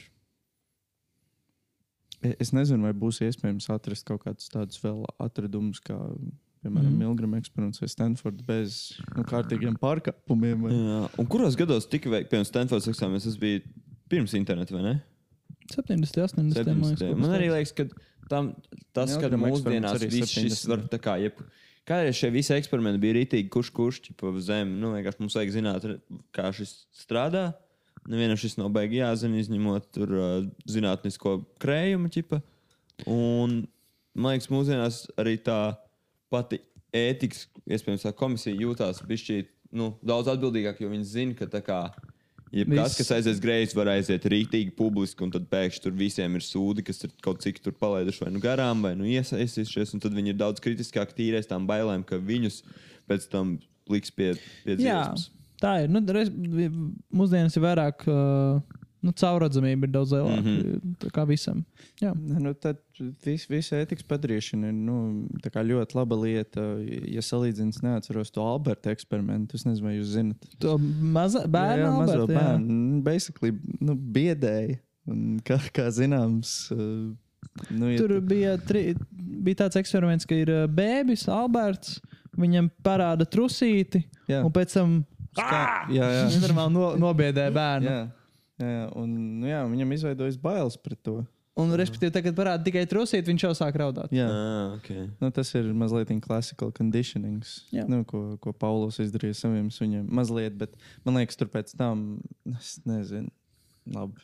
[2.25, 6.01] e- es nezinu, vai būs iespējams atrast kaut kādus tādus vēl atradumus, kā
[6.65, 7.01] piemēram mm.
[7.05, 8.83] Milgrama eksperiments vai Stanfords bez
[9.13, 10.65] nu, kārtīgiem pārkāpumiem.
[10.65, 10.77] Vai...
[10.79, 11.01] Jā.
[11.21, 13.29] Un kuros gados tika veikts, piemēram, Stanfords eksāmenis?
[13.29, 13.61] Tas bija
[14.11, 14.95] pirms interneta, vai ne?
[15.73, 16.55] 70, 80.
[16.59, 16.75] 70.
[16.77, 17.87] man liekas, Man arī liekas, ka
[18.31, 18.53] tam,
[18.97, 20.71] tas, ka mūsdienās viss šis 70.
[20.73, 21.39] var tā kā, jeb,
[21.89, 25.89] kādreiz šie visi eksperimenti bija rītīgi, kurš kurš, ķipa, zem, nu, vienkārši mums vajag zināt,
[26.37, 27.53] kā šis strādā.
[28.11, 30.33] Nevienam šis nav baigi jāzina, izņemot tur uh,
[30.69, 32.43] zinātnisko krējumu, ķipa.
[33.09, 33.63] Un,
[34.13, 35.59] man liekas, mūsdienās arī tā
[36.33, 36.61] pati
[36.95, 39.49] ētikas, iespējams, tā komisija jūtās bišķīt,
[39.79, 41.79] nu, daudz atbildīgāk, jo viņi zina, ka tā kā
[42.55, 46.85] Jebkas, kas aizies greizi, var aiziet rītīgi publiski, un tad pēkšņi tur visiem ir sūdi,
[46.87, 49.97] kas ir kaut cik tur palaiduši vai nu garām, vai nu iesaistījušies.
[50.05, 52.61] Tad viņi ir daudz kritiskāk tīrēs tām bailēm, ka viņus
[53.11, 53.57] pēc tam
[53.91, 55.27] liks pie, pie dziesmas.
[55.63, 55.91] tā ir.
[55.91, 58.07] Nu, reiz, mūsdienās ir vairāk.
[58.07, 60.41] Uh, Nu, caurredzamība ir daudz lielāka.
[60.41, 60.55] Mm.
[60.57, 60.95] -hmm.
[61.03, 61.65] Tā kā visam.
[62.01, 62.79] Jā, Nu, tad
[63.25, 66.65] vis, visa ētikas padarīšana ir nu, ļoti laba lieta.
[67.11, 69.57] Ja salīdzinām, neatceros to Alberta eksperimentu.
[69.57, 70.49] Es nezinu, vai jūs zinat.
[70.59, 72.49] to maza bērnu jā, jā, mazo Alberta, jā.
[72.49, 73.03] bērnu.
[73.03, 74.79] Basically, nu, biedēja.
[75.07, 77.13] Un Kā, kā zināms, uh,
[77.71, 81.99] nu, ja Tur tu- bija, tri, bija tāds eksperiments, ka ir uh, bērns, Alberts,
[82.41, 84.95] viņam parāda trusīti, jā, un pēc tam
[85.37, 86.23] skā, jā, jā.
[86.31, 87.91] viņš normāli no, nobiedē bērnu.
[87.91, 88.01] Jā,
[88.61, 91.23] jā, un nu, jā, viņam izveidojas bailes pret to.
[91.55, 94.11] Un, respektīvi, tagad parāda tikai trusīt, viņš jau sāk raudāt.
[94.11, 95.05] Jā, Ah, okay.
[95.21, 97.85] nu, tas ir mazliet classical conditionings, Jā.
[97.87, 100.09] nu, ko, ko Paulos izdarīja saviem suņiem.
[100.11, 100.75] Mazliet, bet
[101.07, 102.19] man liekas, tur pēc tam,
[102.57, 103.31] es nezinu,
[103.95, 104.19] labi.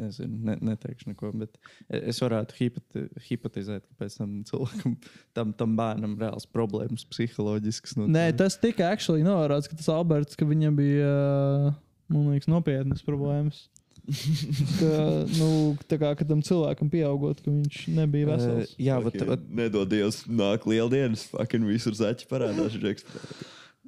[0.00, 1.56] Nezinu, ne, neteikšu neko, bet
[1.90, 4.92] es varētu hipoti, hipotizēt, ka pēc tam cilvēkam,
[5.36, 7.96] tam, tam bērnam reāls problēmas psiholoģiskas.
[7.98, 8.44] No Nē, tā.
[8.44, 11.72] tas tika actually novērots, ka tas Alberts, ka viņam bija, ā,
[12.10, 13.68] man liekas, nopietnas problēmas.
[14.80, 14.92] ka,
[15.36, 15.48] nu,
[15.90, 18.74] tā kā ka tam cilvēkam pieaugot, ka viņš nebija vesels.
[18.74, 19.26] Uh, jā, Okay.
[19.28, 22.76] vat, Nedod Dievs, nāk lieldienas, fucking visur zaķi parādās.
[22.80, 23.06] Džeks.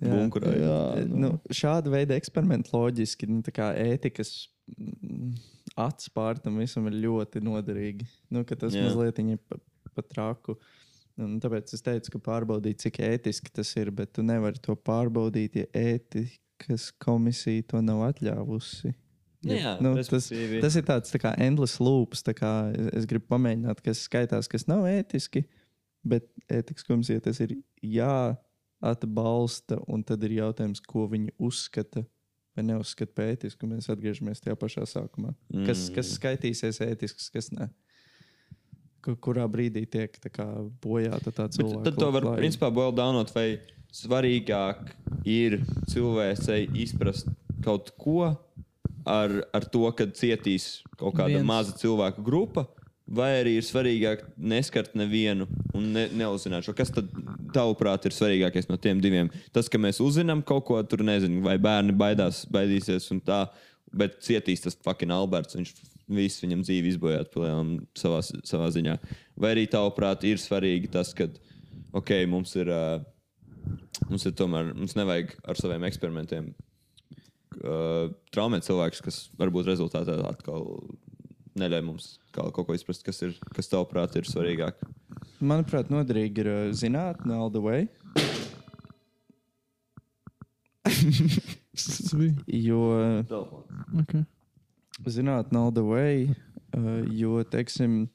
[0.02, 0.10] Jā.
[0.10, 0.52] Bunkurā.
[0.56, 4.32] Jā, nu, šāda veida eksperimenti loģiski, nu, tā kā ētikas
[4.74, 5.34] mm,
[5.84, 8.08] acis pār tam visam ir ļoti noderīgi.
[8.32, 8.88] Nu, ka tas Jā.
[8.88, 9.60] mazliet ir pa,
[9.94, 10.56] pa traku.
[11.20, 15.60] Un tāpēc es teicu, ka pārbaudīt, cik ētiski tas ir, bet tu nevari to pārbaudīt,
[15.60, 15.68] ja
[16.60, 18.92] ētikas komisija to nav atļāvusi.
[19.42, 20.28] Jā, nu, tas,
[20.62, 22.22] tas ir tāds tā kā endless loops.
[22.22, 25.44] kā Es, gribu pamēģināt, kas skaitās, kas nav ētiski,
[26.04, 29.80] bet ētikas komisija tas ir jāatbalsta.
[29.88, 32.04] Un tad ir jautājums, ko viņi uzskata
[32.54, 33.66] vai neuzskata par ētisku.
[33.66, 35.34] Mēs atgriežamies tajā pašā sākumā.
[35.50, 35.66] Mm.
[35.66, 37.72] Kas, kas skaitīsies ētisks, kas ne.
[39.02, 40.46] Kur, kurā brīdī tiek tā
[40.84, 41.88] bojāta tā cilvēka?
[41.88, 42.42] tad to var labklājība.
[42.44, 43.56] principā boil downot, vai
[43.92, 44.92] svarīgāk
[45.28, 45.60] ir
[45.90, 47.28] cilvēcei izprast
[47.62, 48.32] kaut ko
[49.06, 51.46] ar, ar to, ka cietīs kaut kāda Viens.
[51.46, 52.66] Maza cilvēku grupa,
[53.06, 56.74] vai arī ir svarīgāk neskart nevienu un ne, neuzzināt šo.
[56.78, 57.10] Kas tad,
[57.54, 59.30] tavuprāt, ir svarīgākais no tiem diviem?
[59.54, 63.44] Tas, ka mēs uzzinām kaut ko, tur nezinu, vai bērni baidās, baidīsies un tā,
[63.92, 65.58] bet cietīs tas fucking Alberts.
[65.58, 65.74] Viņš
[66.12, 67.36] visu viņam dzīvi izbojāt
[67.98, 68.96] savā, savā ziņā.
[69.40, 71.28] Vai arī tavuprāt, ir svarīgi tas, ka
[71.92, 72.72] ok, mums ir.
[72.72, 73.08] Uh,
[74.08, 76.50] Mums ir tomēr, mums nevajag ar saviem eksperimentiem
[77.62, 80.66] uh, traumēt cilvēkus, kas varbūt rezultātā atkal
[81.60, 84.80] neļauj mums kā, kaut ko izprast, kas, ir, kas tavuprāt ir svarīgāk.
[85.42, 87.88] Manuprāt, noderīgi ir uh, zinātnē, all the way.
[90.82, 92.34] Tas bija.
[92.46, 92.80] Jo
[94.02, 94.24] Okay.
[95.08, 96.28] zinātnē, all the way,
[96.76, 98.06] uh, jo, teiksim,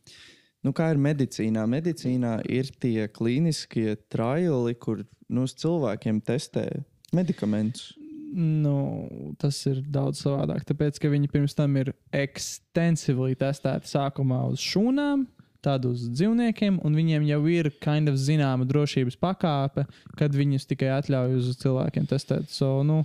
[0.68, 1.64] nu, kā ir medicīnā?
[1.72, 6.68] Medicīnā ir tie klīniskie triali, kur nu, uz cilvēkiem testē
[7.16, 7.94] medikamentus.
[8.38, 9.08] Nu,
[9.40, 10.66] tas ir daudz savādāk.
[10.68, 15.24] Tāpēc, ka viņi pirms tam ir ekstensīvi testēti sākumā uz šūnām,
[15.64, 19.88] tad uz dzīvniekiem, un viņiem jau ir kind of zināma drošības pakāpe,
[20.20, 22.52] kad viņus tikai atļauj uz cilvēkiem testēt.
[22.54, 23.02] So, nu,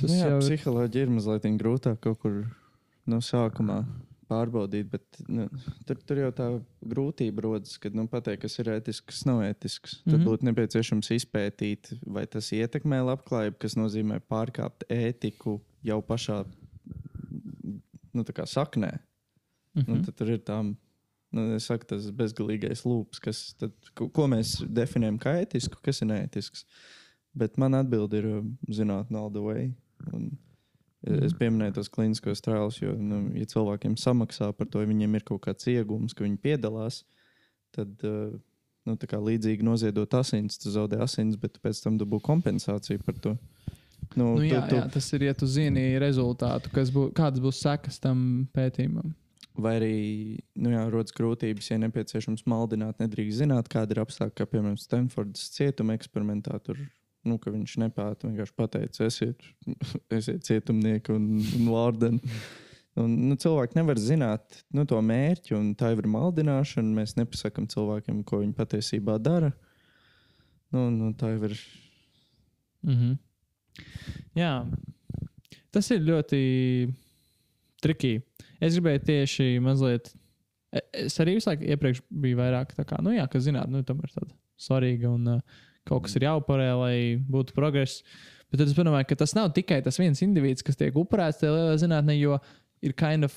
[0.00, 0.50] tas nu, jā, jau ir.
[0.50, 2.42] psiholoģija ir mazliet grūtāk kaut kur
[3.06, 3.84] no sākumā
[4.30, 5.46] pārbaudīt, bet nu,
[5.88, 6.46] tur, tur jau tā
[6.92, 10.00] grūtība rodas, kad nu, pateikt, kas ir ētisks, kas nav ētisks.
[10.04, 10.26] Tad Mhm.
[10.28, 16.44] būtu nepieciešams izpētīt, vai tas ietekmē labklājību, kas nozīmē pārkāpt ētiku jau pašā
[18.14, 18.98] nu, saknē.
[19.76, 19.92] Mhm.
[19.92, 20.58] Nu, tad tur ir tā,
[21.32, 26.08] nu, saku, tas bezgalīgais lūps, kas, tad, ko, ko mēs definējam kā ētisku, kas ir
[26.08, 26.64] neētisks.
[27.36, 28.24] Bet man atbild ir
[28.72, 29.74] zinātnē, all the way.
[30.12, 30.38] Un
[31.04, 35.26] es pieminēju tos kliniskos trālus, jo, nu, ja cilvēkiem samaksā par to, ja viņiem ir
[35.28, 37.02] kaut kāds iegūms, ka viņi piedalās,
[37.76, 38.32] tad uh,
[38.86, 43.04] nu, tā kā līdzīgi noziedot asins, tu zaudē asins, bet tu pēc tam dabū kompensāciju
[43.06, 43.36] par to.
[43.36, 43.76] Nu,
[44.14, 47.60] Nu, tu, jā, tu, jā, tas ir, ja tu zini rezultātu, kas būs, kādas būs
[47.64, 49.14] sekas tam pētījumam.
[49.56, 49.96] Vai arī
[50.60, 55.48] nu jā, rodas grūtības, ja nepieciešams maldināt, nedrīkst zināt, kāda ir apstākļa, kā piemēram Stanfordas
[55.54, 56.60] cietuma eksperimentā.
[56.64, 56.82] Tur,
[57.26, 59.42] nu, ka viņš nepēta, vienkārši pateica, esiet,
[60.18, 62.36] esiet cietumnieki un, un vārdeni.
[62.96, 66.94] Un, nu, cilvēki nevar zināt nu, to mērķi, un tā ir maldināšana.
[66.96, 69.50] Mēs nepasakām cilvēkiem, ko viņi patiesībā dara.
[70.72, 71.56] Nu, nu, tā ir.
[72.86, 73.18] Mhm.
[74.38, 74.52] Jā,
[75.74, 76.40] tas ir ļoti
[77.84, 78.22] trikīgi.
[78.64, 80.14] Es gribēju tieši mazliet.
[80.72, 83.82] e- Es arī visu laiku iepriekš biju vairāk tā kā, nu, jā, ka zināt, nu,
[83.84, 85.40] tomēr tāda svarīga un uh,
[85.86, 86.96] kaut kas ir jāupurē, lai
[87.30, 88.02] būtu progress.
[88.50, 91.54] Bet tad es domāju, ka tas nav tikai tas viens indivīds, kas tiek upurēts tajā
[91.54, 92.38] lielā zinātnē, jo
[92.84, 93.34] ir kind of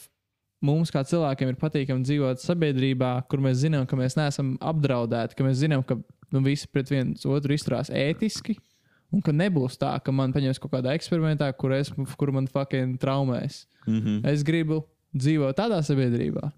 [0.66, 5.46] mums, kā cilvēkiem, ir patīkami dzīvot sabiedrībā, kur mēs zinām, ka mēs neesam apdraudēti, ka
[5.48, 5.98] mēs zinām, ka
[6.34, 8.58] nu, visi pret viens otru izturās ētiski.
[9.10, 11.90] Un ka nebūs tā, ka man paņems kaut kādā eksperimentā, kur, es,
[12.20, 13.64] kur man fucking traumēs.
[13.88, 14.28] Mm -hmm.
[14.30, 14.84] Es gribu
[15.18, 16.52] dzīvot tādā sabiedrībā,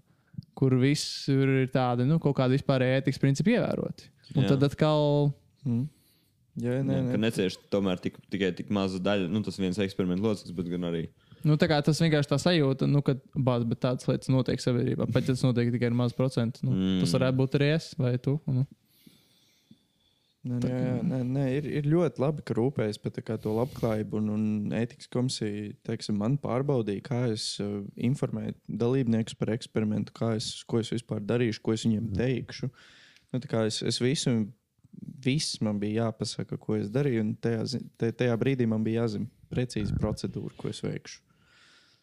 [0.54, 4.10] kur viss ir tādi, nu, kaut kādi vispārēji ētikas principi ievēroti.
[4.36, 4.48] Un Jā.
[4.52, 5.32] tad atkal,
[5.66, 5.88] Mm.
[6.60, 10.52] Jā, nē, Nē, necieš tomēr tik, tikai tik maza daļa, nu tas viens eksperiments loceklis,
[10.58, 11.06] bet gan arī.
[11.48, 15.06] nu, tā kā tas vienkārši tā sajūta, nu, ka bāz, bet tādas lietas notiek sabiedrībā.
[15.10, 16.60] Pat ja tas notiek tikai ar mazu procentu.
[16.66, 16.90] Nu, Mm.
[16.98, 17.00] mm.
[17.06, 18.36] Tas varētu būt arī es vai tu.
[18.46, 18.66] Nu.
[20.42, 23.52] Nē, nē, jā, nē, nē, ir, ir ļoti labi, ka rūpējas par tā kā to
[23.54, 24.18] labklājību.
[24.18, 30.32] Un, un ētikas komisija teiksim, man pārbaudīja, kā es uh, informēju dalībniekus par eksperimentu, kā
[30.40, 32.72] es, ko es vispār darīšu, ko es viņiem teikšu.
[33.32, 34.34] Nu, tā kā es, es visu,
[35.24, 37.62] viss man bija jāpasaka, ko es darīju, un tajā,
[38.18, 41.20] tajā brīdī man bija jāzina precīzi procedūra, ko es veikšu.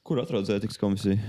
[0.08, 1.20] Kur atrodas ētikas komisija?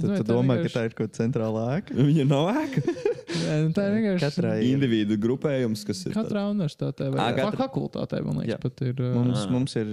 [0.00, 1.94] Tad tu tā domā, ka vienkārši- tā ir kaut kāda centrālā ēka?
[1.98, 2.82] Viņa nav ēka.
[3.40, 4.22] Nē, nu, tā ir vienkārši.
[4.24, 4.68] Katrai ir.
[4.74, 6.14] Individu grupējums, kas ir.
[6.16, 7.44] Katrā universitātē vai Ā, Katra...
[7.50, 8.58] katra- fakultātē, man liekas, Jā.
[8.64, 8.94] pat ir.
[9.04, 9.92] uh, Mums, mums ir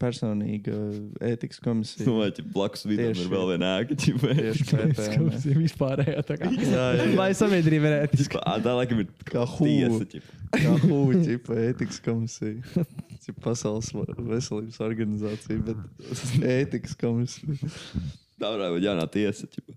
[0.00, 0.74] personīga
[1.22, 2.06] ētikas komisija.
[2.08, 3.22] Nu, vai blakus Tieši.
[3.24, 3.96] ir vēl viena ēka.
[4.24, 5.18] vai- Tieši PPM.
[5.20, 6.50] Komisija vispārējā tā kā.
[6.50, 7.16] Jā, jā, jā.
[7.18, 8.42] Lai sabiedrība ir ētiska.
[8.42, 9.90] Ā, Tā laikam ir Kā tiesa.
[9.94, 10.08] hū.
[10.14, 10.30] ķip.
[10.58, 11.36] Kā hūķi,
[11.68, 12.86] ētikas komisija.
[13.44, 15.76] Pasaules veselības organizācija, bet
[16.48, 17.58] ētikas komisija.
[18.40, 19.46] Tā varētu būt jaunā tiesa.
[19.52, 19.74] ķip.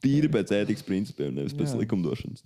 [0.00, 1.78] Tīri pēc ētikas principiem, nevis pēc Jā.
[1.82, 2.44] likumdošanas.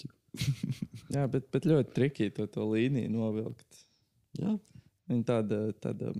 [1.14, 3.84] Jā, bet, bet ļoti triki to, to līniju novilkt.
[4.40, 4.56] Jā.
[5.08, 6.10] Viņa tāda, tāda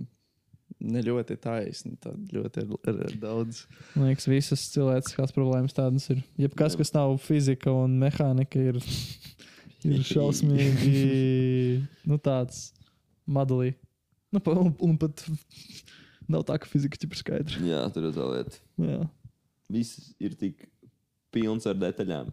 [0.85, 3.63] ne ļoti taisna, tāda ļoti ar, ar, ar daudz.
[3.95, 6.21] Man liekas, visas cilvēciskās problēmas tādas ir.
[6.41, 8.79] Jebkas, kas nav fizika un mehānika, ir,
[9.87, 10.93] ir šausmīgi
[12.09, 12.69] nu, tāds
[13.25, 13.73] madalī.
[14.33, 15.25] Nu, un, un pat
[16.31, 17.61] nav tā, ka fizika ir skaidra.
[17.65, 18.63] Jā, tur ir tā lieta.
[18.81, 19.01] Jā.
[19.71, 20.67] Viss ir tik
[21.33, 22.29] pilns ar detaļām,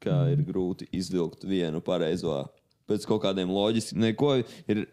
[0.00, 2.42] ka ir grūti izvilkt vienu pareizo
[2.90, 4.00] pēc kaut kādiem loģiskiem.
[4.02, 4.84] Neko ir,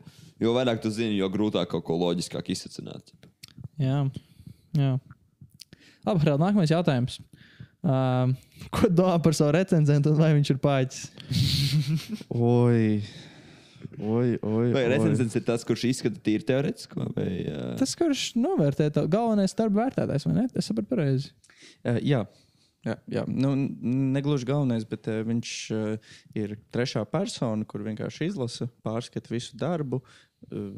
[0.43, 3.13] jo vairāk tu zini, jo grūtāk kaut ko loģiskāk izsacināt.
[3.81, 4.05] Jā.
[4.77, 4.95] Jā.
[6.07, 7.19] Labi, Harald, nākamais jautājums.
[7.87, 8.33] Uh,
[8.73, 11.03] ko domā par savu recenzentu un vai viņš ir pāķis?
[12.33, 13.03] Oi,
[14.01, 14.65] oi, oi.
[14.73, 17.11] Vai recenzents ir tas, kurš izskata tīri teorētisko?
[17.15, 20.47] Vai, uh, Tas, kurš novērtē to galvenais darba vērtētājs, vai ne?
[20.57, 21.31] Es saprotu pareizi.
[21.85, 22.25] Uh, jā.
[22.87, 23.23] Jā, jā.
[23.27, 23.51] Nu,
[24.15, 30.01] negluži galvenais, bet uh, viņš uh, ir trešā persona, kur vienkārši izlasa, pārskata visu darbu.
[30.51, 30.71] Uh,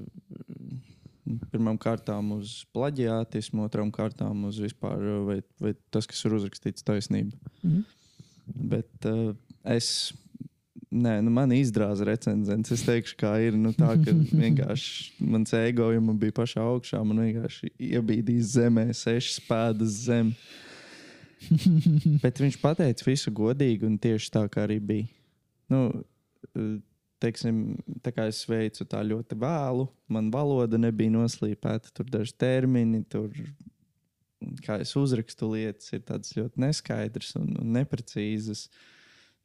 [1.51, 7.37] Pirmkārt, uz plaģiātismu, otrām kārtām uz vispār, vai, vai tas, kas ir uzrakstīts, taisnība.
[7.61, 7.83] Mhm.
[8.71, 9.35] Bet uh,
[9.69, 10.09] es,
[10.89, 12.73] nē, nu, man izdrāza recenzents.
[12.73, 13.57] Es teikšu, kā ir.
[13.59, 17.03] Nu, tā, ka vienkārši mans ego jau man bija pašā augšā.
[17.05, 20.33] Man vienkārši iebīdīs zemē, sešas pēdas zem.
[22.23, 25.11] Bet viņš pateica visu godīgi un tieši tā, kā arī bija.
[25.69, 25.85] Nu,
[27.23, 27.63] teiksim,
[28.03, 33.33] tā kā es veicu tā ļoti vēlu, man valoda nebija noslīpēta, tur daži termini, tur,
[34.65, 38.67] kā es uzrakstu lietas, ir tādas ļoti neskaidras un, un neprecīzas.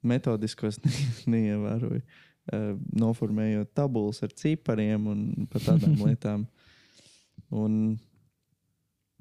[0.05, 0.95] Metodiskos ne,
[1.35, 6.45] neievēroju, uh, noformējot tabulas ar cipariem un par tādām lietām.
[7.55, 7.97] Un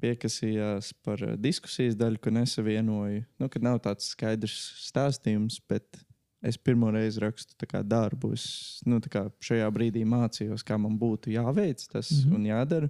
[0.04, 3.24] piekasījās par uh, diskusijas daļu, ko nesavienoju.
[3.40, 4.58] Nu, kad nav tāds skaidrs
[4.90, 6.04] stāstījums, bet
[6.44, 8.34] es pirmo reizi rakstu tā kā darbu.
[8.36, 12.20] Es nu, kā šajā brīdī mācījos, kā man būtu jāveic tas mm.
[12.20, 12.36] -hmm.
[12.36, 12.90] un jādara.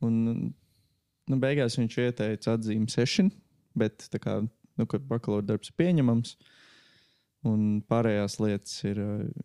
[0.00, 0.14] Un,
[1.28, 3.30] nu, beigās viņš ieteica atzīmi sešanu,
[3.76, 6.36] bet kā nu, bakalaura darbs ir pieņemams.
[7.48, 8.98] Un pārējās lietas ir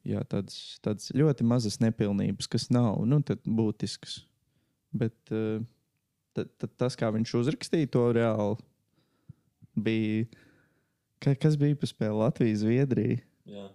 [0.04, 4.26] jā, tādas, tādas ļoti mazas nepilnības, kas nav nu, būtiskas.
[4.96, 5.64] Bet uh,
[6.36, 8.58] tad, tad tas, kā viņš uzrakstīja to reāli,
[9.76, 10.26] bija.
[11.26, 13.18] Ka, kas bija pa spēli Latvijas, Zviedrija?
[13.50, 13.66] jā.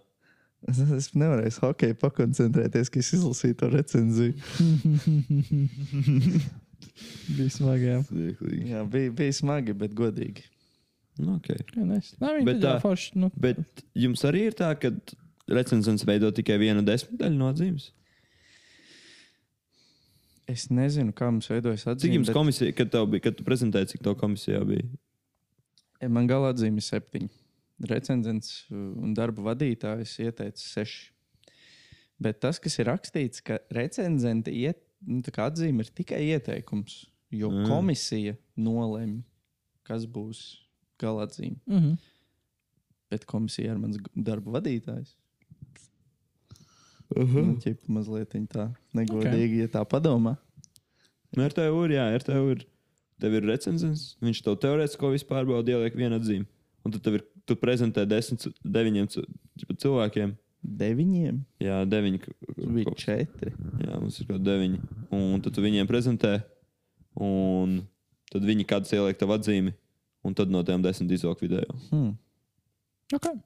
[0.69, 4.33] Es, es nevarēju hokeju pakoncentrēties, ka es izlasīju to recenziju.
[7.31, 7.85] Bija smagi.
[7.87, 7.99] Jā.
[8.65, 10.43] Jā, bija, bija smagi, bet godīgi.
[11.21, 11.59] Nu, okay.
[11.75, 12.15] jā nice.
[12.21, 13.11] Nē, viņi Bet tā- forši.
[13.21, 13.59] Nu, Bet
[13.97, 14.89] jums arī ir tā, ka
[15.51, 17.89] recenzents veido tikai vienu desmitaļu no atzīmes?
[20.49, 22.15] Es nezinu, kā mums veidojas Cik atzīme.
[22.19, 24.87] jums komisija, kad, bija, kad tu prezentēji, cik to komisijā bija?
[26.01, 27.29] bet Man gala atzīme ir septiņi.
[27.89, 31.11] Recenzents uh, un darba vadītājs ieteica seši.
[32.21, 37.05] Bet tas, kas ir rakstīts, ka recenzenta iet, nu, tā kā atzīme ir tikai ieteikums,
[37.33, 37.65] jo Mm.
[37.69, 39.23] komisija nolemj,
[39.83, 40.43] kas būs
[40.99, 41.57] gala atzīme.
[41.65, 41.97] mm -hmm.
[43.09, 45.15] Bet komisija ir mans darba vadītājs.
[47.15, 47.45] Uh -huh.
[47.45, 49.61] Nu, ķipa mazliet tā negodīgi, okay.
[49.61, 50.37] ja tā padomā.
[51.35, 52.67] Nu, ar tevi ir, jā, ar tevi ir.
[53.21, 56.47] Tev ir recenzents, viņš tev teorētiski visu pārbauda, ieliek vienu atzīmi.
[56.85, 60.33] Un tad ir, tu prezentē desmit, deviņiem cilvēkiem.
[60.61, 62.19] Deviņiem Jā, deviņi.
[62.21, 63.53] tas bija četri.
[63.81, 64.81] Jā, mums ir kaut deviņi.
[65.17, 66.35] Un tad tu viņiem prezentē,
[67.17, 67.79] un
[68.31, 69.73] tad viņi kāds ieliek tev atzīmi,
[70.25, 71.77] un tad no tiem desmit izvelk vidējo.
[71.89, 72.11] Hmm.
[73.13, 73.41] okay.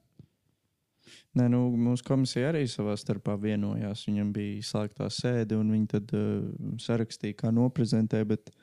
[1.36, 4.06] Nē, nu, mūsu komisija arī savā starpā vienojās.
[4.08, 6.46] Viņam bija slēgtā sēde, un viņi tad uh,
[6.80, 8.22] sarakstīja, kā noprezentē.
[8.28, 8.54] Bet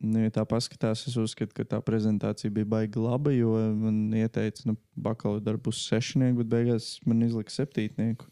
[0.00, 4.62] Nu, ja tā paskatās, es uzskatu, ka tā prezentācija bija baigi laba, jo man ieteica,
[4.70, 8.28] nu, bakalaura darbu uz sešnieku, bet beigās man izlika septītnieku.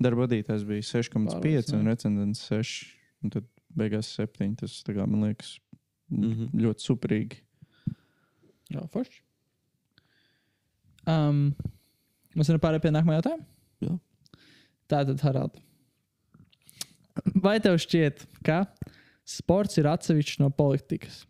[0.00, 1.76] Darba vadītājs bija 6,5 Pārliecināti.
[1.76, 2.86] un recenzents 6.
[3.24, 3.44] Un tad
[3.76, 4.56] beigās 7.
[4.62, 5.58] Tas, tā kā, man liekas,
[6.10, 6.48] Mhm.
[6.60, 7.38] ļoti superīgi.
[8.72, 9.20] Jā, forši.
[11.06, 11.54] Um,
[12.36, 13.44] mēs varam pārēt pie nākamā jautājuma.
[13.84, 13.94] Jā.
[14.88, 15.58] Tātad, Harald,
[17.44, 18.62] vai tev šķiet, ka
[19.28, 21.24] sports ir atsevišķs no politikas?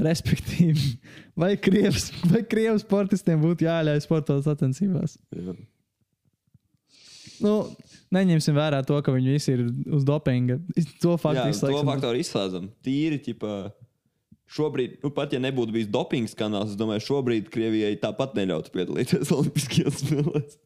[0.00, 0.96] Respektīvi,
[1.42, 5.18] vai krievs, vai krievs sportistiem būtu jāļauj sportot sacensībās?
[5.34, 5.54] Jā.
[7.42, 7.54] Nu,
[8.14, 10.60] neņemsim vērā to, ka viņi visi ir uz dopinga.
[11.02, 11.90] To faktu to izslēgsim.
[11.90, 12.68] faktoru izslēdzam.
[12.86, 13.54] Tīri, ķipa,
[14.54, 19.32] šobrīd, nu, pat ja nebūtu bijis dopings kanāls, es domāju, šobrīd Krievijai tāpat neļautu piedalīties
[19.36, 20.58] Olimpiskajās spēlēs.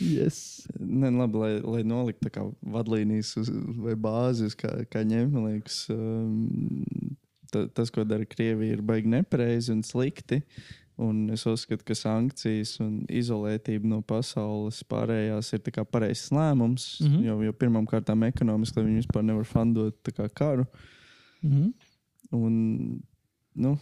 [0.00, 0.66] Yes.
[0.78, 3.50] Ne, nu labi, lai, lai noliktu kā vadlīnijas uz,
[3.82, 5.32] vai bāzi, uz kā, kā ņemt.
[5.34, 7.16] Man liekas, um,
[7.52, 10.42] ta, tas, ko dara Krievija, ir baigi nepareizi un slikti.
[10.98, 16.88] Un es uzskatu, ka sankcijas un izolētība no pasaules pārējās ir pareizs lēmums.
[17.00, 17.12] Mm.
[17.12, 17.26] -hmm.
[17.26, 20.66] Jo, jo pirmkārt, ekonomiski, viņi vispār nevar fundot kā karu.
[21.42, 21.70] Mhm.
[22.34, 23.00] Un,
[23.54, 23.78] nu,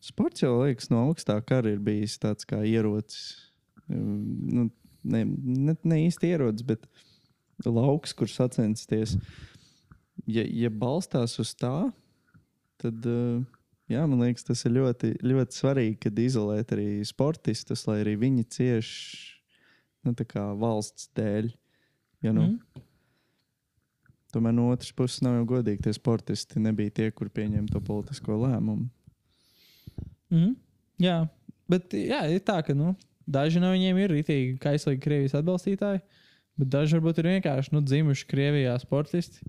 [0.00, 3.52] sports jau liekas, no augstā kara ir bijis tāds kā ierocis.
[3.88, 4.70] Nu,
[5.04, 6.86] ne, ne, ne īsti ierocis, bet
[7.66, 9.16] lauks, kur sacensties.
[10.30, 11.74] Ja, ja balstās uz tā,
[12.82, 13.42] tad uh,
[13.90, 18.48] jā, man liekas, tas ir ļoti, ļoti svarīgi, kad izolēt arī sportistus, lai arī viņi
[18.56, 18.90] cieš
[20.04, 20.14] nu,
[20.60, 21.52] valsts dēļ.
[22.24, 22.84] Ja, nu, mm.
[24.34, 25.84] Tomēr no otras puses nav jau godīgi.
[25.84, 28.88] Tie sportisti nebija tie, kur pieņēma to politisko lēmumu.
[30.32, 30.54] Mhm.
[31.02, 31.24] Jā,
[31.70, 32.92] bet jā, ir tā, ka nu,
[33.26, 36.02] daži no viņiem ir rītīgi kaislīgi Krievijas atbalstītāji,
[36.60, 39.40] bet daži varbūt ir vienkārši nu, dzimuši Krievijā sportisti,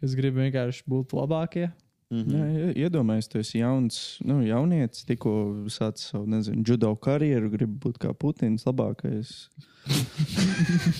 [0.00, 1.70] kas grib vienkārši būt labākie.
[2.10, 2.30] Mhm.
[2.34, 5.32] Jā, ie- iedomājieties, tu esi jauns, nu, jaunietis, tikko
[5.70, 9.46] sācis savu, nezinu, judo karjeru, grib būt kā Putins labākais.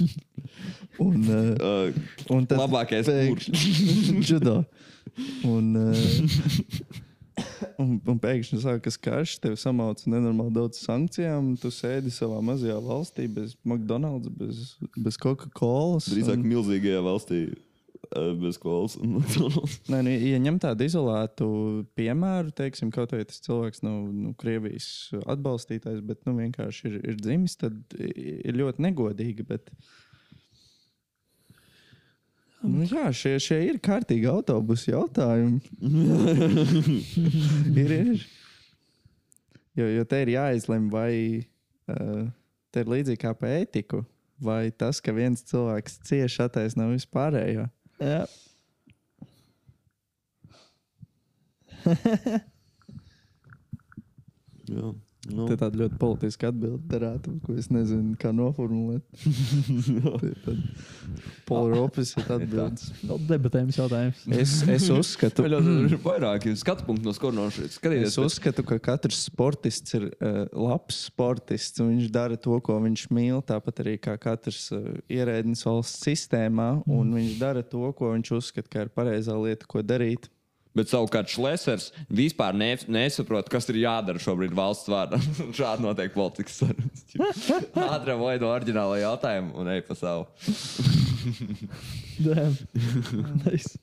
[0.99, 1.91] un, uh,
[2.31, 4.61] un tad labākais pēkšņi judo.
[5.51, 5.95] Un, uh,
[7.81, 13.27] un, un pēkšņi sākas karš, tev samauc nenormāli daudz sankcijām, tu sēdi savā mazajā valstī
[13.31, 16.01] bez McDonald's, bez, bez Coca-Cola.
[16.13, 18.61] drīzāk milzīgajā valstī uh, bez
[19.01, 19.79] un McDonald's.
[19.93, 21.49] Nē, nu, ja ņem tādu izolētu
[21.99, 27.19] piemēru, teiksim, kaut vai tas cilvēks nav nu, Krievijas atbalstītājs, bet nu, vienkārši ir, ir
[27.21, 29.49] dzimis, tad ir ļoti negodīgi.
[29.51, 29.75] Bet...
[32.61, 35.61] Nu, jā, šie, šie ir kārtīgi autobusu jautājumi.
[37.83, 38.27] ir, ir.
[39.79, 42.29] Jo, jo te ir jāizlemj, vai uh,
[42.69, 44.03] te ir līdzīgi kā par ētiku,
[44.45, 47.65] vai tas, ka viens cilvēks cieši attaisno vispārējo.
[48.01, 48.25] Jā.
[54.71, 54.93] Jā.
[55.29, 55.45] Nu.
[55.45, 59.05] Tā ir tāda ļoti politiska atbilde, darāta, ko es nezinu, kā noformulēt.
[61.49, 62.87] Polar opposite atbildes.
[63.05, 64.23] Vēl debatējums jautājums.
[64.33, 67.77] Es, es uzskatu, Ir vairāki skatu punkti no skoronošas.
[68.01, 73.07] es uzskatu, ka katrs sportists ir uh, labs sportists un viņš dara to, ko viņš
[73.13, 73.45] mīl.
[73.45, 78.73] Tāpat arī kā katrs uh, ierēdnis valsts sistēmā, un viņš dara to, ko viņš uzskata,
[78.73, 80.33] ka ir pareizā lieta, ko darīt.
[80.77, 85.19] Bet savukārt Šlesers vispār ne, nesaprot, kas ir jādara šobrīd valsts vārdā.
[85.59, 87.05] Šādi notiek politikas sarunas.
[87.75, 90.29] Ātram vai no oriģināla jautājuma un ej pa savu.
[92.21, 93.79] Nice.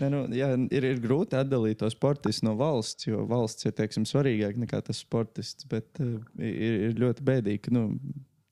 [0.00, 4.06] Ne, nu, jā, ir, ir grūti atdalīt to sportistu no valsts, jo valsts ir teiksim,
[4.08, 5.66] svarīgāka nekā tas sportists.
[5.70, 7.86] Bet uh, ir, ir ļoti bēdīgi, ka nu,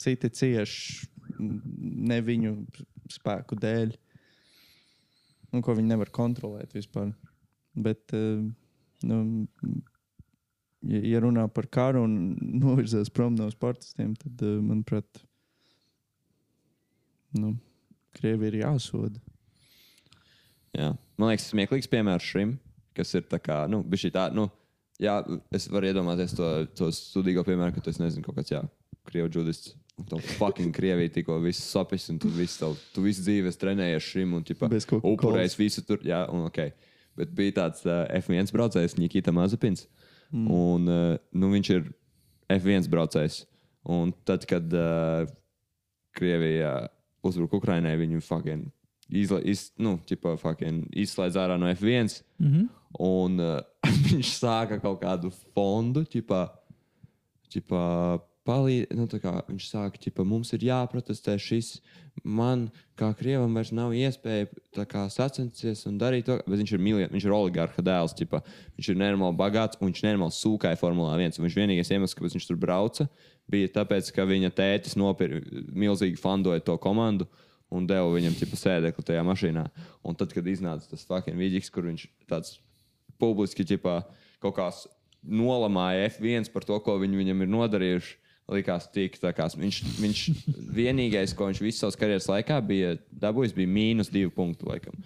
[0.01, 0.77] citi cieš
[1.35, 1.61] mm,
[2.11, 2.55] ne viņu
[3.15, 3.95] spēku dēļ,
[5.55, 7.13] un ko viņi nevar kontrolēt vispār.
[7.75, 8.45] Bet, uh,
[9.09, 9.21] nu,
[10.87, 12.17] ja, runā par karu un
[12.63, 15.23] novirzās prom no sportistiem, tad, uh, manuprāt,
[17.39, 17.57] nu,
[18.15, 19.19] Krievija ir jāsoda.
[20.75, 20.93] Jā.
[21.19, 22.57] Man liekas, smieklīgs piemērs šim,
[22.95, 24.49] kas ir tā kā, nu, bišķi tā, nu,
[25.03, 25.17] jā,
[25.55, 28.63] es varu iedomāties to, to studīgo piemēru, ka esi, nezinu, kaut kāds, jā,
[29.11, 29.75] krievu judists.
[29.95, 33.61] Un Tev fucking krievija tikko viss sapis, un tu visu, tavu, tu visu dzīvi esi
[33.61, 35.05] trenējies šim, un Coca-Colas.
[35.07, 36.65] upurējis visu tur, jā, un ok.
[37.19, 39.87] Bet bija tāds uh, F1 braucējs, Nikita Mazepins,
[40.33, 40.47] mm.
[40.51, 41.91] un uh, nu, viņš ir
[42.57, 43.45] F1 braucējs.
[43.85, 45.29] Un tad, kad uh,
[46.17, 46.89] Krievija
[47.25, 48.71] uzbruka Ukrainai, viņu fucking
[49.15, 52.21] izla, iz, nu, ķipa, fucking izslēdz ārā no F1.
[52.39, 52.69] Mm -hmm.
[53.05, 53.61] Un uh,
[54.09, 56.47] viņš sāka kaut kādu fondu, ķipā,
[57.51, 57.85] ķipā,
[58.45, 61.79] palīd, nu, kā viņš sāka, ķipā, mums ir jāprotestē šis,
[62.25, 62.67] man,
[63.01, 64.49] kā krievam, vairs nav iespēja
[64.91, 68.43] kā sacensties un darīt to, bet viņš ir miljonārs, viņš ir oligarha dēls, ķipa.
[68.77, 71.39] viņš ir nenormāli bagāts un viņš nenormāli sūkāja Formulā 1.
[71.41, 73.09] Un Viņš vienīgais iemesls, kāpēc viņš tur brauca,
[73.51, 77.27] bija tāpēc, ka viņa tētis nopirka milzīgi fandoja to komandu.
[77.75, 79.65] Un deva viņam tipu sēdekli tajā mašīnā.
[80.07, 82.59] Un tad, kad iznāca tas fucking vidīgs, kur viņš tāds
[83.19, 84.05] publiski ķipā,
[84.45, 84.85] kaut kā s-
[85.27, 88.15] nolamāja F1 par to, ko viņi viņam ir nodarījuši.
[88.53, 90.23] Likās, tik, tā kā viņš, viņš
[90.77, 94.67] vienīgais, ko viņš visu savas karjeras laikā bija dabūjis, bija mīnus divi punkti.
[94.69, 94.99] Laikam.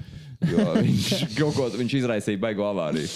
[0.47, 3.07] Jo viņš, kaut ko, viņš izraisīja baigo avāriju.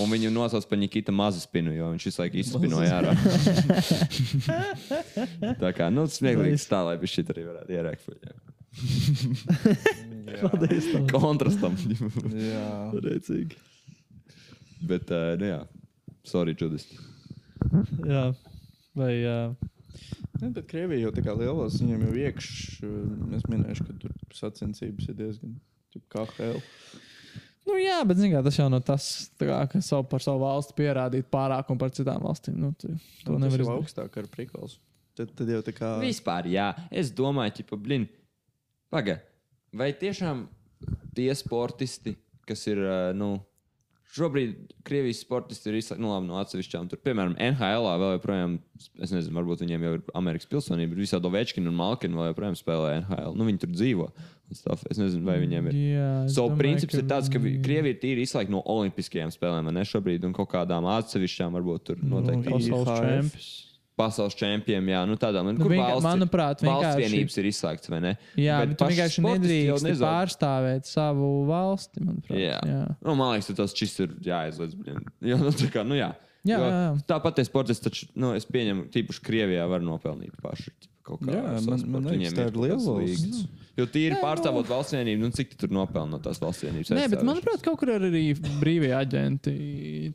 [0.00, 3.16] Un viņu nosauca par Nikita Mazaspinu, jo viņš visu laiku izspinoja ārā.
[5.64, 8.04] tā kā, nu, smieklīgs tā, lai viņš šit arī varētu ierēkt.
[10.40, 10.92] Paldies.
[11.10, 11.76] Kontrastam.
[12.36, 12.68] Jā,
[13.00, 13.58] Rēcīgi.
[14.88, 15.58] Bet, uh, nu jā,
[16.28, 16.86] sorry, Judis.
[18.06, 18.30] Jā.
[18.96, 19.69] Vai, uh,
[20.44, 22.90] ne, bet Krievija jau tā kā lielos, viņiem jau iekšā.
[23.38, 25.56] Es minēšu, ka tur sacensības ir diezgan
[26.12, 26.60] kā hell.
[27.66, 29.08] nu, jā, bet kā, tas jau nav tas,
[29.40, 32.56] kā, ka savu par savu valsti pierādīt pārāk un par citām valstīm.
[32.60, 32.92] Nu, tu,
[33.24, 33.74] to To nevar izdarīt.
[33.76, 34.78] augstāk ar prikals.
[35.18, 35.96] Tad, tad jau tā kā.
[36.02, 38.06] Vispār, jā, es domāju, ka, blin,
[38.90, 39.18] paga,
[39.74, 40.46] vai tiešām
[41.14, 42.14] tie sportisti,
[42.48, 43.34] kas ir, ā, nu,
[44.16, 48.56] šobrīd Krievijas sportisti ir izslēgti nu, labi, no atsevišķām, tur, piemēram, NHL vēl joprojām,
[48.98, 52.58] es nezinu, varbūt viņiem jau ir Amerikas pilsonība, bet visādi Ovečkina un Malkina vēl joprojām
[52.58, 53.38] spēlē NHL.
[53.38, 54.10] Nu, viņi tur dzīvo.
[54.50, 55.78] Es nezinu, vai viņiem ir.
[55.78, 59.86] Jā, So, domāju, princips ir tāds, ka Krievija ir tīri izslēgta no Olimpiskajām spēlēm, ne
[59.86, 63.50] šobrīd, un kaut kādām atsevišķām varbūt tur noteikti Nu, Pasaules čempions.
[64.00, 67.92] Pasaules čempioniem, jā, nu tādām, nu, Nu, kur vienkār- valsts, manuprāt, valsts vienības ir izslēgts,
[67.92, 68.12] vai ne?
[68.40, 72.04] Jā, bet, bet tu vienkārši nedrīkst pārstāvēt savu valsti.
[72.08, 72.40] Manuprāt.
[72.40, 72.58] Jā.
[72.72, 72.82] jā.
[73.04, 74.74] Nu, man liekas, ka tas šis ir jāizliedz.
[74.80, 75.04] blin.
[75.30, 76.10] Jo, nu, tā kā, nu, jā.
[76.40, 76.92] Jā, Jo jā, jā.
[77.10, 80.70] Tāpat tie sportisti, taču, nu, es pieņemu, tīpaši Krievijā var nopelnīt paši.
[81.26, 83.42] Jā, man- man liekas, tā ir liela valsts.
[83.76, 86.90] Jo tīri Nē, pārstāvot valsts vienību, nu, cik tu tur nopelni no tās valsts vienības?
[86.96, 88.22] Nē, bet manuprāt, kaut kur ir arī
[88.60, 89.54] brīvie aģenti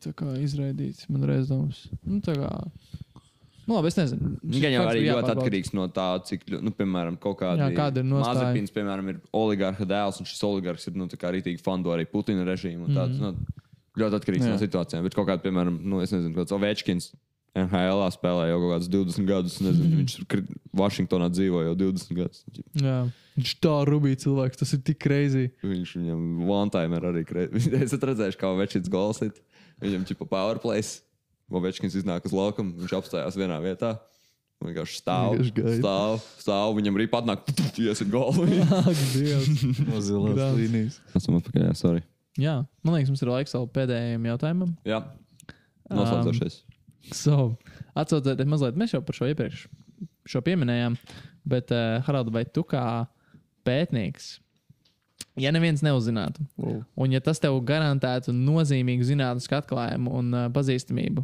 [0.01, 1.05] tā kā izraidīti.
[1.09, 1.83] Man reiz domas.
[2.05, 2.51] Nu, tā kā.
[3.65, 4.35] Nu, labi, es nezinu.
[4.45, 5.35] Gan jau arī ļoti jāpārbauda.
[5.41, 8.05] atkarīgs no tā, cik, nu, piemēram, kaut kāda ir.
[8.11, 12.05] Mazepins, piemēram, ir oligarha dēls, un šis oligarhs ir, nu, tā kā rītīgi fando arī
[12.09, 12.91] Putina režīmu.
[12.93, 13.23] Tāds, mm.
[13.25, 13.63] nu,
[13.97, 14.53] ļoti atkarīgs Jā.
[14.53, 15.05] no situācijām.
[15.07, 17.13] Bet kaut kāda, piemēram, nu, es nezinu, kāds Ovečkins.
[17.55, 19.53] NHL spēlē jau kaut kādus 20 gadus.
[19.63, 19.99] Nezinu, mm.
[20.01, 22.43] Viņš Vašingtonā dzīvo jau 20 gadus.
[22.75, 22.97] Jā.
[23.37, 25.47] Viņš tā rubīja cilvēks, tas ir tik crazy.
[25.63, 27.63] Viņš viņam one-timer arī krēsli.
[27.79, 29.39] es esmu redzējis, kā Ovečkins golsit.
[29.83, 30.97] Viņam čipa powerplays.
[31.53, 33.95] Ovečkins iznāk uz laukumu, viņš apstājās vienā vietā.
[34.63, 35.35] Viņš vienkārši stāv,
[35.77, 36.71] stāv, stāv.
[36.79, 37.43] Viņam arī patnāk,
[37.81, 38.47] iesit golfu.
[38.79, 39.65] Ak, Dievs.
[39.85, 40.99] No zilās līnijas.
[41.19, 42.01] Esam atpakaļ, jā, sorry.
[42.39, 44.71] Jā, man liekas, mums ir laiks vēl pēdējiem jautājumam.
[44.87, 45.03] Jā,
[45.91, 46.61] noslēdzošais.
[47.13, 47.51] So,
[47.95, 49.67] Atcaucoties mazliet, mēs jau par šo iepriekš
[50.25, 50.95] šo pieminējām,
[51.45, 53.05] bet, uh, Harald, vai tu kā
[53.67, 54.39] pētnieks,
[55.37, 56.79] ja neviens neuzzinātu, Wow.
[56.97, 61.21] un ja tas tev garantētu nozīmīgu zinātnisku atklājumu un uh, pazīstamību,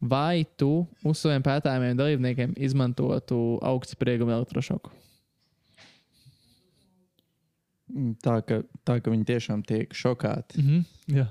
[0.00, 4.92] vai tu uz saviem pētījumiem dalībniekiem izmantotu augstsprieguma elektrošoku?
[8.22, 10.62] Tā ka, tā, ka viņi tiešām tiek šokēti.
[10.62, 11.16] Mm -hmm.
[11.16, 11.26] Jā,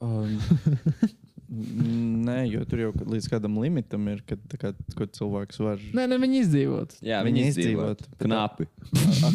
[0.00, 0.40] Um,
[1.54, 5.82] nē, jo tur jau līdz kādam limitam ir, kad tā kā, ko cilvēks var.
[5.96, 6.96] nē, nē, viņi izdzīvot.
[7.04, 8.02] Jā, Viņi viņi izdzīvot.
[8.22, 8.66] Knapi.
[9.26, 9.30] A,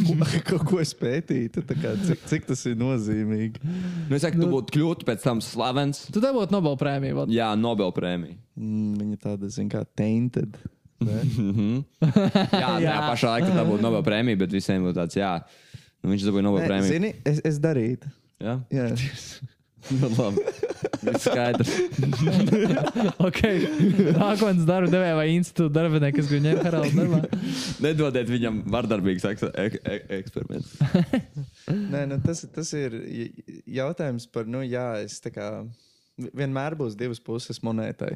[0.47, 3.61] ko, ko, es pētīju, kā, cik, cik tas ir nozīmīgi.
[4.09, 6.05] Nu, es saku, tu būtu kļūt pēc tam slavens.
[6.13, 7.21] Tu dabūtu Nobel prēmiju.
[7.21, 7.33] vot.
[7.33, 8.37] Jā, Nobel prēmija.
[8.59, 10.57] Mm, viņa tāda, zin kā, tainted.
[10.99, 11.21] ne?
[11.23, 11.69] Mhm.
[12.63, 12.89] Jā, jā.
[12.89, 12.97] Jā.
[13.07, 15.31] pašā laikā tā būtu Nobel prēmija, bet visiem būtu tāds, jā,
[16.03, 16.91] nu, viņš dabūja Nobel prēmiju.
[16.91, 18.11] Zini, es, es darītu.
[18.43, 18.89] Jā, Jā.
[19.89, 20.43] nu, labi.
[21.03, 21.71] Viss skaidrs.
[23.29, 23.41] Ok,
[24.15, 27.19] nākotnes darba devēja vai institūta darbinieki, kas grib ņemt Haraldu darbā.
[27.83, 30.73] Nedodiet viņam vardarbīgus eks ek ek eksperimentus.
[31.93, 32.95] Nē, nu, tas, tas ir
[33.79, 35.51] jautājums par, nu, jā, es tā kā.
[36.19, 38.09] Vienmēr būs divas puses monētai.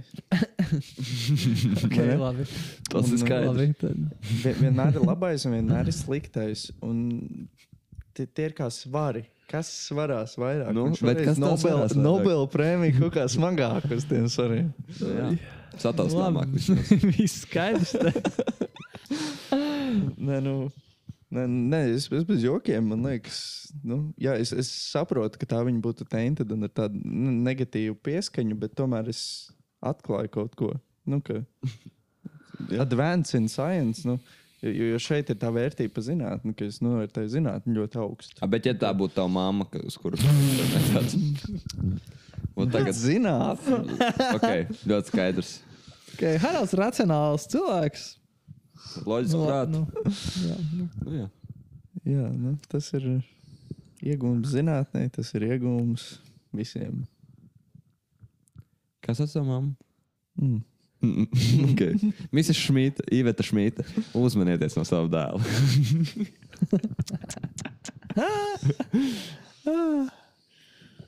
[1.87, 2.43] Okay, labi.
[2.91, 3.85] Tas ir Un, skaidrs.
[3.85, 6.65] labi Vienmēr ir labais un vienmēr ir sliktais.
[6.83, 7.05] Un
[8.11, 9.23] tie, tie ir kā svari.
[9.51, 10.71] Kas svarās vairāk?
[10.75, 11.83] Nu, Un bet kas Nobel?
[11.99, 14.71] Nobel prēmija kaut kā smagāk uz tiem svariem.
[15.81, 16.53] Sataustāmāk.
[16.53, 17.09] Labi.
[17.17, 17.95] Viss skaidrs.
[19.53, 20.53] Nē, nu,
[21.33, 22.91] nē, nē es, es bez jokiem.
[22.93, 23.39] Man liekas,
[23.85, 27.97] nu, jā, es, es saprotu, ka tā viņa būtu teinta un ar tādu nu, negatīvu
[28.05, 29.23] pieskaņu, bet tomēr es
[29.83, 30.71] atklāju kaut ko.
[31.09, 31.41] Nu, ka
[32.85, 34.07] advance in science.
[34.07, 34.19] Nu,
[34.63, 38.39] jo, jo šeit ir tā vērtība zinātnē, ka es novērtēju zinātnē ļoti augstu.
[38.41, 40.23] A, bet, ja tā būtu tava mamma, ka- uz kuras
[40.93, 41.17] tāds-
[42.73, 43.61] Tagad zināt,
[44.37, 44.49] ok,
[44.87, 45.53] ļoti skaidrs.
[46.13, 48.03] Okay, Haralds ir racionāls cilvēks.
[49.07, 49.71] Loģiski, Nu, prāt.
[49.73, 49.81] nu,
[50.45, 50.87] jā, nu.
[51.03, 51.27] Nu, jā.
[52.03, 53.07] Jā, nu, tas ir
[54.03, 56.03] iegūms zinātnē, tas ir iegūms
[56.53, 57.05] visiem.
[59.03, 59.73] Kas esam?
[60.39, 60.59] Mm.
[61.73, 61.93] okay.
[62.31, 62.55] Mrs.
[62.67, 63.83] Šmita, Iveta Šmita,
[64.15, 65.39] uzmanieties no sava dēla.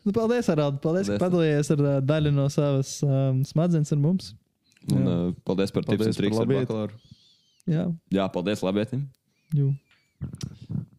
[0.06, 0.78] Nu, paldies, Arādi.
[0.84, 1.24] Paldies, ka Paldies.
[1.24, 4.34] padalījies ar uh, daļu no savas um, smadzenes ar mums.
[4.92, 5.16] Un, Jā.
[5.32, 7.00] uh, paldies par tips un triks ar bakalauru.
[7.66, 9.08] Jā, Jā, paldies labietim.
[9.58, 9.72] jū.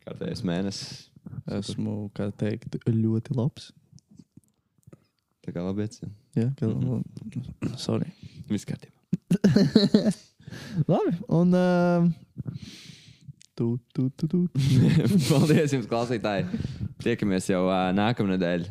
[0.06, 1.05] Kārtējais mēnesis.
[1.55, 3.68] Esmu, kā teikt, ļoti labs.
[5.47, 6.02] Tā kā labietis.
[6.02, 6.10] jā.
[6.36, 7.77] Jā, ka, Mhm.
[7.78, 8.10] sorry.
[8.52, 8.94] Viss kārtībā.
[10.93, 11.16] Labi.
[11.28, 12.09] Un uh,
[13.56, 14.39] Tu, tu, tu, tu.
[15.31, 16.44] paldies jums, klausītāji.
[17.01, 18.66] Tiekamies jau uh, nākamnedēļ.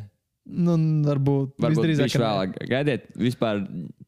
[0.62, 0.76] nu,
[1.08, 2.20] varbūt, drīzāk nē.
[2.22, 2.52] vēlāk.
[2.70, 3.64] Gaidiet, vispār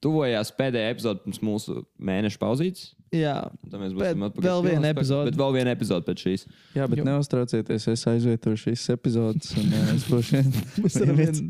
[0.05, 2.91] tuvojās pēdējā epizode pirms mūsu mēneša pauzītes.
[3.15, 3.39] Jā,
[3.71, 4.45] Tad mēs būsim atpakaļ.
[4.51, 5.31] vēl viena epizode.
[5.31, 6.45] Bet vēl viena epizode pēc šīs.
[6.77, 7.07] Jā, bet Jo.
[7.09, 9.55] neuztraucieties, es aizvietošu šīs epizodes.
[9.57, 10.43] Un, jā, es būšu
[10.85, 11.41] Mēs varam vien-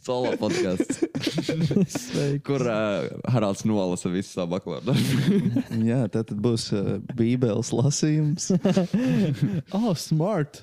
[0.00, 1.02] Solo podkāsts,
[2.46, 4.94] kur uh, Haralds nolasa visu savu bakalauru.
[5.90, 8.48] Jā, tā tad būs uh, Bībeles lasījums.
[9.76, 10.62] Oh, smart.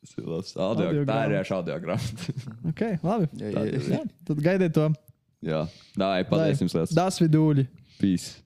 [0.00, 0.54] Tas ir labs.
[0.56, 2.32] Audio, tā ir jau audio grāmata.
[2.72, 3.28] Ok, labi.
[3.36, 3.88] Jā, Tā jā, ir.
[3.92, 4.88] Jā, tad gaidiet to.
[5.44, 5.64] Jā,
[6.00, 6.96] dāvāj, paldies jums liels.
[6.96, 7.68] Das vidūļi.
[8.00, 8.40] Peace.